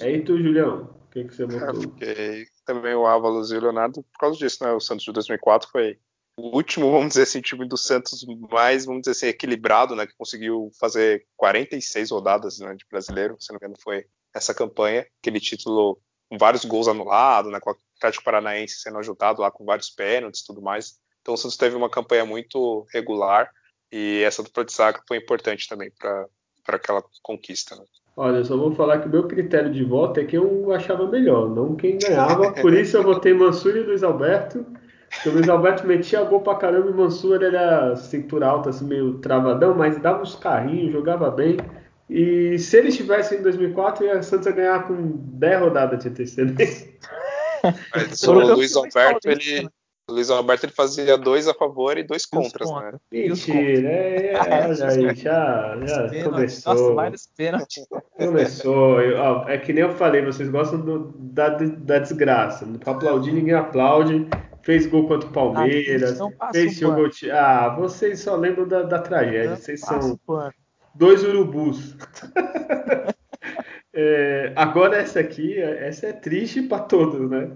[0.00, 0.94] É, e tu, Julião?
[1.06, 1.44] O que, que você?
[2.00, 4.72] É, também o Ávalos e o Leonardo, por causa disso, né?
[4.72, 5.98] O Santos de 2004 foi
[6.38, 10.14] o último, vamos dizer assim, time do Santos mais, vamos dizer assim, equilibrado, né, que
[10.16, 15.38] conseguiu fazer 46 rodadas né, de brasileiro, se não me engano foi essa campanha, aquele
[15.38, 16.00] título
[16.30, 20.40] com vários gols anulados, né, com o Atlético Paranaense sendo ajudado lá com vários pênaltis
[20.40, 20.98] e tudo mais.
[21.30, 23.48] Então o Santos teve uma campanha muito regular
[23.92, 26.26] e essa de zaga foi importante também para
[26.66, 27.76] aquela conquista.
[27.76, 27.84] Né?
[28.16, 31.06] Olha, eu só vou falar que o meu critério de voto é quem eu achava
[31.06, 32.52] melhor, não quem ganhava.
[32.54, 34.66] Por isso eu votei Mansur e Luiz Alberto
[35.08, 38.84] porque o Luiz Alberto metia gol pra caramba e o Mansur era cintura alta, assim,
[38.84, 41.58] meio travadão, mas dava uns carrinhos, jogava bem.
[42.08, 46.88] E se ele estivesse em 2004, a Santos ia ganhar com 10 rodadas de antecedência.
[47.94, 49.68] Mas o Luiz Alberto, ele,
[50.10, 52.92] o Luiz Alberto ele fazia dois a favor e dois contras, né?
[53.10, 56.74] Mentira, é, é, aí, já, já começou.
[56.74, 57.86] Nossa, vários pênaltis.
[58.16, 59.00] Começou.
[59.00, 62.66] Eu, ó, é que nem eu falei, vocês gostam do, da, da desgraça.
[62.80, 64.28] Pra aplaudir, ninguém aplaude
[64.62, 67.08] fez gol contra o Palmeiras, ah, fez seu gol.
[67.32, 69.50] Ah, vocês só lembram da, da tragédia.
[69.50, 70.18] Não vocês são
[70.94, 71.96] dois urubus.
[73.92, 77.50] é, agora essa aqui, essa é triste para todos, né?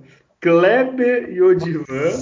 [0.44, 2.12] Kleber e Odivan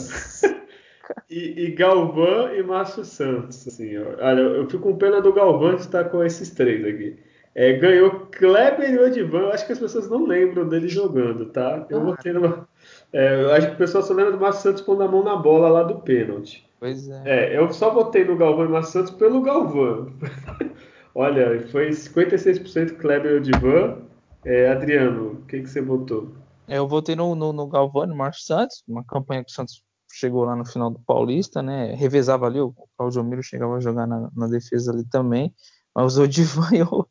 [1.28, 3.66] e, e Galvão e Márcio Santos.
[3.66, 7.19] Assim, olha, eu fico com pena do Galvão estar com esses três aqui.
[7.53, 9.49] É, ganhou Kleber e Odivan.
[9.49, 11.85] Acho que as pessoas não lembram dele jogando, tá?
[11.90, 12.05] Eu ah.
[12.05, 12.69] vou ter uma,
[13.12, 15.35] é, eu acho que o pessoal só lembra do Márcio Santos pondo a mão na
[15.35, 16.65] bola lá do pênalti.
[16.78, 17.23] Pois é.
[17.24, 20.12] é eu só votei no Galvão e Márcio Santos pelo Galvão.
[21.12, 23.99] Olha, foi 56% Kleber e Odivan.
[24.44, 26.40] É, Adriano, o que, que você votou?
[26.68, 29.55] É, eu votei no, no, no Galvão e no Márcio Santos, uma campanha que o
[29.55, 29.82] Santos
[30.12, 31.94] chegou lá no final do Paulista, né?
[31.94, 35.55] Revezava ali, o Claudio Miro chegava a jogar na, na defesa ali também.
[35.94, 37.06] Mas o Odivan e o,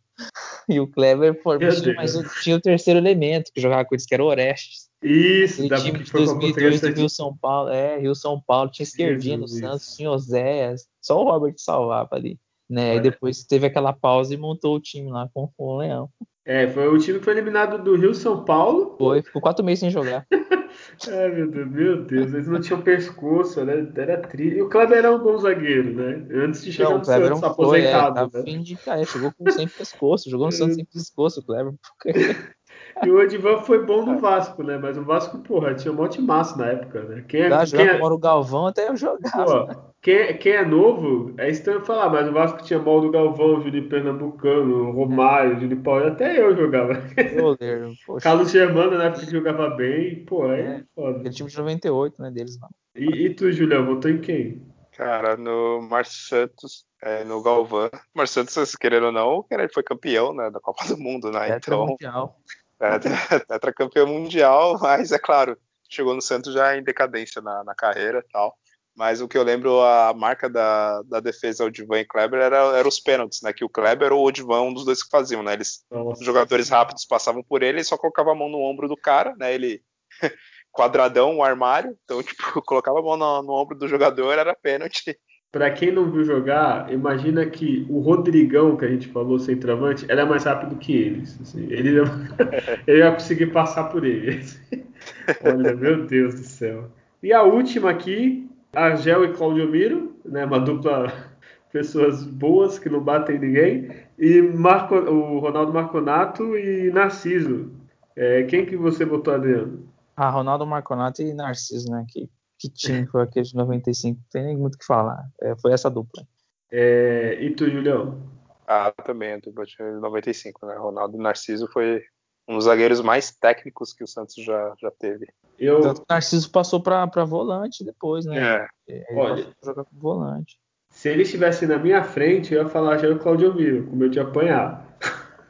[0.69, 2.13] e o Kleber foram, mas
[2.43, 4.89] tinha o terceiro elemento que jogava com eles, que era o Orestes.
[5.03, 7.69] Isso, da time de 2002 do Rio São Paulo.
[7.69, 8.69] É, Rio São Paulo.
[8.69, 10.87] Tinha esquerdinha no Santos, tinha Oséias.
[11.01, 12.39] Só o Robert salvava ali.
[12.69, 12.91] Né?
[12.91, 16.09] Aí depois teve aquela pausa e montou o time lá com o Leão.
[16.51, 18.97] É, foi o time que foi eliminado do Rio São Paulo.
[18.97, 20.27] Foi, ficou quatro meses sem jogar.
[21.09, 23.89] Ai, meu Deus, meu Deus, eles não tinham pescoço, né?
[23.95, 24.57] Era triste.
[24.57, 26.27] E o Kleber era um bom zagueiro, né?
[26.43, 28.37] Antes de chegar não, no Santos, foi, aposentado.
[28.37, 28.43] É, né?
[28.43, 31.73] fim de cara, chegou com sem pescoço, jogou no Santos sem pescoço, o Kleber.
[33.03, 34.77] E o Edivan foi bom no Vasco, né?
[34.77, 37.23] Mas o Vasco, porra, tinha um monte massa na época, né?
[37.27, 38.03] Quem é, quem é...
[38.03, 39.67] o Galvão até eu jogava.
[39.67, 43.11] Pô, quem, é, quem é novo, é estranho falar, mas o Vasco tinha mal do
[43.11, 46.93] Galvão, Júlio Pernambucano, Romário, Júlio Paulo, até eu jogava.
[47.39, 51.19] Goleiro, Carlos Germano, na época que jogava bem, pô, aí é, foda.
[51.19, 52.69] Aquele time de 98, né, deles lá.
[52.95, 54.61] E, e tu, Julião, votou em quem?
[54.97, 57.89] Cara, no Márcio Santos, é, no Galvão.
[58.13, 61.55] Márcio Santos, querendo ou não, ele foi campeão né, da Copa do Mundo, né?
[61.55, 62.37] Então, mundial.
[62.81, 62.99] É,
[63.47, 65.57] tetracampeão mundial, mas é claro,
[65.89, 68.57] chegou no Santos já em decadência na, na carreira e tal.
[68.95, 72.87] Mas o que eu lembro, a marca da, da defesa Odivan e Kleber era, era
[72.87, 73.53] os pênaltis, né?
[73.53, 75.53] Que o Kleber ou o Odivan, um dos dois que faziam, né?
[75.53, 78.97] Eles, os jogadores rápidos passavam por ele e só colocava a mão no ombro do
[78.97, 79.53] cara, né?
[79.53, 79.81] Ele
[80.71, 85.17] quadradão, um armário, então tipo, colocava a mão no, no ombro do jogador, era pênalti.
[85.51, 90.25] Para quem não viu jogar, imagina que o Rodrigão, que a gente falou, centroavante, era
[90.25, 91.37] mais rápido que eles.
[91.41, 92.03] Assim, ele, ia,
[92.87, 94.61] ele conseguir passar por eles.
[95.43, 96.89] Olha, meu Deus do céu.
[97.21, 101.11] E a última aqui, Argel e Claudio Miro, né, uma dupla
[101.71, 107.71] pessoas boas que não batem ninguém, e Marco, o Ronaldo Marconato e Narciso.
[108.15, 109.85] É, quem que você botou, Adriano?
[110.15, 112.05] Ah, Ronaldo Marconato e Narciso, né?
[112.07, 112.29] Que,
[112.61, 114.19] que time foi aquele de 95?
[114.19, 115.27] Não tem nem muito o que falar.
[115.41, 116.23] É, foi essa dupla.
[116.71, 118.21] É, e tu, Julião?
[118.67, 120.75] Ah, também, a dupla de 95, né?
[120.75, 122.03] Ronaldo e Narciso foi
[122.47, 125.27] um dos zagueiros mais técnicos que o Santos já, já teve.
[125.57, 125.81] Eu...
[125.81, 128.37] Tanto que o Narciso passou para volante depois, né?
[128.37, 128.67] É.
[128.87, 130.59] Ele Olha, jogar com volante.
[130.91, 134.11] Se ele estivesse na minha frente, eu ia falar já o Claudio Miro, com medo
[134.11, 134.90] de apanhar.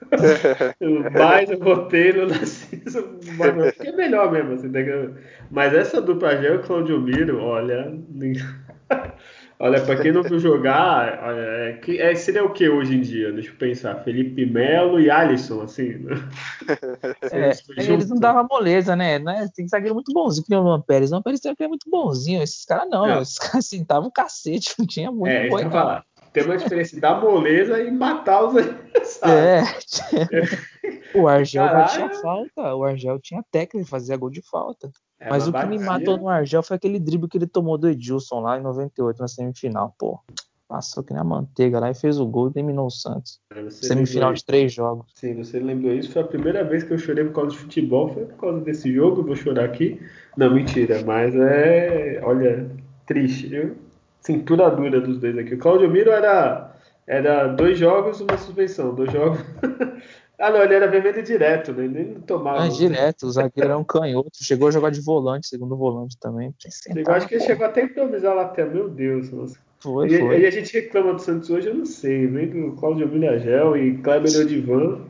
[1.13, 3.19] Mas eu botei no Narciso,
[3.79, 4.53] que é melhor mesmo.
[4.53, 5.11] Assim, né?
[5.49, 7.93] Mas essa dupla Gel e Claudio Miro, olha.
[9.61, 13.31] Olha, para quem não viu jogar, é, é, seria o que hoje em dia?
[13.31, 14.03] Deixa eu pensar.
[14.03, 15.99] Felipe Melo e Alisson, assim.
[15.99, 16.15] Né?
[17.31, 19.19] É, eles não davam moleza, né?
[19.19, 19.47] né?
[19.55, 21.11] Tem zagueiro muito bonzinho que o Luan Pérez.
[21.11, 22.41] O Luan Pérez tem é muito bonzinho.
[22.41, 23.21] Esses caras não, não.
[23.21, 26.03] esses caras sentavam o cacete, não tinha muito é, falar.
[26.33, 28.55] Tem uma diferença da moleza e matar os
[29.23, 29.63] É.
[31.13, 32.75] o Argel batia falta.
[32.75, 34.89] O Argel tinha técnica de fazer gol de falta.
[35.19, 37.89] É Mas o que me matou no Argel foi aquele drible que ele tomou do
[37.89, 39.93] Edilson lá em 98 na semifinal.
[39.99, 40.19] Pô,
[40.67, 43.39] passou que nem a manteiga lá e fez o gol e terminou o Santos.
[43.53, 45.11] É, semifinal de três jogos.
[45.13, 46.11] Sim, você lembrou isso.
[46.11, 48.07] Foi a primeira vez que eu chorei por causa de futebol.
[48.07, 49.21] Foi por causa desse jogo.
[49.21, 50.01] Vou chorar aqui.
[50.37, 51.03] Não, mentira.
[51.05, 52.21] Mas é.
[52.23, 52.71] Olha,
[53.05, 53.75] triste, viu?
[54.22, 55.56] Cintura dura dos dois aqui.
[55.56, 56.72] O Claudio Miro era.
[57.07, 58.95] Era dois jogos e uma suspensão.
[58.95, 59.39] Dois jogos.
[60.43, 61.88] Ah, não, ele era vermelho direto, né?
[61.88, 62.64] Nem tomava.
[62.64, 64.43] Ah, direto, o zagueiro era um canhoto.
[64.43, 66.52] Chegou a jogar de volante, segundo volante também.
[66.95, 68.65] Eu acho que ele chegou até a improvisar lá até.
[68.65, 69.60] Meu Deus, nossa.
[69.80, 70.39] Foi, e, foi.
[70.39, 72.26] E a gente reclama do Santos hoje, eu não sei.
[72.26, 75.02] Vem do Cláudio Milhagel e Kleber Odivan.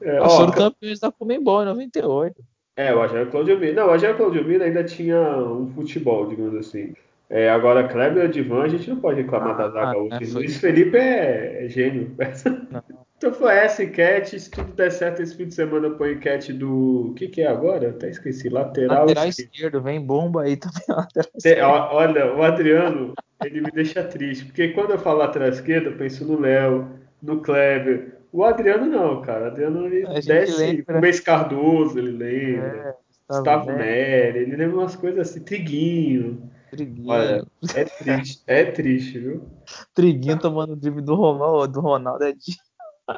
[0.00, 2.44] É, Nós campeões da Comembol em 98.
[2.76, 3.74] É, o Agel Claudio Miro.
[3.74, 6.92] Não, o Agel Claudio Miro ainda tinha um futebol, digamos assim.
[7.28, 10.14] É, agora, Kleber e Odivan, a gente não pode reclamar ah, da zaga hoje.
[10.14, 12.14] É, Luiz Felipe é, é gênio.
[13.18, 14.38] Então foi essa enquete.
[14.38, 17.08] Se tudo der certo esse fim de semana, põe enquete do.
[17.10, 17.88] O que, que é agora?
[17.88, 18.48] Até esqueci.
[18.48, 19.54] Lateral, lateral esquerdo.
[19.54, 19.80] esquerdo.
[19.80, 20.82] Vem bomba aí também.
[21.16, 24.44] Lateral Olha, o Adriano, ele me deixa triste.
[24.44, 26.88] Porque quando eu falo lateral esquerdo, eu penso no Léo,
[27.22, 28.18] no Kleber.
[28.30, 29.44] O Adriano não, cara.
[29.44, 32.66] O Adriano ele desce o Mês Cardoso, ele lembra.
[32.66, 32.94] É,
[33.28, 35.40] Gustavo Nery, ele lembra umas coisas assim.
[35.40, 36.50] Triguinho.
[36.70, 37.10] Triguinho.
[37.10, 39.48] Olha, é triste, é triste, viu?
[39.94, 42.56] Triguinho tomando o drible do Ronaldo, do Ronaldo é de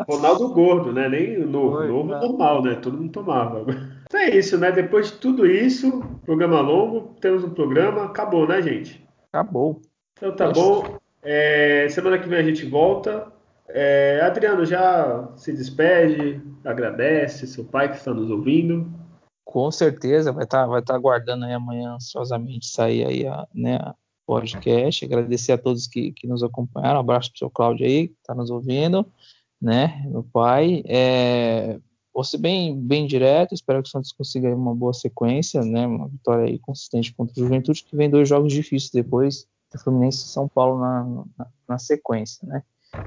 [0.06, 1.08] Ronaldo gordo, né?
[1.08, 1.76] Nem novo.
[1.76, 2.74] Foi, novo normal, né?
[2.74, 3.64] Todo mundo tomava.
[4.04, 4.70] Então é isso, né?
[4.70, 8.04] Depois de tudo isso, programa longo, temos um programa.
[8.04, 9.06] Acabou, né, gente?
[9.32, 9.80] Acabou.
[10.16, 10.98] Então tá bom.
[11.22, 13.32] É, semana que vem a gente volta.
[13.68, 18.90] É, Adriano, já se despede, agradece seu pai que está nos ouvindo.
[19.50, 23.78] Com certeza, vai estar tá, vai tá aguardando aí amanhã ansiosamente sair aí a, né,
[24.26, 25.04] podcast.
[25.04, 26.98] Agradecer a todos que, que nos acompanharam.
[26.98, 29.06] Um abraço para o seu Cláudio aí, que está nos ouvindo
[29.60, 30.02] né?
[30.06, 30.82] Meu pai.
[30.86, 31.78] É,
[32.14, 35.86] vou ser bem, bem direto, espero que o Santos consiga uma boa sequência, né?
[35.86, 40.24] Uma vitória aí consistente contra o Juventude, que vem dois jogos difíceis depois, do Fluminense
[40.24, 41.04] e São Paulo na,
[41.36, 42.62] na, na, sequência, né?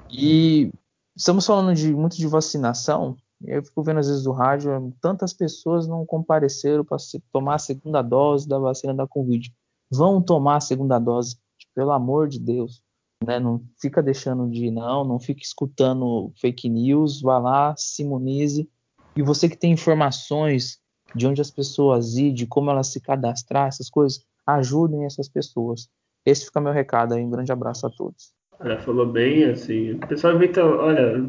[0.09, 0.71] E
[1.15, 5.87] estamos falando de muito de vacinação, Eu fico vendo às vezes o rádio, tantas pessoas
[5.87, 6.97] não compareceram para
[7.31, 9.51] tomar a segunda dose da vacina da Covid.
[9.89, 11.37] Vão tomar a segunda dose,
[11.75, 12.81] pelo amor de Deus.
[13.25, 13.39] Né?
[13.39, 18.69] Não fica deixando de ir, não, não fica escutando fake news, vá lá, se imunize.
[19.15, 20.79] E você que tem informações
[21.13, 25.89] de onde as pessoas ir, de como elas se cadastrar, essas coisas, ajudem essas pessoas.
[26.25, 27.23] Esse fica meu recado aí.
[27.23, 28.33] Um grande abraço a todos.
[28.59, 29.93] Ela falou bem, assim.
[29.93, 31.27] O pessoal inventa, olha,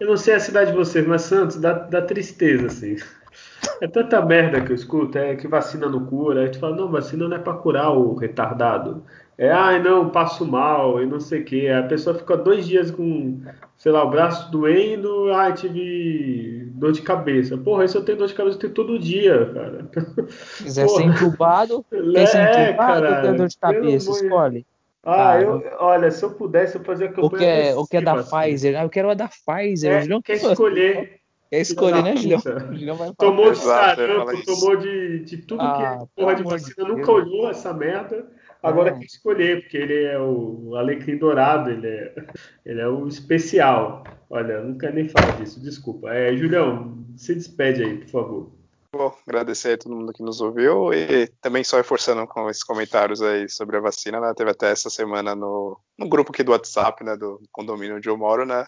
[0.00, 2.96] eu não sei a cidade de vocês, mas Santos dá, dá tristeza, assim.
[3.80, 6.40] É tanta merda que eu escuto, é que vacina não cura.
[6.40, 9.04] Aí tu fala, não, vacina não é pra curar o retardado.
[9.36, 11.68] É, ai não, passo mal e não sei o que.
[11.68, 13.40] A pessoa fica dois dias com,
[13.76, 17.56] sei lá, o braço doendo, ai, tive dor de cabeça.
[17.56, 19.90] Porra, isso eu tenho dor de cabeça eu tenho todo dia, cara.
[20.58, 24.10] Quiser ser entubado, quer ser é, entubado ou ter dor de cabeça?
[24.10, 24.66] Escolhe.
[25.02, 27.26] Ah, ah, eu, olha, se eu pudesse, eu fazia campanha.
[27.26, 28.30] O que é, o que é da assim.
[28.30, 28.78] Pfizer?
[28.78, 30.02] Ah, eu quero a da Pfizer.
[30.02, 31.20] É, não quer escolher.
[31.50, 32.40] Quer escolher, né, Julião?
[33.18, 37.50] Tomou de sarampo, tomou de, de tudo ah, que é porra de vacina, nunca olhou
[37.50, 38.26] essa merda.
[38.62, 42.14] Agora quer escolher, porque ele é o alecrim dourado, ele é,
[42.64, 44.04] ele é o especial.
[44.28, 46.12] Olha, não quero nem falar disso, desculpa.
[46.12, 48.59] É, Julião, se despede aí, por favor.
[48.92, 53.22] Bom, agradecer a todo mundo que nos ouviu e também só reforçando com esses comentários
[53.22, 54.34] aí sobre a vacina, né?
[54.34, 57.16] Teve até essa semana no, no grupo aqui do WhatsApp, né?
[57.16, 58.66] Do condomínio onde eu moro, né?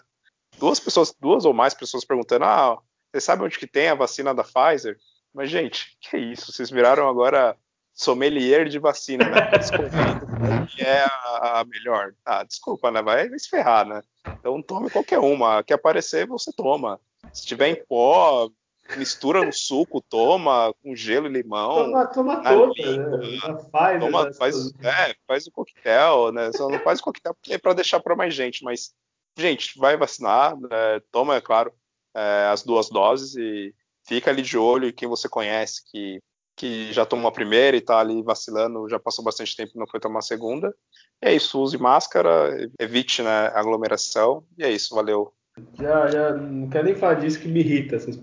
[0.57, 2.79] Duas pessoas, duas ou mais pessoas perguntando: ah,
[3.11, 4.97] você sabe onde que tem a vacina da Pfizer?
[5.33, 6.53] Mas, gente, que isso?
[6.53, 7.57] Vocês viraram agora
[7.93, 9.41] sommelier de vacina, né?
[10.73, 12.13] que é a, a, melhor.
[12.25, 13.01] Ah, desculpa, né?
[13.01, 14.01] Vai se ferrar, né?
[14.39, 15.61] Então tome qualquer uma.
[15.63, 16.97] Que aparecer, você toma.
[17.33, 18.49] Se tiver em pó,
[18.97, 21.85] mistura no suco, toma com gelo e limão.
[21.85, 23.67] Toma, toma toda, língua, né?
[23.71, 26.51] Faz, toma, faz, é, faz o coquetel, né?
[26.51, 28.93] Só não faz o coquetel porque é para deixar para mais gente, mas
[29.37, 31.01] gente, vai vacinar, né?
[31.11, 31.73] toma, é claro,
[32.15, 33.73] é, as duas doses e
[34.05, 36.21] fica ali de olho em quem você conhece que
[36.55, 39.87] que já tomou a primeira e está ali vacilando, já passou bastante tempo e não
[39.87, 40.73] foi tomar a segunda.
[41.21, 44.45] E é isso, use máscara, evite né, aglomeração.
[44.57, 45.33] E é isso, valeu.
[45.79, 48.19] Já, já não quero nem falar disso que me irrita essas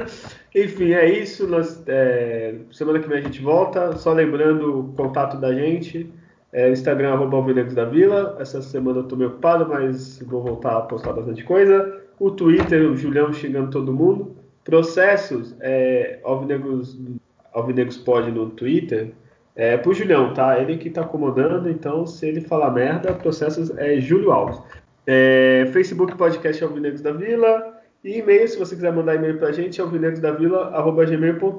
[0.54, 1.46] Enfim, é isso.
[1.46, 3.96] Nós, é, semana que vem a gente volta.
[3.96, 6.10] Só lembrando o contato da gente.
[6.52, 8.36] É, Instagram, arroba da Vila.
[8.40, 12.00] Essa semana eu tô meio ocupado, mas vou voltar a postar bastante coisa.
[12.18, 14.36] O Twitter, o Julião xingando todo mundo.
[14.64, 16.98] Processos, é, Alvinegros,
[17.52, 19.12] Alvinegros pode no Twitter.
[19.54, 20.58] É pro Julião, tá?
[20.60, 24.60] Ele que tá comandando, então se ele falar merda, processos é Júlio Alves.
[25.12, 27.80] É, Facebook Podcast Alvinegros da Vila.
[28.04, 29.80] E e-mail, se você quiser mandar e-mail pra gente,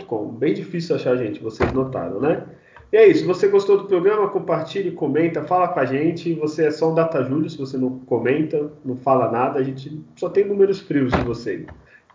[0.06, 0.32] é.
[0.32, 2.46] Bem difícil achar a gente, vocês notaram, né?
[2.94, 3.20] E é isso.
[3.20, 6.34] Se você gostou do programa, compartilhe, comenta, fala com a gente.
[6.36, 10.02] Você é só um Data Júlio, se você não comenta, não fala nada, a gente
[10.16, 11.66] só tem números frios de você.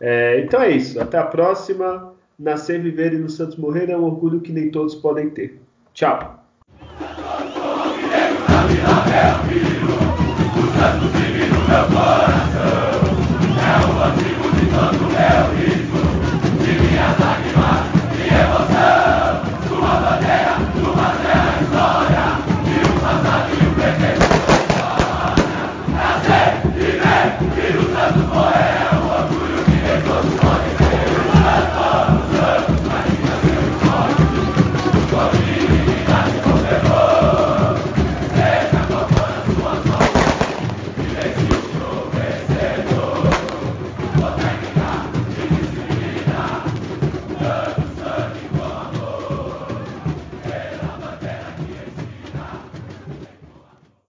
[0.00, 0.98] É, então é isso.
[0.98, 2.14] Até a próxima.
[2.38, 5.60] Nascer, viver e no Santos morrer é um orgulho que nem todos podem ter.
[5.92, 6.42] Tchau
[11.66, 13.16] meu coração
[13.58, 16.00] É o antigo de todo meu riso
[16.62, 17.55] De minhas lágrimas